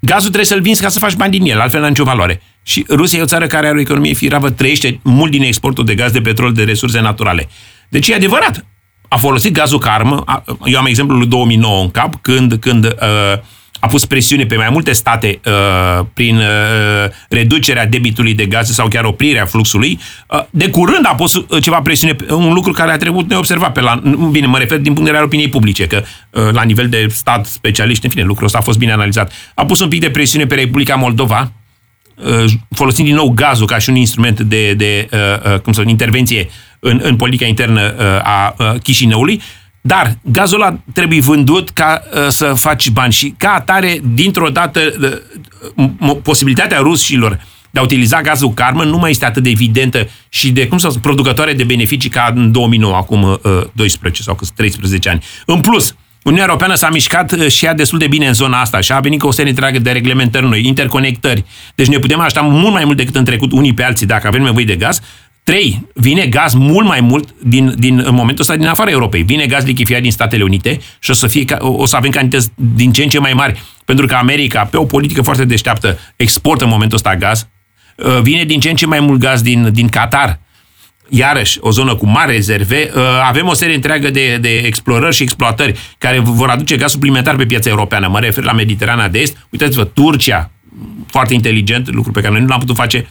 gazul 0.00 0.20
trebuie 0.22 0.44
să-l 0.44 0.60
vinzi 0.60 0.82
ca 0.82 0.88
să 0.88 0.98
faci 0.98 1.14
bani 1.14 1.38
din 1.38 1.50
el, 1.50 1.60
altfel 1.60 1.78
n-are 1.78 1.90
nicio 1.92 2.04
valoare. 2.04 2.42
Și 2.62 2.84
Rusia 2.88 3.18
e 3.18 3.22
o 3.22 3.26
țară 3.26 3.46
care 3.46 3.66
are 3.66 3.76
o 3.76 3.80
economie 3.80 4.12
firavă, 4.12 4.50
trăiește 4.50 5.00
mult 5.02 5.30
din 5.30 5.42
exportul 5.42 5.84
de 5.84 5.94
gaz, 5.94 6.12
de 6.12 6.20
petrol, 6.20 6.52
de 6.52 6.62
resurse 6.62 7.00
naturale. 7.00 7.48
Deci 7.88 8.08
e 8.08 8.14
adevărat. 8.14 8.64
A 9.08 9.16
folosit 9.16 9.52
gazul 9.52 9.78
ca 9.78 9.90
armă. 9.92 10.22
A- 10.26 10.42
Eu 10.64 10.78
am 10.78 10.86
exemplul 10.86 11.18
lui 11.18 11.26
2009 11.26 11.82
în 11.82 11.90
cap, 11.90 12.14
când, 12.20 12.54
când 12.60 12.84
uh, 12.84 13.38
a 13.80 13.86
pus 13.86 14.04
presiune 14.06 14.46
pe 14.46 14.56
mai 14.56 14.68
multe 14.70 14.92
state 14.92 15.40
uh, 15.46 16.04
prin 16.14 16.36
uh, 16.36 16.44
reducerea 17.28 17.86
debitului 17.86 18.34
de 18.34 18.46
gaze 18.46 18.72
sau 18.72 18.88
chiar 18.88 19.04
oprirea 19.04 19.44
fluxului. 19.44 19.98
Uh, 20.30 20.42
de 20.50 20.68
curând 20.70 21.06
a 21.06 21.14
pus 21.14 21.34
uh, 21.34 21.44
ceva 21.62 21.80
presiune, 21.80 22.14
pe- 22.14 22.32
un 22.32 22.52
lucru 22.52 22.72
care 22.72 22.92
a 22.92 22.96
trebuit 22.96 23.28
neobservat 23.28 23.72
pe 23.72 23.80
la, 23.80 24.02
bine, 24.30 24.46
mă 24.46 24.58
refer 24.58 24.76
din 24.78 24.84
punct 24.92 24.98
de 24.98 25.04
vedere 25.04 25.18
al 25.18 25.24
opiniei 25.24 25.48
publice, 25.48 25.86
că 25.86 26.02
uh, 26.30 26.48
la 26.52 26.62
nivel 26.62 26.88
de 26.88 27.06
stat, 27.10 27.46
specialiști, 27.46 28.04
în 28.04 28.10
fine, 28.10 28.22
lucrul 28.24 28.46
ăsta 28.46 28.58
a 28.58 28.62
fost 28.62 28.78
bine 28.78 28.92
analizat. 28.92 29.32
A 29.54 29.64
pus 29.64 29.80
un 29.80 29.88
pic 29.88 30.00
de 30.00 30.10
presiune 30.10 30.46
pe 30.46 30.54
Republica 30.54 30.94
Moldova, 30.94 31.52
uh, 32.14 32.44
folosind 32.70 33.06
din 33.06 33.16
nou 33.16 33.28
gazul 33.28 33.66
ca 33.66 33.78
și 33.78 33.90
un 33.90 33.96
instrument 33.96 34.40
de, 34.40 34.72
de 34.74 35.08
uh, 35.12 35.18
uh, 35.52 35.60
cum 35.60 35.72
să 35.72 35.78
spun, 35.80 35.90
intervenție 35.90 36.48
în, 36.78 37.00
în 37.02 37.16
politica 37.16 37.46
internă 37.46 37.94
uh, 37.98 38.04
a 38.22 38.54
uh, 38.58 38.80
Chișinăului, 38.82 39.42
dar 39.80 40.18
gazul 40.22 40.62
ăla 40.62 40.78
trebuie 40.92 41.20
vândut 41.20 41.70
ca 41.70 42.02
uh, 42.12 42.28
să 42.28 42.44
faci 42.44 42.90
bani 42.90 43.12
și 43.12 43.34
ca 43.36 43.52
atare, 43.52 44.00
dintr-o 44.14 44.48
dată, 44.48 44.80
uh, 45.76 45.86
m- 45.86 46.22
posibilitatea 46.22 46.78
rușilor 46.78 47.40
de 47.76 47.82
a 47.82 47.84
utiliza 47.84 48.20
gazul 48.20 48.54
carmă 48.54 48.84
nu 48.84 48.98
mai 48.98 49.10
este 49.10 49.24
atât 49.24 49.42
de 49.42 49.48
evidentă 49.50 50.08
și 50.28 50.50
de, 50.50 50.66
cum 50.66 50.78
să 50.78 50.88
spun, 50.88 51.00
producătoare 51.00 51.52
de 51.52 51.64
beneficii 51.64 52.10
ca 52.10 52.32
în 52.34 52.52
2009, 52.52 52.94
acum 52.94 53.22
uh, 53.22 53.38
12 53.72 54.22
sau 54.22 54.34
cât 54.34 54.50
13 54.50 55.08
ani. 55.08 55.24
În 55.46 55.60
plus, 55.60 55.94
Uniunea 56.22 56.46
Europeană 56.46 56.74
s-a 56.74 56.88
mișcat 56.88 57.32
uh, 57.32 57.48
și 57.48 57.64
ea 57.64 57.74
destul 57.74 57.98
de 57.98 58.06
bine 58.06 58.26
în 58.26 58.32
zona 58.32 58.60
asta 58.60 58.80
și 58.80 58.92
a 58.92 59.00
venit 59.00 59.20
cu 59.20 59.26
o 59.26 59.30
serie 59.30 59.50
întreagă 59.50 59.78
de 59.78 59.90
reglementări 59.90 60.48
noi, 60.48 60.66
interconectări. 60.66 61.44
Deci 61.74 61.86
ne 61.86 61.98
putem 61.98 62.20
aștepta 62.20 62.48
mult 62.48 62.72
mai 62.72 62.84
mult 62.84 62.96
decât 62.96 63.16
în 63.16 63.24
trecut 63.24 63.52
unii 63.52 63.74
pe 63.74 63.82
alții 63.82 64.06
dacă 64.06 64.26
avem 64.26 64.42
nevoie 64.42 64.64
de 64.64 64.76
gaz. 64.76 65.00
Trei, 65.46 65.86
vine 65.94 66.26
gaz 66.26 66.54
mult 66.54 66.86
mai 66.86 67.00
mult 67.00 67.34
din, 67.42 67.74
din 67.78 67.98
în 67.98 68.14
momentul 68.14 68.40
ăsta 68.40 68.56
din 68.56 68.66
afara 68.66 68.90
Europei. 68.90 69.22
Vine 69.22 69.46
gaz 69.46 69.64
lichifiat 69.64 70.02
din 70.02 70.10
Statele 70.10 70.42
Unite 70.42 70.80
și 70.98 71.10
o 71.10 71.14
să, 71.14 71.26
fie, 71.26 71.44
ca- 71.44 71.58
o 71.60 71.86
să 71.86 71.96
avem 71.96 72.10
cantități 72.10 72.50
din 72.54 72.92
ce 72.92 73.02
în 73.02 73.08
ce 73.08 73.18
mai 73.18 73.32
mari. 73.32 73.62
Pentru 73.84 74.06
că 74.06 74.14
America, 74.14 74.64
pe 74.64 74.76
o 74.76 74.84
politică 74.84 75.22
foarte 75.22 75.44
deșteaptă, 75.44 75.98
exportă 76.16 76.64
în 76.64 76.70
momentul 76.70 76.96
ăsta 76.96 77.16
gaz. 77.16 77.46
Uh, 77.96 78.20
Vine 78.22 78.44
din 78.44 78.60
ce 78.60 78.68
în 78.68 78.76
ce 78.76 78.86
mai 78.86 79.00
mult 79.00 79.20
gaz 79.20 79.42
din, 79.42 79.72
din 79.72 79.88
Qatar 79.88 80.38
iarăși, 81.08 81.58
o 81.60 81.70
zonă 81.70 81.94
cu 81.94 82.06
mari 82.06 82.32
rezerve, 82.32 82.90
uh, 82.94 83.02
avem 83.28 83.46
o 83.46 83.54
serie 83.54 83.74
întreagă 83.74 84.10
de, 84.10 84.36
de 84.40 84.48
explorări 84.48 85.14
și 85.14 85.22
exploatări 85.22 85.78
care 85.98 86.18
vor 86.18 86.48
aduce 86.48 86.76
gaz 86.76 86.90
suplimentar 86.90 87.36
pe 87.36 87.46
piața 87.46 87.68
europeană. 87.68 88.08
Mă 88.08 88.18
refer 88.18 88.44
la 88.44 88.52
Mediterana 88.52 89.08
de 89.08 89.18
Est. 89.18 89.46
Uitați-vă, 89.50 89.84
Turcia, 89.84 90.50
foarte 91.06 91.34
inteligent, 91.34 91.90
lucru 91.92 92.12
pe 92.12 92.20
care 92.20 92.32
noi 92.32 92.40
nu 92.40 92.46
l-am 92.46 92.58
putut 92.58 92.76
face, 92.76 93.08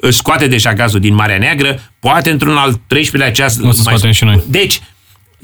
își 0.00 0.16
scoate 0.16 0.46
deja 0.46 0.72
gazul 0.72 1.00
din 1.00 1.14
Marea 1.14 1.38
Neagră, 1.38 1.80
poate 1.98 2.30
într-un 2.30 2.56
al 2.56 2.80
13-lea 2.94 3.32
ceas. 3.32 3.52
O 3.54 3.58
să 3.58 3.62
mai- 3.64 3.72
scoatem 3.74 4.10
și 4.10 4.24
noi. 4.24 4.42
Deci, 4.46 4.80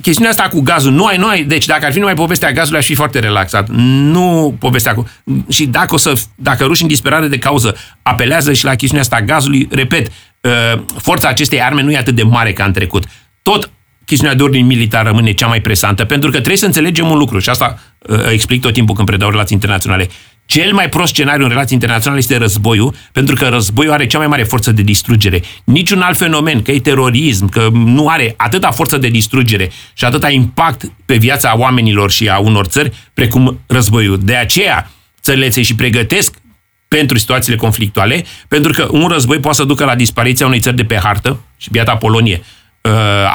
chestiunea 0.02 0.30
asta 0.30 0.48
cu 0.48 0.61
gazul, 0.61 0.92
nu 0.92 1.04
ai, 1.04 1.16
nu 1.16 1.26
ai, 1.26 1.44
deci 1.44 1.66
dacă 1.66 1.86
ar 1.86 1.92
fi 1.92 1.98
numai 1.98 2.14
povestea 2.14 2.52
gazului, 2.52 2.78
aș 2.78 2.86
fi 2.86 2.94
foarte 2.94 3.18
relaxat. 3.18 3.68
Nu 3.68 4.57
povestea 4.59 4.94
cu... 4.94 5.09
Și 5.48 5.66
dacă, 5.66 5.94
o 5.94 5.98
să, 5.98 6.12
dacă 6.34 6.64
rușii 6.64 6.82
în 6.82 6.90
disperare 6.90 7.26
de 7.28 7.38
cauză 7.38 7.76
apelează 8.02 8.52
și 8.52 8.64
la 8.64 8.70
chestiunea 8.70 9.00
asta 9.02 9.16
a 9.16 9.20
gazului, 9.20 9.68
repet, 9.70 10.07
uh, 10.40 10.82
forța 10.98 11.28
acestei 11.28 11.62
arme 11.62 11.82
nu 11.82 11.90
e 11.90 11.96
atât 11.96 12.14
de 12.14 12.22
mare 12.22 12.52
ca 12.52 12.64
în 12.64 12.72
trecut. 12.72 13.04
Tot 13.42 13.70
chestiunea 14.07 14.36
de 14.36 14.42
ordin 14.42 14.66
militar 14.66 15.04
rămâne 15.04 15.32
cea 15.32 15.46
mai 15.46 15.61
presantă, 15.61 16.04
pentru 16.04 16.30
că 16.30 16.36
trebuie 16.36 16.57
să 16.57 16.66
înțelegem 16.66 17.11
un 17.11 17.18
lucru, 17.18 17.38
și 17.38 17.48
asta 17.50 17.78
uh, 17.98 18.18
explic 18.30 18.61
tot 18.61 18.72
timpul 18.72 18.94
când 18.94 19.07
predau 19.07 19.30
relații 19.30 19.54
internaționale. 19.54 20.09
Cel 20.46 20.72
mai 20.72 20.88
prost 20.88 21.12
scenariu 21.12 21.42
în 21.42 21.48
relații 21.48 21.74
internaționale 21.74 22.20
este 22.20 22.36
războiul, 22.36 22.94
pentru 23.12 23.34
că 23.34 23.46
războiul 23.46 23.92
are 23.92 24.07
cea 24.07 24.18
mai 24.18 24.26
mare 24.26 24.42
forță 24.42 24.72
de 24.72 24.82
distrugere. 24.82 25.42
Niciun 25.64 26.00
alt 26.00 26.16
fenomen, 26.16 26.62
că 26.62 26.70
e 26.70 26.80
terorism, 26.80 27.48
că 27.48 27.68
nu 27.72 28.09
are 28.09 28.34
atâta 28.36 28.70
forță 28.70 28.98
de 28.98 29.09
distrugere 29.09 29.70
și 29.94 30.04
atâta 30.04 30.30
impact 30.30 30.92
pe 31.04 31.16
viața 31.16 31.59
oamenilor 31.59 32.11
și 32.11 32.28
a 32.28 32.38
unor 32.38 32.66
țări, 32.66 32.92
precum 33.14 33.61
războiul. 33.66 34.18
De 34.22 34.34
aceea, 34.34 34.90
țările 35.22 35.62
și 35.62 35.74
pregătesc 35.74 36.34
pentru 36.88 37.18
situațiile 37.18 37.57
conflictuale, 37.59 38.24
pentru 38.48 38.72
că 38.72 38.88
un 38.90 39.09
război 39.09 39.38
poate 39.38 39.57
să 39.57 39.64
ducă 39.64 39.84
la 39.84 39.94
dispariția 39.94 40.46
unei 40.46 40.61
țări 40.61 40.76
de 40.76 40.84
pe 40.84 40.98
hartă, 41.02 41.40
și 41.57 41.70
biata 41.70 41.96
Polonie 41.96 42.40
uh, 42.40 42.65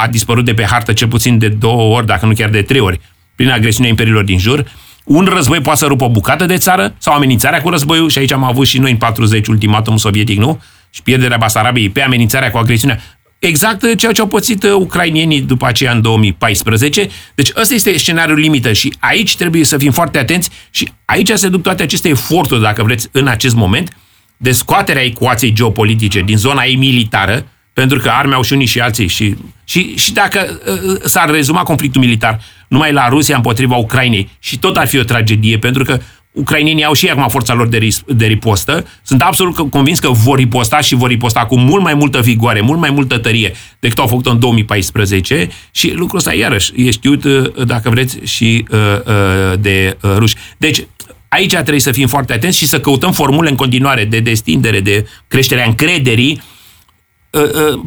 a 0.03 0.07
dispărut 0.07 0.45
de 0.45 0.53
pe 0.53 0.65
hartă 0.65 0.93
cel 0.93 1.07
puțin 1.07 1.37
de 1.37 1.47
două 1.47 1.95
ori, 1.95 2.05
dacă 2.05 2.25
nu 2.25 2.33
chiar 2.33 2.49
de 2.49 2.61
trei 2.61 2.79
ori, 2.79 2.99
prin 3.35 3.49
agresiunea 3.49 3.89
imperiilor 3.89 4.23
din 4.23 4.39
jur, 4.39 4.65
un 5.03 5.25
război 5.33 5.61
poate 5.61 5.79
să 5.79 5.85
rupă 5.85 6.03
o 6.03 6.09
bucată 6.09 6.45
de 6.45 6.57
țară 6.57 6.95
sau 6.97 7.13
amenințarea 7.13 7.61
cu 7.61 7.69
războiul, 7.69 8.09
și 8.09 8.17
aici 8.17 8.31
am 8.31 8.43
avut 8.43 8.67
și 8.67 8.77
noi 8.77 8.91
în 8.91 8.97
40 8.97 9.47
ultimatum 9.47 9.97
sovietic, 9.97 10.37
nu? 10.37 10.61
Și 10.89 11.01
pierderea 11.01 11.37
Basarabiei 11.37 11.89
pe 11.89 12.01
amenințarea 12.01 12.51
cu 12.51 12.57
agresiunea. 12.57 12.99
Exact 13.39 13.95
ceea 13.95 14.11
ce 14.11 14.21
au 14.21 14.27
pățit 14.27 14.63
uh, 14.63 14.71
ucrainienii 14.71 15.41
după 15.41 15.65
aceea 15.65 15.91
în 15.91 16.01
2014. 16.01 17.07
Deci 17.35 17.49
ăsta 17.55 17.73
este 17.73 17.97
scenariul 17.97 18.37
limită 18.37 18.73
și 18.73 18.93
aici 18.99 19.35
trebuie 19.35 19.63
să 19.63 19.77
fim 19.77 19.91
foarte 19.91 20.17
atenți 20.17 20.49
și 20.69 20.91
aici 21.05 21.29
se 21.29 21.47
duc 21.47 21.61
toate 21.61 21.83
aceste 21.83 22.09
eforturi, 22.09 22.61
dacă 22.61 22.83
vreți, 22.83 23.07
în 23.11 23.27
acest 23.27 23.55
moment, 23.55 23.97
de 24.37 24.51
scoaterea 24.51 25.03
ecuației 25.03 25.53
geopolitice 25.53 26.21
din 26.21 26.37
zona 26.37 26.63
ei 26.63 26.75
militară, 26.75 27.45
pentru 27.73 27.99
că 27.99 28.09
arme 28.09 28.33
au 28.33 28.41
și 28.41 28.53
unii 28.53 28.65
și 28.65 28.79
alții. 28.79 29.07
Și, 29.07 29.35
și, 29.63 29.95
și 29.95 30.13
dacă 30.13 30.59
uh, 30.65 31.01
s-ar 31.03 31.29
rezuma 31.29 31.63
conflictul 31.63 32.01
militar 32.01 32.39
numai 32.67 32.91
la 32.91 33.07
Rusia 33.07 33.35
împotriva 33.35 33.75
Ucrainei, 33.75 34.29
și 34.39 34.59
tot 34.59 34.77
ar 34.77 34.87
fi 34.87 34.99
o 34.99 35.03
tragedie, 35.03 35.57
pentru 35.57 35.83
că 35.83 35.99
ucrainienii 36.31 36.83
au 36.83 36.93
și 36.93 37.07
acum 37.07 37.29
forța 37.29 37.53
lor 37.53 37.67
de, 37.67 37.77
ris- 37.77 38.03
de 38.07 38.25
ripostă. 38.25 38.85
Sunt 39.03 39.21
absolut 39.21 39.69
convins 39.69 39.99
că 39.99 40.09
vor 40.09 40.37
riposta 40.37 40.79
și 40.79 40.95
vor 40.95 41.09
riposta 41.09 41.45
cu 41.45 41.57
mult 41.57 41.83
mai 41.83 41.93
multă 41.93 42.21
vigoare, 42.21 42.61
mult 42.61 42.79
mai 42.79 42.89
multă 42.89 43.17
tărie 43.17 43.53
decât 43.79 43.97
au 43.97 44.07
făcut 44.07 44.25
în 44.25 44.39
2014 44.39 45.49
și 45.71 45.91
lucrul 45.91 46.17
ăsta 46.17 46.33
iarăși 46.33 46.71
e 46.75 46.91
știut, 46.91 47.23
uh, 47.23 47.65
dacă 47.65 47.89
vreți, 47.89 48.19
și 48.23 48.65
uh, 48.71 48.79
uh, 49.05 49.59
de 49.59 49.97
ruși. 50.15 50.35
Deci, 50.57 50.85
aici 51.29 51.53
trebuie 51.53 51.79
să 51.79 51.91
fim 51.91 52.07
foarte 52.07 52.33
atenți 52.33 52.57
și 52.57 52.67
să 52.67 52.79
căutăm 52.79 53.11
formule 53.11 53.49
în 53.49 53.55
continuare 53.55 54.05
de 54.05 54.19
destindere, 54.19 54.79
de 54.79 55.07
creșterea 55.27 55.65
încrederii 55.65 56.41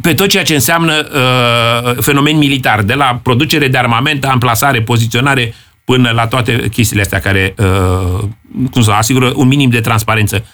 pe 0.00 0.14
tot 0.14 0.28
ceea 0.28 0.42
ce 0.42 0.54
înseamnă 0.54 0.92
fenomen 2.00 2.36
militar, 2.38 2.82
de 2.82 2.94
la 2.94 3.20
producere 3.22 3.68
de 3.68 3.78
armament, 3.78 4.24
amplasare, 4.24 4.82
poziționare, 4.82 5.54
până 5.84 6.10
la 6.10 6.26
toate 6.26 6.68
chestiile 6.68 7.02
astea 7.02 7.20
care, 7.20 7.54
uh, 7.58 8.24
cum 8.70 8.82
să 8.82 8.90
asigură 8.90 9.32
un 9.36 9.46
minim 9.46 9.70
de 9.70 9.80
transparență. 9.80 10.44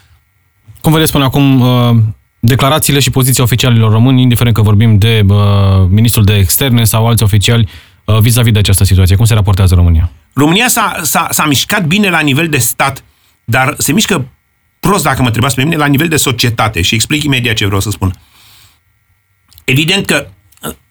Cum 0.80 0.92
vedeți 0.92 1.12
până 1.12 1.24
acum 1.24 1.60
uh, 1.60 1.96
declarațiile 2.40 2.98
și 2.98 3.10
poziția 3.10 3.44
oficialilor 3.44 3.90
români, 3.92 4.22
indiferent 4.22 4.54
că 4.54 4.62
vorbim 4.62 4.98
de 4.98 5.24
uh, 5.28 5.36
ministrul 5.88 6.24
de 6.24 6.36
externe 6.36 6.84
sau 6.84 7.06
alți 7.06 7.22
oficiali, 7.22 7.68
uh, 8.04 8.18
vis-a-vis 8.18 8.52
de 8.52 8.58
această 8.58 8.84
situație? 8.84 9.16
Cum 9.16 9.24
se 9.24 9.34
raportează 9.34 9.74
România? 9.74 10.10
România 10.32 10.68
s-a, 10.68 10.96
s-a, 11.02 11.26
s-a 11.30 11.46
mișcat 11.46 11.86
bine 11.86 12.08
la 12.08 12.20
nivel 12.20 12.48
de 12.48 12.58
stat, 12.58 13.04
dar 13.44 13.74
se 13.78 13.92
mișcă 13.92 14.28
prost, 14.80 15.04
dacă 15.04 15.20
mă 15.20 15.26
întrebați 15.26 15.54
pe 15.54 15.62
mine, 15.62 15.76
la 15.76 15.86
nivel 15.86 16.08
de 16.08 16.16
societate. 16.16 16.82
Și 16.82 16.94
explic 16.94 17.22
imediat 17.22 17.54
ce 17.54 17.66
vreau 17.66 17.80
să 17.80 17.90
spun. 17.90 18.12
Evident 19.70 20.06
că 20.06 20.26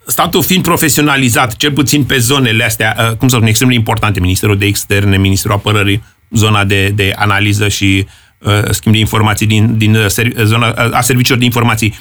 statul 0.06 0.44
fiind 0.44 0.64
profesionalizat, 0.64 1.56
cel 1.56 1.72
puțin 1.72 2.04
pe 2.04 2.18
zonele 2.18 2.64
astea, 2.64 2.96
uh, 3.00 3.16
cum 3.18 3.28
să 3.28 3.36
spun, 3.36 3.48
extrem 3.48 3.70
de 3.70 3.76
importante, 3.76 4.20
Ministerul 4.20 4.58
de 4.58 4.66
Externe, 4.66 5.18
Ministerul 5.18 5.56
Apărării, 5.56 6.04
zona 6.30 6.64
de, 6.64 6.88
de 6.88 7.14
analiză 7.16 7.68
și 7.68 8.06
uh, 8.38 8.52
schimb 8.70 8.94
de 8.94 9.00
informații 9.00 9.46
din, 9.46 9.78
din 9.78 9.96
uh, 9.96 10.06
zona 10.44 10.68
uh, 10.68 10.98
a 10.98 11.02
serviciilor 11.02 11.40
de 11.40 11.46
informații, 11.46 12.00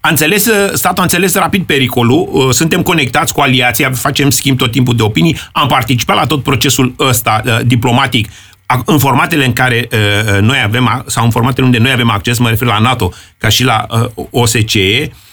a 0.00 0.08
înțeles, 0.08 0.48
statul 0.72 0.98
a 0.98 1.02
înțeles 1.02 1.34
rapid 1.34 1.64
pericolul, 1.64 2.48
suntem 2.52 2.82
conectați 2.82 3.32
cu 3.32 3.40
aliația, 3.40 3.90
facem 3.90 4.30
schimb 4.30 4.58
tot 4.58 4.70
timpul 4.70 4.96
de 4.96 5.02
opinii, 5.02 5.36
am 5.52 5.68
participat 5.68 6.16
la 6.16 6.26
tot 6.26 6.42
procesul 6.42 6.94
ăsta 6.98 7.42
uh, 7.44 7.58
diplomatic. 7.64 8.28
În 8.84 8.98
formatele 8.98 9.44
în 9.44 9.52
care 9.52 9.88
uh, 9.92 10.40
noi 10.40 10.62
avem, 10.64 11.04
sau 11.06 11.24
în 11.24 11.30
formatele 11.30 11.66
unde 11.66 11.78
noi 11.78 11.90
avem 11.90 12.10
acces, 12.10 12.38
mă 12.38 12.48
refer 12.48 12.68
la 12.68 12.78
NATO, 12.78 13.12
ca 13.38 13.48
și 13.48 13.64
la 13.64 13.86
uh, 14.14 14.26
OSCE, 14.30 15.10
Uh, 15.10 15.26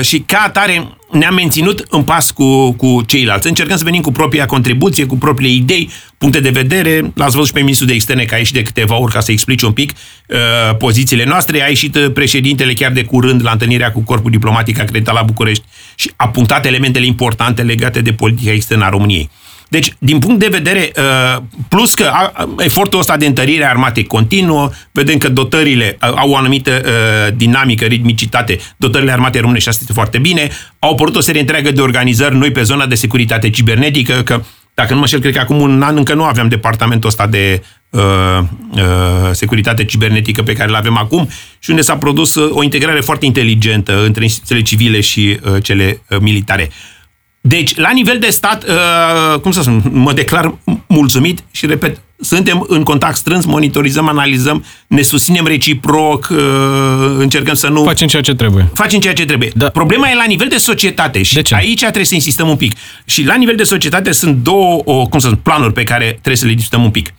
și 0.00 0.18
ca 0.18 0.42
atare 0.46 0.96
ne-am 1.10 1.34
menținut 1.34 1.86
în 1.90 2.02
pas 2.02 2.30
cu, 2.30 2.72
cu 2.72 3.02
ceilalți. 3.06 3.48
Încercăm 3.48 3.76
să 3.76 3.84
venim 3.84 4.00
cu 4.00 4.12
propria 4.12 4.46
contribuție, 4.46 5.06
cu 5.06 5.16
propriile 5.16 5.54
idei, 5.54 5.90
puncte 6.18 6.40
de 6.40 6.50
vedere. 6.50 7.12
L-ați 7.14 7.32
văzut 7.32 7.46
și 7.46 7.52
pe 7.52 7.60
ministrul 7.60 7.88
de 7.88 7.94
externe 7.94 8.24
că 8.24 8.34
a 8.34 8.38
ieșit 8.38 8.54
de 8.54 8.62
câteva 8.62 8.96
ori 8.96 9.12
ca 9.12 9.20
să 9.20 9.32
explice 9.32 9.66
un 9.66 9.72
pic 9.72 9.92
uh, 9.92 10.76
pozițiile 10.76 11.24
noastre. 11.24 11.62
A 11.62 11.68
ieșit 11.68 11.96
uh, 11.96 12.12
președintele 12.12 12.72
chiar 12.72 12.92
de 12.92 13.04
curând 13.04 13.42
la 13.44 13.50
întâlnirea 13.50 13.92
cu 13.92 14.00
Corpul 14.00 14.30
Diplomatic 14.30 14.78
acreditat 14.78 15.14
la 15.14 15.22
București 15.22 15.64
și 15.94 16.12
a 16.16 16.28
punctat 16.28 16.66
elementele 16.66 17.06
importante 17.06 17.62
legate 17.62 18.00
de 18.00 18.12
politica 18.12 18.52
externă 18.52 18.84
a 18.84 18.88
României. 18.88 19.30
Deci, 19.68 19.92
din 19.98 20.18
punct 20.18 20.38
de 20.38 20.48
vedere, 20.50 20.92
uh, 20.96 21.42
plus 21.68 21.94
că 21.94 22.10
efortul 22.58 22.98
ăsta 22.98 23.16
de 23.16 23.26
întărire 23.26 23.64
a 23.64 23.68
armatei 23.68 24.04
continuă, 24.04 24.70
vedem 24.92 25.18
că 25.18 25.28
dotările 25.28 25.98
uh, 26.02 26.12
au 26.16 26.30
o 26.30 26.36
anumită 26.36 26.82
uh, 26.84 27.34
dinamică, 27.36 27.84
ritmicitate, 27.84 28.58
dotările 28.76 29.12
armatei 29.12 29.40
românești 29.40 29.68
asta 29.68 29.80
este 29.82 29.94
foarte 29.94 30.18
bine, 30.18 30.48
au 30.78 30.90
apărut 30.90 31.16
o 31.16 31.20
serie 31.20 31.40
întreagă 31.40 31.70
de 31.70 31.80
organizări 31.80 32.36
noi 32.36 32.50
pe 32.50 32.62
zona 32.62 32.86
de 32.86 32.94
securitate 32.94 33.50
cibernetică, 33.50 34.22
că 34.24 34.42
dacă 34.74 34.94
nu 34.94 35.00
mă 35.00 35.06
șel, 35.06 35.20
cred 35.20 35.32
că 35.34 35.40
acum 35.40 35.60
un 35.60 35.82
an 35.82 35.96
încă 35.96 36.14
nu 36.14 36.24
aveam 36.24 36.48
departamentul 36.48 37.08
ăsta 37.08 37.26
de 37.26 37.62
uh, 37.90 38.00
uh, 38.70 38.82
securitate 39.32 39.84
cibernetică 39.84 40.42
pe 40.42 40.52
care 40.52 40.68
îl 40.68 40.74
avem 40.74 40.96
acum 40.96 41.28
și 41.58 41.70
unde 41.70 41.82
s-a 41.82 41.96
produs 41.96 42.34
o 42.34 42.62
integrare 42.62 43.00
foarte 43.00 43.26
inteligentă 43.26 44.04
între 44.04 44.22
instituțiile 44.22 44.62
civile 44.62 45.00
și 45.00 45.40
uh, 45.42 45.62
cele 45.62 46.02
uh, 46.08 46.18
militare. 46.20 46.70
Deci, 47.48 47.76
la 47.76 47.90
nivel 47.90 48.18
de 48.18 48.28
stat, 48.28 48.64
uh, 48.68 49.40
cum 49.40 49.50
să 49.50 49.62
spun, 49.62 49.82
mă 49.92 50.12
declar 50.12 50.54
mulțumit 50.86 51.44
și, 51.50 51.66
repet, 51.66 52.00
suntem 52.20 52.64
în 52.68 52.82
contact 52.82 53.16
strâns, 53.16 53.44
monitorizăm, 53.44 54.08
analizăm, 54.08 54.64
ne 54.86 55.02
susținem 55.02 55.46
reciproc, 55.46 56.28
uh, 56.30 56.38
încercăm 57.18 57.54
să 57.54 57.68
nu... 57.68 57.82
Facem 57.84 58.08
ceea 58.08 58.22
ce 58.22 58.34
trebuie. 58.34 58.70
Facem 58.74 59.00
ceea 59.00 59.14
ce 59.14 59.24
trebuie. 59.24 59.50
Da. 59.54 59.68
Problema 59.68 60.10
e 60.10 60.14
la 60.14 60.24
nivel 60.24 60.48
de 60.48 60.56
societate 60.56 61.22
și 61.22 61.34
de 61.34 61.42
ce? 61.42 61.54
aici 61.54 61.80
trebuie 61.80 62.04
să 62.04 62.14
insistăm 62.14 62.48
un 62.48 62.56
pic. 62.56 62.72
Și 63.04 63.24
la 63.24 63.34
nivel 63.34 63.56
de 63.56 63.62
societate 63.62 64.12
sunt 64.12 64.36
două, 64.36 64.82
o, 64.84 65.06
cum 65.06 65.18
să 65.18 65.26
spun, 65.26 65.40
planuri 65.42 65.72
pe 65.72 65.82
care 65.82 66.04
trebuie 66.04 66.36
să 66.36 66.46
le 66.46 66.52
discutăm 66.52 66.84
un 66.84 66.90
pic. 66.90 67.12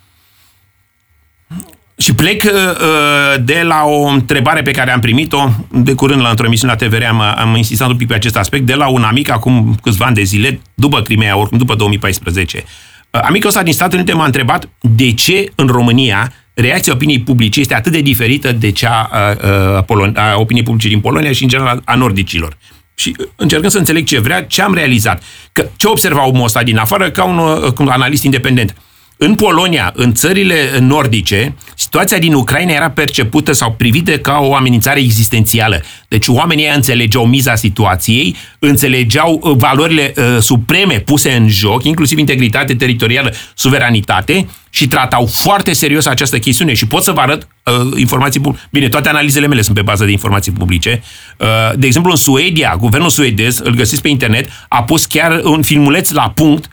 Și 2.00 2.16
plec 2.16 2.44
uh, 2.44 2.52
uh, 2.52 3.44
de 3.44 3.62
la 3.64 3.84
o 3.86 4.06
întrebare 4.06 4.62
pe 4.62 4.72
care 4.72 4.92
am 4.92 5.00
primit-o 5.00 5.50
de 5.72 5.94
curând 5.94 6.22
la 6.22 6.30
într-o 6.30 6.46
emisiune 6.46 6.76
la 6.80 6.88
TVR, 6.88 7.04
am, 7.04 7.22
am 7.22 7.56
insistat 7.56 7.90
un 7.90 7.96
pic 7.98 8.08
pe 8.08 8.14
acest 8.14 8.36
aspect, 8.36 8.66
de 8.66 8.74
la 8.74 8.88
un 8.88 9.04
amic 9.04 9.30
acum 9.30 9.78
câțiva 9.82 10.06
ani 10.06 10.16
de 10.16 10.24
zile, 10.24 10.62
după 10.74 11.02
Crimea, 11.02 11.38
oricum 11.38 11.58
după 11.58 11.76
2014. 11.76 12.64
Uh, 13.12 13.22
amicul 13.24 13.48
ăsta 13.48 13.64
din 13.64 13.74
Statele 13.74 14.02
Unite 14.02 14.18
m-a 14.18 14.26
întrebat 14.26 14.70
de 14.82 15.14
ce 15.14 15.52
în 15.56 15.68
România 15.68 16.34
reacția 16.54 16.94
opiniei 16.94 17.20
publice 17.20 17.60
este 17.60 17.76
atât 17.76 17.92
de 17.92 18.02
diferită 18.02 18.52
de 18.52 18.72
cea 18.72 19.10
a, 19.12 19.18
a, 19.18 19.82
Polon- 19.82 20.16
a 20.16 20.36
opiniei 20.40 20.66
publice 20.66 20.88
din 20.88 21.00
Polonia 21.00 21.32
și 21.32 21.44
în 21.44 21.50
general 21.50 21.82
a 21.86 21.96
nordicilor. 21.96 22.58
Și 22.94 23.16
uh, 23.20 23.28
încercând 23.36 23.72
să 23.72 23.78
înțeleg 23.78 24.06
ce 24.06 24.20
vrea, 24.20 24.44
ce 24.44 24.62
am 24.62 24.74
realizat. 24.74 25.24
Că 25.52 25.68
ce 25.76 25.88
observa 25.88 26.28
omul 26.28 26.44
ăsta 26.44 26.64
din 26.64 26.78
afară 26.78 27.10
ca 27.10 27.24
un, 27.24 27.38
uh, 27.38 27.74
un 27.78 27.88
analist 27.88 28.24
independent 28.24 28.76
în 29.18 29.36
Polonia, 29.36 29.92
în 29.96 30.14
țările 30.14 30.56
nordice, 30.80 31.56
situația 31.76 32.18
din 32.18 32.34
Ucraina 32.34 32.74
era 32.74 32.90
percepută 32.90 33.52
sau 33.52 33.72
privită 33.78 34.18
ca 34.18 34.40
o 34.42 34.56
amenințare 34.56 35.00
existențială. 35.00 35.82
Deci 36.08 36.28
oamenii 36.28 36.70
înțelegeau 36.76 37.26
miza 37.26 37.56
situației, 37.56 38.36
înțelegeau 38.60 39.40
uh, 39.44 39.56
valorile 39.58 40.14
uh, 40.18 40.38
supreme 40.40 41.00
puse 41.00 41.32
în 41.32 41.50
joc, 41.50 41.84
inclusiv 41.84 42.18
integritate 42.18 42.76
teritorială, 42.76 43.34
suveranitate 43.54 44.48
și 44.70 44.88
tratau 44.88 45.26
foarte 45.26 45.74
serios 45.74 46.06
această 46.06 46.40
chestiune 46.40 46.74
și 46.74 46.88
pot 46.88 47.04
să 47.04 47.12
vă 47.12 47.20
arăt 47.20 47.48
uh, 47.64 48.00
informații 48.00 48.40
publice. 48.40 48.68
Bine, 48.72 48.90
toate 48.90 49.10
analizele 49.10 49.48
mele 49.48 49.62
sunt 49.62 49.76
pe 49.76 49.82
bază 49.82 50.06
de 50.06 50.12
informații 50.12 50.52
publice. 50.52 51.04
Uh, 51.38 51.48
de 51.76 51.86
exemplu, 51.86 52.12
în 52.12 52.18
Suedia, 52.18 52.76
guvernul 52.80 53.10
suedez, 53.10 53.58
îl 53.58 53.74
găsiți 53.74 54.02
pe 54.02 54.08
internet, 54.08 54.50
a 54.68 54.84
pus 54.84 55.06
chiar 55.06 55.42
un 55.44 55.62
filmuleț 55.62 56.10
la 56.10 56.32
punct 56.36 56.70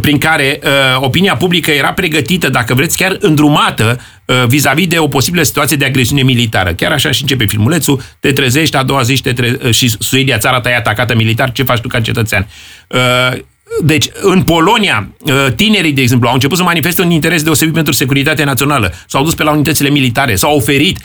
prin 0.00 0.18
care 0.18 0.60
uh, 0.62 0.70
opinia 1.00 1.36
publică 1.36 1.70
era 1.70 1.92
pregătită, 1.92 2.48
dacă 2.48 2.74
vreți, 2.74 2.96
chiar 2.96 3.16
îndrumată 3.20 4.00
uh, 4.24 4.44
vis-a-vis 4.46 4.86
de 4.86 4.98
o 4.98 5.08
posibilă 5.08 5.42
situație 5.42 5.76
de 5.76 5.84
agresiune 5.84 6.22
militară. 6.22 6.72
Chiar 6.72 6.92
așa 6.92 7.10
și 7.10 7.22
începe 7.22 7.46
filmulețul, 7.46 8.02
te 8.20 8.32
trezești, 8.32 8.76
a 8.76 8.82
doua 8.82 9.02
zi 9.02 9.14
și, 9.14 9.22
te 9.22 9.32
tre- 9.32 9.58
uh, 9.64 9.70
și 9.74 9.94
Suedia, 9.98 10.38
țara 10.38 10.60
ta 10.60 10.70
e 10.70 10.76
atacată 10.76 11.14
militar, 11.14 11.52
ce 11.52 11.62
faci 11.62 11.80
tu 11.80 11.88
ca 11.88 12.00
cetățean? 12.00 12.48
Uh, 12.86 13.38
deci, 13.82 14.06
în 14.20 14.42
Polonia, 14.42 15.08
uh, 15.20 15.46
tinerii, 15.56 15.92
de 15.92 16.00
exemplu, 16.00 16.28
au 16.28 16.34
început 16.34 16.56
să 16.56 16.62
manifeste 16.62 17.02
un 17.02 17.10
interes 17.10 17.42
deosebit 17.42 17.74
pentru 17.74 17.92
securitatea 17.92 18.44
națională, 18.44 18.92
s-au 19.06 19.24
dus 19.24 19.34
pe 19.34 19.42
la 19.42 19.50
unitățile 19.50 19.88
militare, 19.88 20.34
s-au 20.34 20.56
oferit. 20.56 20.98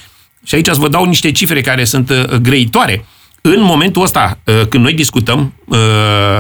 Și 0.45 0.55
aici 0.55 0.67
să 0.67 0.79
vă 0.79 0.87
dau 0.87 1.05
niște 1.05 1.31
cifre 1.31 1.61
care 1.61 1.83
sunt 1.83 2.09
uh, 2.09 2.25
grăitoare 2.25 3.05
în 3.53 3.61
momentul 3.61 4.01
ăsta, 4.01 4.39
uh, 4.43 4.61
când 4.69 4.83
noi 4.83 4.93
discutăm, 4.93 5.53
uh, 5.65 5.77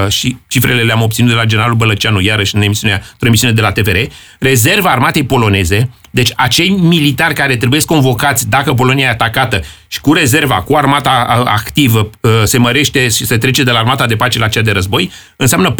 și 0.07 0.37
cifrele 0.47 0.81
le-am 0.81 1.01
obținut 1.01 1.29
de 1.29 1.35
la 1.35 1.45
generalul 1.45 1.75
Bălăceanu, 1.75 2.21
iarăși 2.21 2.55
în 2.55 2.61
emisiunea, 2.61 3.01
într-o 3.11 3.27
emisiune 3.27 3.53
de 3.53 3.61
la 3.61 3.71
TVR, 3.71 3.97
rezerva 4.39 4.89
armatei 4.89 5.23
poloneze, 5.23 5.89
deci 6.09 6.31
acei 6.35 6.69
militari 6.69 7.33
care 7.33 7.57
trebuie 7.57 7.81
convocați 7.81 8.49
dacă 8.49 8.73
Polonia 8.73 9.05
e 9.05 9.09
atacată 9.09 9.61
și 9.87 10.01
cu 10.01 10.13
rezerva, 10.13 10.55
cu 10.55 10.75
armata 10.75 11.43
activă, 11.45 12.09
uh, 12.21 12.31
se 12.43 12.57
mărește 12.57 13.07
și 13.07 13.25
se 13.25 13.37
trece 13.37 13.63
de 13.63 13.71
la 13.71 13.77
armata 13.79 14.05
de 14.05 14.15
pace 14.15 14.39
la 14.39 14.47
cea 14.47 14.61
de 14.61 14.71
război, 14.71 15.11
înseamnă 15.35 15.75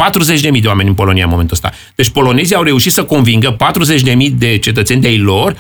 40.000 0.52 0.62
de 0.62 0.68
oameni 0.68 0.90
în 0.90 0.96
Polonia 0.96 1.24
în 1.24 1.30
momentul 1.30 1.56
ăsta. 1.56 1.78
Deci 1.96 2.10
polonezii 2.10 2.56
au 2.56 2.64
reușit 2.64 2.92
să 2.92 3.04
convingă 3.04 3.56
40.000 3.56 4.32
de 4.32 4.58
cetățeni 4.58 5.02
de 5.02 5.10
ei 5.10 5.20
lor 5.20 5.56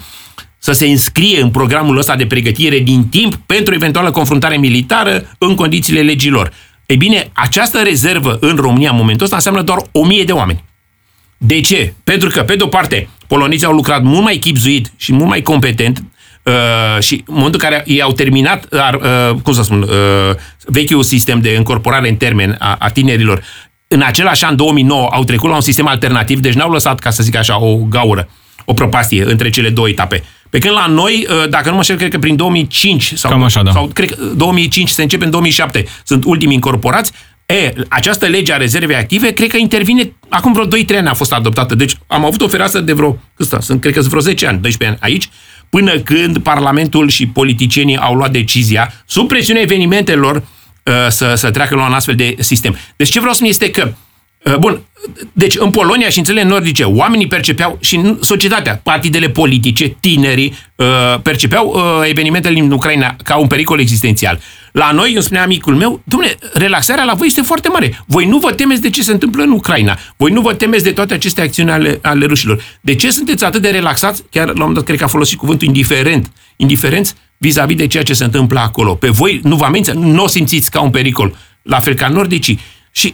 să 0.57 0.71
se 0.71 0.87
înscrie 0.87 1.41
în 1.41 1.49
programul 1.49 1.97
ăsta 1.97 2.15
de 2.15 2.25
pregătire 2.25 2.79
din 2.79 3.07
timp 3.07 3.35
pentru 3.35 3.73
eventuală 3.73 4.11
confruntare 4.11 4.57
militară 4.57 5.35
în 5.37 5.55
condițiile 5.55 6.01
legilor. 6.01 6.51
Ei 6.85 6.97
bine, 6.97 7.29
această 7.33 7.81
rezervă 7.83 8.37
în 8.41 8.55
România 8.55 8.89
în 8.89 8.95
momentul 8.95 9.23
ăsta 9.23 9.35
înseamnă 9.35 9.61
doar 9.61 9.77
1000 9.91 10.23
de 10.23 10.31
oameni. 10.31 10.63
De 11.37 11.61
ce? 11.61 11.93
Pentru 12.03 12.29
că, 12.29 12.43
pe 12.43 12.55
de-o 12.55 12.67
parte, 12.67 13.09
polonezii 13.27 13.65
au 13.65 13.73
lucrat 13.73 14.03
mult 14.03 14.23
mai 14.23 14.35
chipzuit 14.35 14.91
și 14.95 15.13
mult 15.13 15.27
mai 15.27 15.41
competent 15.41 16.03
uh, 16.43 17.03
și 17.03 17.13
în 17.13 17.33
momentul 17.33 17.59
în 17.63 17.69
care 17.69 17.83
ei 17.85 18.01
au 18.01 18.11
terminat, 18.11 18.67
uh, 18.71 19.35
cum 19.43 19.53
să 19.53 19.61
spun, 19.61 19.81
uh, 19.81 20.35
vechiul 20.65 21.03
sistem 21.03 21.39
de 21.39 21.49
încorporare 21.57 22.09
în 22.09 22.15
termen 22.15 22.55
a, 22.59 22.75
a 22.79 22.89
tinerilor, 22.89 23.43
în 23.87 24.01
același 24.01 24.45
an 24.45 24.55
2009 24.55 25.07
au 25.11 25.23
trecut 25.23 25.49
la 25.49 25.55
un 25.55 25.61
sistem 25.61 25.87
alternativ, 25.87 26.39
deci 26.39 26.53
n-au 26.53 26.71
lăsat, 26.71 26.99
ca 26.99 27.09
să 27.09 27.23
zic 27.23 27.35
așa, 27.35 27.61
o 27.61 27.75
gaură, 27.75 28.29
o 28.65 28.73
propastie 28.73 29.23
între 29.23 29.49
cele 29.49 29.69
două 29.69 29.89
etape. 29.89 30.23
Pe 30.49 30.59
când 30.59 30.73
la 30.73 30.85
noi, 30.87 31.27
uh, 31.29 31.49
dacă 31.49 31.69
nu 31.69 31.75
mă 31.75 31.83
știu, 31.83 31.95
cred 31.95 32.11
că 32.11 32.19
prin 32.19 32.35
2005 32.35 33.13
sau, 33.15 33.31
Cam 33.31 33.43
așa, 33.43 33.63
da. 33.63 33.71
sau 33.71 33.89
cred 33.93 34.09
că 34.09 34.23
2005 34.35 34.89
se 34.89 35.01
începe 35.01 35.25
în 35.25 35.31
2007, 35.31 35.85
sunt 36.03 36.23
ultimii 36.25 36.55
incorporați, 36.55 37.11
E, 37.47 37.73
această 37.89 38.25
lege 38.25 38.53
a 38.53 38.57
rezervei 38.57 38.95
active, 38.95 39.31
cred 39.31 39.49
că 39.49 39.57
intervine, 39.57 40.13
acum 40.29 40.53
vreo 40.53 40.65
2-3 40.65 40.97
ani 40.97 41.07
a 41.07 41.13
fost 41.13 41.33
adoptată. 41.33 41.75
Deci 41.75 41.97
am 42.07 42.25
avut 42.25 42.41
o 42.41 42.47
fereastră 42.47 42.79
de 42.79 42.93
vreo, 42.93 43.19
ăsta, 43.39 43.59
sunt, 43.59 43.81
cred 43.81 43.93
că 43.93 43.99
sunt 43.99 44.11
vreo 44.11 44.21
10 44.21 44.47
ani, 44.47 44.59
12 44.61 44.99
ani 44.99 45.11
aici, 45.11 45.29
până 45.69 45.99
când 45.99 46.37
Parlamentul 46.37 47.09
și 47.09 47.27
politicienii 47.27 47.97
au 47.97 48.13
luat 48.13 48.31
decizia, 48.31 48.93
sub 49.05 49.27
presiunea 49.27 49.61
evenimentelor, 49.61 50.35
uh, 50.35 50.93
să, 51.09 51.33
să 51.35 51.51
treacă 51.51 51.75
la 51.75 51.85
un 51.85 51.93
astfel 51.93 52.15
de 52.15 52.35
sistem. 52.39 52.77
Deci 52.95 53.09
ce 53.09 53.19
vreau 53.19 53.33
să 53.33 53.37
spun 53.37 53.49
este 53.49 53.69
că 53.71 53.83
Uh, 53.83 54.06
bun, 54.59 54.81
deci 55.33 55.55
în 55.57 55.71
Polonia 55.71 56.09
și 56.09 56.17
în 56.17 56.23
țările 56.23 56.43
nordice, 56.43 56.83
oamenii 56.83 57.27
percepeau 57.27 57.77
și 57.81 58.15
societatea, 58.21 58.79
partidele 58.83 59.29
politice, 59.29 59.87
tinerii, 59.99 60.57
uh, 60.75 60.85
percepeau 61.21 61.67
uh, 61.67 62.09
evenimentele 62.09 62.53
din 62.53 62.71
Ucraina 62.71 63.15
ca 63.23 63.35
un 63.35 63.47
pericol 63.47 63.79
existențial. 63.79 64.39
La 64.71 64.91
noi, 64.91 65.13
îmi 65.13 65.23
spunea 65.23 65.43
amicul 65.43 65.75
meu, 65.75 66.01
domnule, 66.03 66.37
relaxarea 66.53 67.03
la 67.03 67.13
voi 67.13 67.27
este 67.27 67.41
foarte 67.41 67.69
mare. 67.69 68.03
Voi 68.05 68.25
nu 68.25 68.37
vă 68.37 68.51
temeți 68.51 68.81
de 68.81 68.89
ce 68.89 69.01
se 69.03 69.11
întâmplă 69.11 69.43
în 69.43 69.51
Ucraina. 69.51 69.97
Voi 70.17 70.31
nu 70.31 70.41
vă 70.41 70.53
temeți 70.53 70.83
de 70.83 70.91
toate 70.91 71.13
aceste 71.13 71.41
acțiuni 71.41 71.71
ale, 71.71 71.99
ale 72.01 72.25
rușilor. 72.25 72.61
De 72.81 72.95
ce 72.95 73.09
sunteți 73.09 73.43
atât 73.43 73.61
de 73.61 73.69
relaxați? 73.69 74.23
Chiar 74.29 74.45
la 74.45 74.51
un 74.51 74.57
moment 74.57 74.75
dat 74.75 74.85
cred 74.85 74.97
că 74.97 75.03
a 75.03 75.07
folosit 75.07 75.37
cuvântul 75.37 75.67
indiferent. 75.67 76.31
Indiferenți 76.55 77.13
vis-a-vis 77.37 77.75
de 77.75 77.87
ceea 77.87 78.03
ce 78.03 78.13
se 78.13 78.23
întâmplă 78.23 78.59
acolo. 78.59 78.95
Pe 78.95 79.09
voi 79.09 79.39
nu 79.43 79.55
vă 79.55 79.65
amenință, 79.65 79.93
nu 79.93 80.23
o 80.23 80.27
simțiți 80.27 80.71
ca 80.71 80.81
un 80.81 80.89
pericol. 80.89 81.35
La 81.61 81.79
fel 81.79 81.93
ca 81.93 82.07
nordicii. 82.07 82.59
Și 82.91 83.13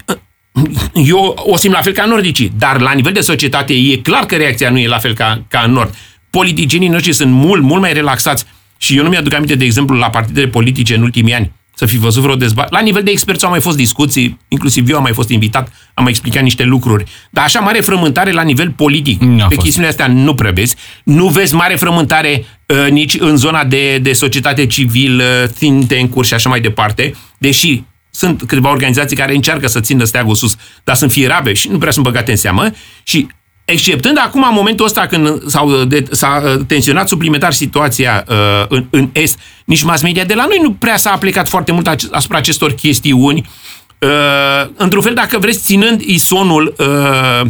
eu 0.93 1.35
o 1.37 1.57
simt 1.57 1.73
la 1.73 1.81
fel 1.81 1.93
ca 1.93 2.05
nordicii, 2.05 2.51
dar 2.57 2.81
la 2.81 2.91
nivel 2.91 3.13
de 3.13 3.19
societate 3.21 3.73
e 3.73 3.95
clar 3.97 4.25
că 4.25 4.35
reacția 4.35 4.69
nu 4.69 4.77
e 4.77 4.87
la 4.87 4.97
fel 4.97 5.13
ca, 5.13 5.43
ca 5.47 5.63
în 5.65 5.71
nord. 5.71 5.95
Politicienii 6.29 6.87
noștri 6.87 7.13
sunt 7.13 7.31
mult, 7.31 7.63
mult 7.63 7.81
mai 7.81 7.93
relaxați 7.93 8.45
și 8.77 8.97
eu 8.97 9.03
nu 9.03 9.09
mi-aduc 9.09 9.33
aminte, 9.33 9.55
de 9.55 9.65
exemplu, 9.65 9.95
la 9.95 10.09
partidele 10.09 10.47
politice 10.47 10.95
în 10.95 11.01
ultimii 11.01 11.33
ani, 11.33 11.51
să 11.75 11.85
fi 11.85 11.97
văzut 11.97 12.21
vreo 12.21 12.35
dezbatere. 12.35 12.75
La 12.75 12.83
nivel 12.83 13.03
de 13.03 13.11
experți 13.11 13.43
au 13.43 13.49
mai 13.49 13.61
fost 13.61 13.77
discuții, 13.77 14.39
inclusiv 14.47 14.89
eu 14.89 14.95
am 14.95 15.01
mai 15.03 15.13
fost 15.13 15.29
invitat, 15.29 15.71
am 15.93 16.03
mai 16.03 16.11
explicat 16.11 16.43
niște 16.43 16.63
lucruri. 16.63 17.03
Dar 17.29 17.43
așa 17.43 17.59
mare 17.59 17.79
frământare 17.79 18.31
la 18.31 18.41
nivel 18.41 18.69
politic, 18.71 19.21
N-a 19.21 19.47
pe 19.47 19.53
fost. 19.53 19.59
chestiunile 19.59 19.87
astea 19.87 20.07
nu 20.07 20.33
prea 20.33 20.51
vezi. 20.51 20.75
Nu 21.03 21.27
vezi 21.27 21.55
mare 21.55 21.75
frământare 21.75 22.45
uh, 22.65 22.91
nici 22.91 23.15
în 23.19 23.37
zona 23.37 23.63
de, 23.63 23.97
de 23.97 24.13
societate 24.13 24.65
civil, 24.65 25.19
uh, 25.19 25.49
think 25.57 25.87
tank 25.87 26.23
și 26.23 26.33
așa 26.33 26.49
mai 26.49 26.61
departe, 26.61 27.13
deși 27.37 27.83
sunt 28.15 28.43
câteva 28.47 28.69
organizații 28.69 29.17
care 29.17 29.33
încearcă 29.33 29.67
să 29.67 29.79
țină 29.79 30.03
steagul 30.03 30.35
sus, 30.35 30.55
dar 30.83 30.95
sunt 30.95 31.11
fierabe 31.11 31.53
și 31.53 31.67
nu 31.67 31.77
prea 31.77 31.91
sunt 31.91 32.05
băgate 32.05 32.31
în 32.31 32.37
seamă 32.37 32.69
și 33.03 33.27
exceptând 33.65 34.17
acum 34.17 34.49
momentul 34.51 34.85
ăsta 34.85 35.05
când 35.07 35.49
s-au 35.49 35.83
de, 35.83 36.05
s-a 36.11 36.41
uh, 36.45 36.65
tensionat 36.67 37.07
suplimentar 37.07 37.53
situația 37.53 38.25
uh, 38.27 38.65
în, 38.67 38.85
în 38.89 39.09
Est, 39.11 39.39
nici 39.65 39.83
mass 39.83 40.01
media 40.01 40.23
de 40.23 40.33
la 40.33 40.45
noi 40.45 40.59
nu 40.61 40.71
prea 40.71 40.97
s-a 40.97 41.11
aplicat 41.11 41.47
foarte 41.49 41.71
mult 41.71 41.87
asupra 42.11 42.37
acestor 42.37 42.71
chestiuni. 42.71 43.49
Uh, 43.99 44.69
într-un 44.75 45.01
fel, 45.01 45.13
dacă 45.13 45.37
vreți, 45.37 45.63
ținând 45.63 46.01
isonul 46.01 46.75
uh, 46.77 47.47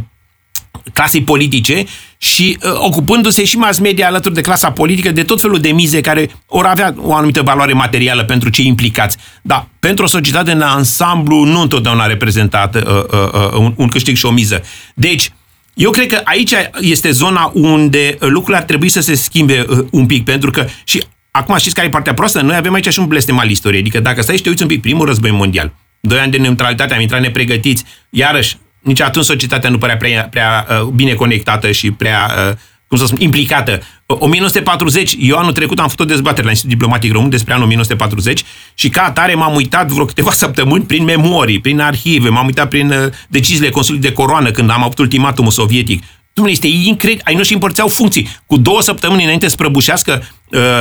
clasei 0.94 1.22
politice 1.22 1.86
și 2.18 2.58
uh, 2.64 2.72
ocupându-se 2.76 3.44
și 3.46 3.58
mass 3.58 3.80
media 3.80 4.08
alături 4.08 4.34
de 4.34 4.42
clasa 4.42 4.72
politică 4.72 5.12
de 5.12 5.24
tot 5.24 5.42
felul 5.42 5.60
de 5.60 5.72
mize 5.72 6.02
care 6.02 6.30
or 6.46 6.66
avea 6.66 6.94
o 6.98 7.14
anumită 7.14 7.42
valoare 7.42 7.74
materială 7.74 8.24
pentru 8.24 8.50
cei 8.50 8.66
implicați. 8.66 9.18
Dar 9.42 9.68
pentru 9.80 10.04
o 10.04 10.08
societate 10.08 10.52
în 10.52 10.62
ansamblu 10.62 11.44
nu 11.44 11.62
întotdeauna 11.62 12.06
reprezentat 12.06 12.76
uh, 12.76 12.82
uh, 12.84 13.04
uh, 13.12 13.54
un, 13.58 13.74
un 13.78 13.88
câștig 13.88 14.16
și 14.16 14.26
o 14.26 14.32
miză. 14.32 14.64
Deci, 14.94 15.32
eu 15.74 15.92
cred 15.92 16.08
că 16.08 16.22
aici 16.24 16.54
este 16.80 17.12
zona 17.12 17.52
unde 17.54 18.18
lucrurile 18.20 18.58
ar 18.58 18.64
trebui 18.64 18.90
să 18.90 19.00
se 19.00 19.16
schimbe 19.16 19.66
uh, 19.70 19.86
un 19.92 20.06
pic, 20.06 20.24
pentru 20.24 20.52
că 20.52 20.66
și 20.84 21.04
acum 21.32 21.58
știți 21.58 21.76
care 21.76 21.88
e 21.88 21.90
partea 21.90 22.14
proastă? 22.14 22.42
Noi 22.42 22.56
avem 22.56 22.74
aici 22.74 22.88
și 22.88 23.00
un 23.00 23.08
blestem 23.08 23.40
al 23.40 23.50
istoriei. 23.50 23.82
Adică 23.82 24.00
dacă 24.00 24.22
stai 24.22 24.36
și 24.36 24.42
te 24.42 24.50
uiți 24.50 24.62
un 24.62 24.68
pic, 24.68 24.82
primul 24.82 25.06
război 25.06 25.32
mondial, 25.32 25.74
doi 26.00 26.20
ani 26.20 26.32
de 26.32 26.38
neutralitate, 26.38 26.94
am 26.94 27.02
intrat 27.02 27.22
nepregătiți, 27.22 27.84
iarăși 28.10 28.58
nici 28.84 29.02
atunci 29.02 29.26
societatea 29.26 29.70
nu 29.70 29.78
părea 29.78 29.98
prea, 29.98 30.28
prea 30.30 30.68
uh, 30.70 30.88
bine 30.88 31.14
conectată 31.14 31.72
și 31.72 31.92
prea, 31.92 32.32
uh, 32.50 32.56
cum 32.88 32.98
să 32.98 33.06
spun, 33.06 33.22
implicată. 33.22 33.82
1940, 34.06 35.16
eu 35.20 35.38
anul 35.38 35.52
trecut 35.52 35.80
am 35.80 35.88
făcut 35.88 36.06
o 36.06 36.10
dezbatere 36.10 36.44
la 36.44 36.50
Institutul 36.50 36.78
Diplomatic 36.78 37.12
Român 37.12 37.30
despre 37.30 37.54
anul 37.54 37.66
1940 37.66 38.44
și 38.74 38.90
ca 38.90 39.04
atare 39.04 39.34
m-am 39.34 39.56
uitat 39.56 39.88
vreo 39.88 40.06
câteva 40.06 40.32
săptămâni 40.44 40.84
prin 40.84 41.04
memorii, 41.04 41.62
prin 41.62 41.80
arhive, 41.80 42.30
m-am 42.30 42.46
uitat 42.46 42.70
prin 42.70 42.92
uh, 42.92 42.98
deciziile 43.28 43.70
Consiliului 43.70 44.10
de 44.10 44.16
Coroană 44.16 44.52
când 44.52 44.70
am 44.70 44.84
avut 44.84 44.98
ultimatumul 44.98 45.52
sovietic. 45.52 46.04
Dumnezeu, 46.34 46.70
este 46.70 46.88
incredibil. 46.88 47.24
Ai 47.26 47.36
noștri 47.36 47.54
împărțeau 47.54 47.88
funcții. 47.88 48.28
Cu 48.46 48.58
două 48.58 48.82
săptămâni 48.82 49.24
înainte 49.24 49.48
să 49.48 49.56
prăbușească, 49.56 50.22
uh, 50.22 50.28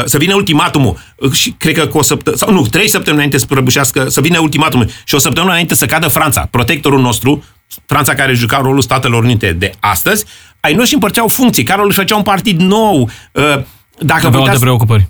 să 0.04 0.18
vină 0.18 0.34
ultimatumul, 0.34 0.98
uh, 1.16 1.32
și 1.32 1.50
cred 1.50 1.74
că 1.74 1.86
cu 1.86 1.98
o 1.98 2.02
săptămână, 2.02 2.42
sau 2.44 2.52
nu, 2.52 2.66
trei 2.66 2.88
săptămâni 2.88 3.14
înainte 3.14 3.38
să 3.38 3.46
prăbușească, 3.46 4.08
să 4.08 4.20
vină 4.20 4.38
ultimatumul. 4.38 4.88
Și 5.04 5.14
o 5.14 5.18
săptămână 5.18 5.52
înainte 5.52 5.74
să 5.74 5.86
cadă 5.86 6.08
Franța, 6.08 6.48
protectorul 6.50 7.00
nostru, 7.00 7.44
Franța 7.86 8.14
care 8.14 8.32
juca 8.32 8.58
rolul 8.58 8.80
Statelor 8.80 9.22
Unite 9.22 9.52
de 9.52 9.72
astăzi, 9.80 10.24
ai 10.60 10.74
noștri 10.74 10.94
împărțeau 10.94 11.28
funcții, 11.28 11.62
Carol 11.62 11.86
își 11.86 11.98
făcea 11.98 12.16
un 12.16 12.22
partid 12.22 12.60
nou. 12.60 13.10
Uh, 13.32 13.42
dacă 13.98 14.26
Aveau 14.26 14.42
alte 14.42 14.58
preocupări 14.58 15.08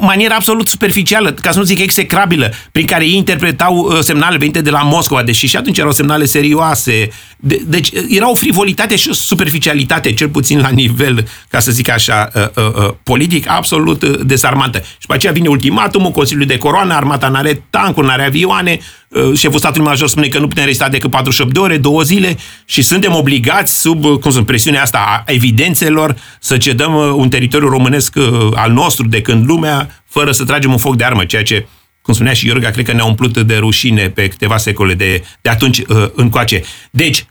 manieră 0.00 0.34
absolut 0.34 0.68
superficială, 0.68 1.32
ca 1.32 1.50
să 1.50 1.58
nu 1.58 1.64
zic 1.64 1.78
execrabilă, 1.78 2.52
prin 2.72 2.86
care 2.86 3.04
ei 3.04 3.16
interpretau 3.16 3.76
uh, 3.76 3.98
semnale 4.00 4.36
venite 4.36 4.60
de 4.60 4.70
la 4.70 4.82
Moscova, 4.82 5.22
deși 5.22 5.46
și 5.46 5.56
atunci 5.56 5.78
erau 5.78 5.92
semnale 5.92 6.24
serioase. 6.24 7.08
De, 7.36 7.60
deci 7.66 7.90
uh, 7.90 8.04
era 8.08 8.30
o 8.30 8.34
frivolitate 8.34 8.96
și 8.96 9.08
o 9.08 9.12
superficialitate, 9.12 10.12
cel 10.12 10.28
puțin 10.28 10.60
la 10.60 10.68
nivel, 10.68 11.28
ca 11.48 11.58
să 11.58 11.70
zic 11.70 11.88
așa, 11.88 12.30
uh, 12.34 12.42
uh, 12.56 12.64
uh, 12.64 12.94
politic, 13.02 13.50
absolut 13.50 14.02
uh, 14.02 14.20
desarmantă. 14.22 14.82
Și 14.98 15.06
pe 15.06 15.14
aceea 15.14 15.32
vine 15.32 15.48
ultimatumul, 15.48 16.10
Consiliul 16.10 16.46
de 16.46 16.58
Coroană, 16.58 16.94
armata 16.94 17.28
n-are 17.28 17.62
tancuri, 17.70 18.06
n-are 18.06 18.24
avioane, 18.24 18.78
uh, 18.80 18.86
șeful 19.34 19.58
statului 19.58 19.86
major 19.86 20.08
spune 20.08 20.28
că 20.28 20.38
nu 20.38 20.48
putem 20.48 20.64
resta 20.64 20.88
decât 20.88 21.10
48 21.10 21.52
de 21.52 21.58
ore, 21.58 21.76
două 21.76 22.02
zile 22.02 22.36
și 22.64 22.82
suntem 22.82 23.14
obligați, 23.14 23.80
sub 23.80 24.04
uh, 24.04 24.18
cum 24.18 24.30
sunt, 24.30 24.46
presiunea 24.46 24.82
asta 24.82 24.98
a 24.98 25.32
evidențelor, 25.32 26.16
să 26.40 26.56
cedăm 26.56 26.94
uh, 26.94 27.12
un 27.14 27.28
teritoriu 27.28 27.68
românesc 27.68 28.16
uh, 28.16 28.48
al 28.54 28.72
nostru 28.72 29.06
de 29.06 29.20
când 29.20 29.46
lumea 29.46 30.02
fără 30.06 30.32
să 30.32 30.44
tragem 30.44 30.70
un 30.70 30.78
foc 30.78 30.96
de 30.96 31.04
armă, 31.04 31.24
ceea 31.24 31.42
ce, 31.42 31.66
cum 32.02 32.14
spunea 32.14 32.32
și 32.32 32.46
Iorga, 32.46 32.70
cred 32.70 32.84
că 32.84 32.92
ne-a 32.92 33.04
umplut 33.04 33.38
de 33.38 33.56
rușine 33.56 34.08
pe 34.08 34.28
câteva 34.28 34.56
secole 34.56 34.94
de, 34.94 35.24
de 35.40 35.48
atunci 35.48 35.78
uh, 35.78 36.08
încoace. 36.14 36.62
Deci, 36.90 37.26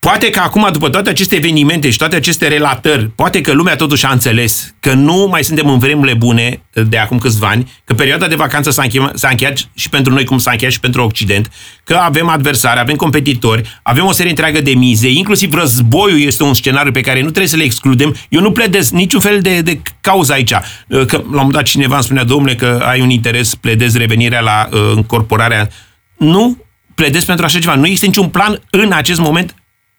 Poate 0.00 0.30
că 0.30 0.38
acum, 0.38 0.68
după 0.72 0.88
toate 0.88 1.10
aceste 1.10 1.34
evenimente 1.34 1.90
și 1.90 1.98
toate 1.98 2.16
aceste 2.16 2.48
relatări, 2.48 3.08
poate 3.08 3.40
că 3.40 3.52
lumea 3.52 3.76
totuși 3.76 4.06
a 4.06 4.10
înțeles 4.10 4.74
că 4.80 4.92
nu 4.92 5.26
mai 5.30 5.44
suntem 5.44 5.68
în 5.68 5.78
vremurile 5.78 6.14
bune 6.14 6.62
de 6.72 6.98
acum 6.98 7.18
câțiva 7.18 7.46
ani, 7.46 7.72
că 7.84 7.94
perioada 7.94 8.26
de 8.26 8.34
vacanță 8.34 8.70
s-a 8.70 8.82
încheiat, 8.82 9.18
s-a 9.18 9.28
încheiat 9.28 9.68
și 9.74 9.88
pentru 9.88 10.12
noi 10.12 10.24
cum 10.24 10.38
s-a 10.38 10.50
încheiat 10.50 10.72
și 10.72 10.80
pentru 10.80 11.02
Occident, 11.02 11.50
că 11.84 11.94
avem 11.94 12.28
adversari, 12.28 12.78
avem 12.78 12.96
competitori, 12.96 13.80
avem 13.82 14.04
o 14.04 14.12
serie 14.12 14.30
întreagă 14.30 14.60
de 14.60 14.70
mize, 14.70 15.10
inclusiv 15.10 15.52
războiul 15.52 16.20
este 16.20 16.42
un 16.42 16.54
scenariu 16.54 16.92
pe 16.92 17.00
care 17.00 17.18
nu 17.18 17.28
trebuie 17.28 17.46
să 17.46 17.56
le 17.56 17.64
excludem. 17.64 18.16
Eu 18.28 18.40
nu 18.40 18.52
pledez 18.52 18.90
niciun 18.90 19.20
fel 19.20 19.40
de, 19.40 19.60
de 19.60 19.80
cauză 20.00 20.32
aici. 20.32 20.52
Că 20.88 21.06
la 21.10 21.18
un 21.20 21.28
moment 21.30 21.52
dat 21.52 21.64
cineva 21.64 21.94
îmi 21.94 22.04
spunea, 22.04 22.24
domnule, 22.24 22.54
că 22.54 22.82
ai 22.86 23.00
un 23.00 23.10
interes, 23.10 23.54
pledez 23.54 23.96
revenirea 23.96 24.40
la 24.40 24.68
uh, 24.72 24.92
încorporarea. 24.94 25.68
Nu 26.16 26.56
pledez 26.94 27.24
pentru 27.24 27.44
așa 27.44 27.58
ceva. 27.58 27.74
Nu 27.74 27.84
există 27.84 28.06
niciun 28.06 28.28
plan 28.28 28.60
în 28.70 28.92
acest 28.92 29.20
moment 29.20 29.54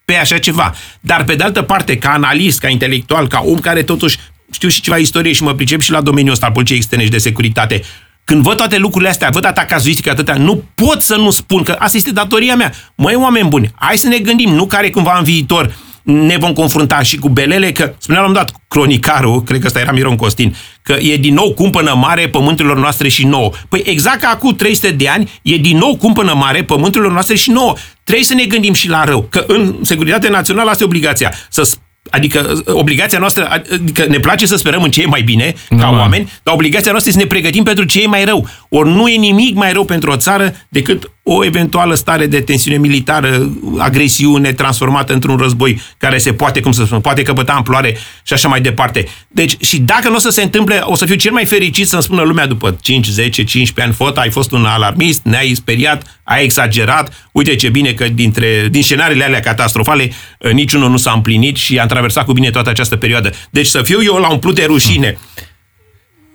pe 0.10 0.16
așa 0.16 0.38
ceva. 0.38 0.74
Dar, 1.00 1.24
pe 1.24 1.36
de 1.36 1.44
altă 1.44 1.62
parte, 1.62 1.98
ca 1.98 2.10
analist, 2.10 2.60
ca 2.60 2.68
intelectual, 2.68 3.28
ca 3.28 3.42
om 3.46 3.60
care 3.60 3.84
totuși 3.84 4.18
știu 4.52 4.70
și 4.70 4.82
ceva 4.82 4.98
istorie 4.98 5.34
și 5.34 5.44
mă 5.44 5.54
pricep 5.54 5.82
și 5.82 5.92
la 5.92 6.02
domeniul 6.02 6.34
ăsta 6.34 6.46
al 6.46 6.52
poliției 6.52 6.78
externe 6.78 7.04
și 7.04 7.10
de 7.10 7.18
securitate, 7.18 7.82
când 8.24 8.44
văd 8.44 8.58
toate 8.58 8.78
lucrurile 8.78 9.10
astea, 9.10 9.30
văd 9.30 9.46
atâta 9.46 9.66
cazuistică, 9.66 10.10
atâtea, 10.10 10.36
nu 10.36 10.64
pot 10.76 11.02
să 11.02 11.16
nu 11.16 11.30
spun 11.30 11.64
că 11.64 11.76
asta 11.80 11.98
este 11.98 12.12
datoria 12.12 12.56
mea. 12.56 12.74
Măi, 12.96 13.16
oameni 13.16 13.50
buni, 13.50 13.72
hai 13.76 13.98
să 13.98 14.08
ne 14.08 14.18
gândim, 14.18 14.50
nu 14.50 14.66
care 14.66 14.90
cumva 14.90 15.18
în 15.18 15.24
viitor 15.24 15.76
ne 16.10 16.38
vom 16.38 16.54
confrunta 16.54 17.02
și 17.02 17.18
cu 17.18 17.30
belele, 17.30 17.72
că 17.72 17.94
spunea 17.98 18.22
la 18.22 18.28
un 18.28 18.34
dat 18.34 18.52
cronicarul, 18.68 19.44
cred 19.44 19.60
că 19.60 19.66
ăsta 19.66 19.80
era 19.80 19.92
Miron 19.92 20.16
Costin, 20.16 20.56
că 20.82 20.98
e 21.02 21.18
din 21.18 21.34
nou 21.34 21.54
cumpănă 21.54 21.94
mare 21.94 22.28
pământurilor 22.28 22.78
noastre 22.78 23.08
și 23.08 23.26
nouă. 23.26 23.52
Păi 23.70 23.82
exact 23.86 24.20
ca 24.20 24.30
acum 24.30 24.56
300 24.56 24.92
de 24.92 25.08
ani, 25.08 25.32
e 25.42 25.56
din 25.56 25.78
nou 25.78 25.96
cumpănă 25.96 26.34
mare 26.34 26.64
pământurilor 26.64 27.12
noastre 27.12 27.36
și 27.36 27.52
nouă. 27.52 27.76
Trebuie 28.04 28.26
să 28.26 28.34
ne 28.34 28.46
gândim 28.46 28.74
și 28.74 28.90
la 28.90 29.04
rău, 29.04 29.28
că 29.30 29.44
în 29.48 29.76
securitatea 29.82 30.30
națională 30.30 30.70
asta 30.70 30.84
e 30.84 30.86
obligația, 30.86 31.34
să 31.50 31.64
Adică 32.10 32.62
uh, 32.66 32.76
obligația 32.76 33.20
noastră, 33.20 33.48
adică 33.50 34.06
ne 34.06 34.20
place 34.20 34.46
să 34.46 34.56
sperăm 34.56 34.84
în 34.84 34.92
ce 34.92 35.02
e 35.02 35.06
mai 35.06 35.22
bine 35.22 35.54
ca 35.70 35.76
Normal. 35.76 36.00
oameni, 36.00 36.32
dar 36.44 36.54
obligația 36.54 36.92
noastră 36.92 37.10
este 37.10 37.22
să 37.22 37.28
ne 37.28 37.40
pregătim 37.40 37.64
pentru 37.64 37.84
ce 37.84 38.02
e 38.02 38.08
mai 38.08 38.26
rău. 38.26 38.48
Ori 38.70 38.90
nu 38.90 39.08
e 39.08 39.18
nimic 39.18 39.56
mai 39.56 39.72
rău 39.72 39.86
pentru 39.86 40.12
o 40.12 40.16
țară 40.16 40.56
decât 40.70 41.12
o 41.32 41.46
eventuală 41.46 41.96
stare 41.96 42.26
de 42.26 42.42
tensiune 42.42 42.78
militară, 42.78 43.52
agresiune 43.78 44.54
transformată 44.54 45.14
într-un 45.14 45.38
război 45.38 45.82
care 45.98 46.18
se 46.18 46.34
poate, 46.34 46.60
cum 46.60 46.72
să 46.72 46.86
spun, 46.86 47.00
poate 47.00 47.22
căpăta 47.22 47.54
amploare 47.54 47.98
și 48.24 48.34
așa 48.34 48.48
mai 48.48 48.62
departe. 48.62 49.08
Deci, 49.28 49.64
și 49.64 49.80
dacă 49.80 50.10
nu 50.10 50.16
o 50.16 50.20
să 50.20 50.30
se 50.30 50.42
întâmple, 50.42 50.80
o 50.84 50.96
să 50.96 51.06
fiu 51.06 51.16
cel 51.16 51.32
mai 51.32 51.46
fericit 51.46 51.88
să-mi 51.88 52.02
spună 52.02 52.22
lumea 52.22 52.46
după 52.46 52.78
5, 52.82 53.08
10, 53.08 53.44
15 53.44 53.82
ani, 53.82 53.94
fota, 53.94 54.22
ai 54.22 54.30
fost 54.30 54.52
un 54.52 54.66
alarmist, 54.66 55.22
ne-ai 55.24 55.54
speriat, 55.54 56.20
ai 56.24 56.44
exagerat, 56.44 57.30
uite 57.32 57.56
ce 57.56 57.70
bine 57.70 57.94
că 57.94 58.08
dintre, 58.08 58.68
din 58.72 58.84
scenariile 58.84 59.24
alea 59.24 59.40
catastrofale 59.40 60.12
eh, 60.40 60.52
niciunul 60.52 60.90
nu 60.90 60.98
s-a 60.98 61.12
împlinit 61.12 61.58
și 61.58 61.80
am 61.80 61.88
traversat 61.88 62.26
cu 62.26 62.34
bine 62.34 62.50
toată 62.50 62.70
această 62.70 62.96
perioadă. 62.96 63.32
Deci 63.50 63.68
să 63.68 63.82
fiu 63.82 64.04
eu 64.04 64.16
la 64.16 64.30
umplut 64.30 64.56
de 64.56 64.66
rușine, 64.66 65.18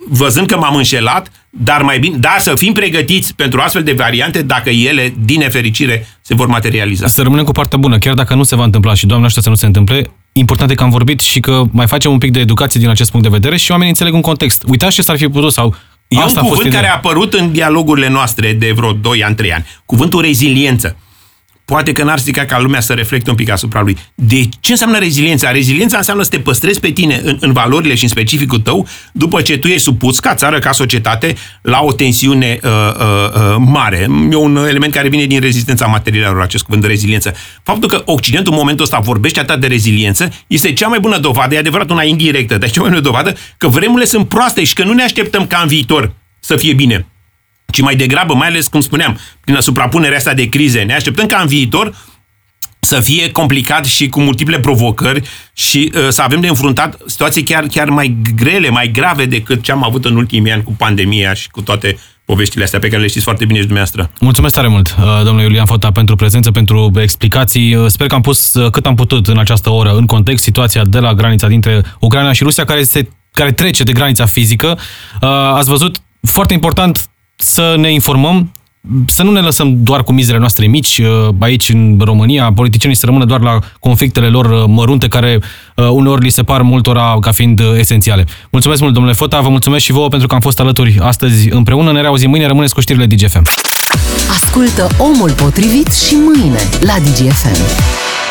văzând 0.09 0.47
că 0.47 0.57
m-am 0.57 0.77
înșelat, 0.77 1.31
dar 1.57 1.83
mai 1.83 1.99
bine, 1.99 2.17
da, 2.17 2.35
să 2.39 2.55
fim 2.55 2.73
pregătiți 2.73 3.35
pentru 3.35 3.61
astfel 3.61 3.83
de 3.83 3.93
variante 3.93 4.43
dacă 4.43 4.71
ele, 4.71 5.15
din 5.25 5.39
nefericire, 5.39 6.07
se 6.21 6.35
vor 6.35 6.47
materializa. 6.47 7.07
Să 7.07 7.23
rămânem 7.23 7.45
cu 7.45 7.53
partea 7.53 7.79
bună, 7.79 7.99
chiar 7.99 8.15
dacă 8.15 8.35
nu 8.35 8.43
se 8.43 8.57
va 8.57 8.65
întâmpla 8.65 8.95
și 8.95 9.07
Doamne 9.07 9.27
aștept 9.27 9.45
să 9.45 9.51
nu 9.51 9.57
se 9.57 9.67
întâmple, 9.67 10.11
important 10.33 10.71
e 10.71 10.75
că 10.75 10.83
am 10.83 10.91
vorbit 10.91 11.21
și 11.21 11.41
că 11.41 11.63
mai 11.71 11.87
facem 11.87 12.13
un 12.13 12.19
pic 12.19 12.31
de 12.31 12.41
educație 12.41 12.81
din 12.81 12.89
acest 12.89 13.11
punct 13.11 13.27
de 13.27 13.33
vedere 13.33 13.57
și 13.57 13.71
oamenii 13.71 13.91
înțeleg 13.93 14.15
un 14.15 14.21
context. 14.21 14.63
Uitați 14.67 14.95
ce 14.95 15.03
s-ar 15.03 15.17
fi 15.17 15.29
putut 15.29 15.53
sau 15.53 15.75
E 16.09 16.17
asta 16.19 16.31
un 16.41 16.47
a 16.47 16.49
fost 16.49 16.49
cuvânt 16.49 16.67
ideea. 16.67 16.81
care 16.81 16.93
a 16.93 16.97
apărut 16.97 17.35
în 17.35 17.53
dialogurile 17.53 18.09
noastre 18.09 18.53
de 18.53 18.73
vreo 18.77 18.93
2 18.93 19.25
ani, 19.25 19.35
3 19.35 19.53
ani. 19.53 19.67
Cuvântul 19.85 20.21
reziliență. 20.21 20.97
Poate 21.75 21.93
că 21.93 22.03
n-ar 22.03 22.18
strica 22.18 22.45
ca 22.45 22.61
lumea 22.61 22.81
să 22.81 22.93
reflecte 22.93 23.31
un 23.31 23.37
pic 23.37 23.51
asupra 23.51 23.81
lui. 23.81 23.97
De 24.14 24.49
ce 24.61 24.70
înseamnă 24.70 24.99
reziliența? 24.99 25.51
Reziliența 25.51 25.97
înseamnă 25.97 26.22
să 26.22 26.29
te 26.31 26.39
păstrezi 26.39 26.81
pe 26.81 26.91
tine 26.91 27.20
în, 27.25 27.37
în 27.41 27.53
valorile 27.53 27.95
și 27.95 28.03
în 28.03 28.09
specificul 28.09 28.59
tău 28.59 28.89
după 29.12 29.43
ce 29.43 29.59
tu 29.59 29.66
ești 29.66 29.83
supus 29.83 30.18
ca 30.18 30.35
țară, 30.35 30.59
ca 30.59 30.72
societate, 30.72 31.35
la 31.62 31.81
o 31.83 31.93
tensiune 31.93 32.59
uh, 32.62 32.70
uh, 32.70 33.01
uh, 33.35 33.57
mare. 33.59 34.07
E 34.31 34.37
un 34.37 34.57
element 34.57 34.93
care 34.93 35.09
vine 35.09 35.25
din 35.25 35.41
rezistența 35.41 35.87
materialelor, 35.87 36.43
acest 36.43 36.64
cuvânt 36.64 36.83
de 36.83 36.89
reziliență. 36.89 37.35
Faptul 37.62 37.89
că 37.89 38.03
Occidentul 38.05 38.53
în 38.53 38.59
momentul 38.59 38.85
ăsta 38.85 38.99
vorbește 38.99 39.41
atât 39.41 39.61
de 39.61 39.66
reziliență 39.66 40.29
este 40.47 40.72
cea 40.72 40.89
mai 40.89 41.01
bună 41.01 41.18
dovadă, 41.18 41.55
e 41.55 41.59
adevărat 41.59 41.91
una 41.91 42.03
indirectă, 42.03 42.59
dar 42.59 42.68
e 42.68 42.72
cea 42.72 42.81
mai 42.81 42.91
bună 42.91 43.03
dovadă 43.03 43.35
că 43.57 43.68
vremurile 43.68 44.07
sunt 44.07 44.29
proaste 44.29 44.64
și 44.64 44.75
că 44.75 44.85
nu 44.85 44.93
ne 44.93 45.03
așteptăm 45.03 45.47
ca 45.47 45.59
în 45.62 45.68
viitor 45.68 46.12
să 46.41 46.57
fie 46.57 46.72
bine 46.72 47.07
ci 47.75 47.81
mai 47.81 47.97
degrabă, 47.97 48.35
mai 48.35 48.49
ales, 48.49 48.68
cum 48.68 48.81
spuneam, 48.81 49.18
prin 49.41 49.57
suprapunerea 49.61 50.16
asta 50.16 50.35
de 50.35 50.49
crize, 50.49 50.83
ne 50.83 50.95
așteptăm 50.95 51.27
ca 51.27 51.39
în 51.41 51.47
viitor 51.47 51.95
să 52.81 53.01
fie 53.01 53.31
complicat 53.31 53.85
și 53.85 54.09
cu 54.09 54.20
multiple 54.20 54.61
provocări 54.61 55.22
și 55.53 55.93
uh, 55.95 56.07
să 56.09 56.22
avem 56.22 56.41
de 56.41 56.49
înfruntat 56.49 56.99
situații 57.07 57.43
chiar, 57.43 57.66
chiar 57.66 57.89
mai 57.89 58.16
grele, 58.35 58.68
mai 58.68 58.91
grave 58.91 59.25
decât 59.25 59.62
ce 59.62 59.72
am 59.72 59.85
avut 59.85 60.05
în 60.05 60.16
ultimii 60.16 60.53
ani 60.53 60.62
cu 60.62 60.72
pandemia 60.72 61.35
și 61.35 61.51
cu 61.51 61.61
toate 61.62 61.99
poveștile 62.25 62.64
astea 62.64 62.79
pe 62.79 62.89
care 62.89 63.01
le 63.01 63.09
știți 63.09 63.25
foarte 63.25 63.45
bine 63.45 63.59
și 63.59 63.66
dumneavoastră. 63.66 64.11
Mulțumesc 64.20 64.55
tare 64.55 64.68
mult, 64.68 64.97
uh, 64.99 65.25
domnule 65.25 65.43
Iulian 65.43 65.66
Fota, 65.66 65.91
pentru 65.91 66.16
prezență, 66.16 66.51
pentru 66.51 66.91
explicații. 66.97 67.75
Uh, 67.75 67.87
Sper 67.87 68.07
că 68.07 68.14
am 68.14 68.20
pus 68.20 68.55
uh, 68.55 68.70
cât 68.70 68.87
am 68.87 68.95
putut 68.95 69.27
în 69.27 69.39
această 69.39 69.70
oră 69.70 69.91
în 69.97 70.07
context 70.07 70.43
situația 70.43 70.85
de 70.85 70.99
la 70.99 71.14
granița 71.14 71.49
dintre 71.49 71.83
Ucraina 72.01 72.33
și 72.33 72.43
Rusia, 72.43 72.64
care, 72.64 72.83
se, 72.83 73.09
care 73.33 73.53
trece 73.53 73.83
de 73.83 73.93
granița 73.93 74.27
fizică. 74.27 74.79
Uh, 75.20 75.29
Ați 75.29 75.68
văzut, 75.68 75.97
foarte 76.20 76.53
important 76.53 77.09
să 77.37 77.74
ne 77.78 77.93
informăm, 77.93 78.53
să 79.07 79.22
nu 79.22 79.30
ne 79.30 79.41
lăsăm 79.41 79.82
doar 79.82 80.03
cu 80.03 80.12
mizele 80.12 80.39
noastre 80.39 80.66
mici 80.66 80.99
uh, 80.99 81.35
aici 81.39 81.68
în 81.68 82.01
România, 82.05 82.53
politicienii 82.53 82.97
să 82.97 83.07
rămână 83.07 83.24
doar 83.24 83.41
la 83.41 83.59
conflictele 83.80 84.28
lor 84.28 84.51
uh, 84.51 84.64
mărunte 84.66 85.09
care 85.09 85.39
uh, 85.74 85.89
uneori 85.89 86.22
li 86.22 86.30
se 86.30 86.43
par 86.43 86.62
multora 86.62 87.16
ca 87.20 87.32
fiind 87.32 87.61
uh, 87.61 87.66
esențiale. 87.78 88.24
Mulțumesc 88.51 88.80
mult, 88.80 88.93
domnule 88.93 89.14
Fota, 89.14 89.41
vă 89.41 89.49
mulțumesc 89.49 89.85
și 89.85 89.93
vouă 89.93 90.09
pentru 90.09 90.28
că 90.28 90.35
am 90.35 90.41
fost 90.41 90.61
alături 90.61 90.99
astăzi 91.01 91.49
împreună. 91.51 91.93
Ne 91.93 92.01
reauzim 92.01 92.30
mâine, 92.30 92.47
rămâneți 92.47 92.74
cu 92.74 92.80
știrile 92.80 93.07
DGFM. 93.07 93.43
Ascultă 94.30 94.89
Omul 94.99 95.30
Potrivit 95.30 95.93
și 95.93 96.14
mâine 96.14 96.59
la 96.80 96.95
DGFM. 96.99 98.24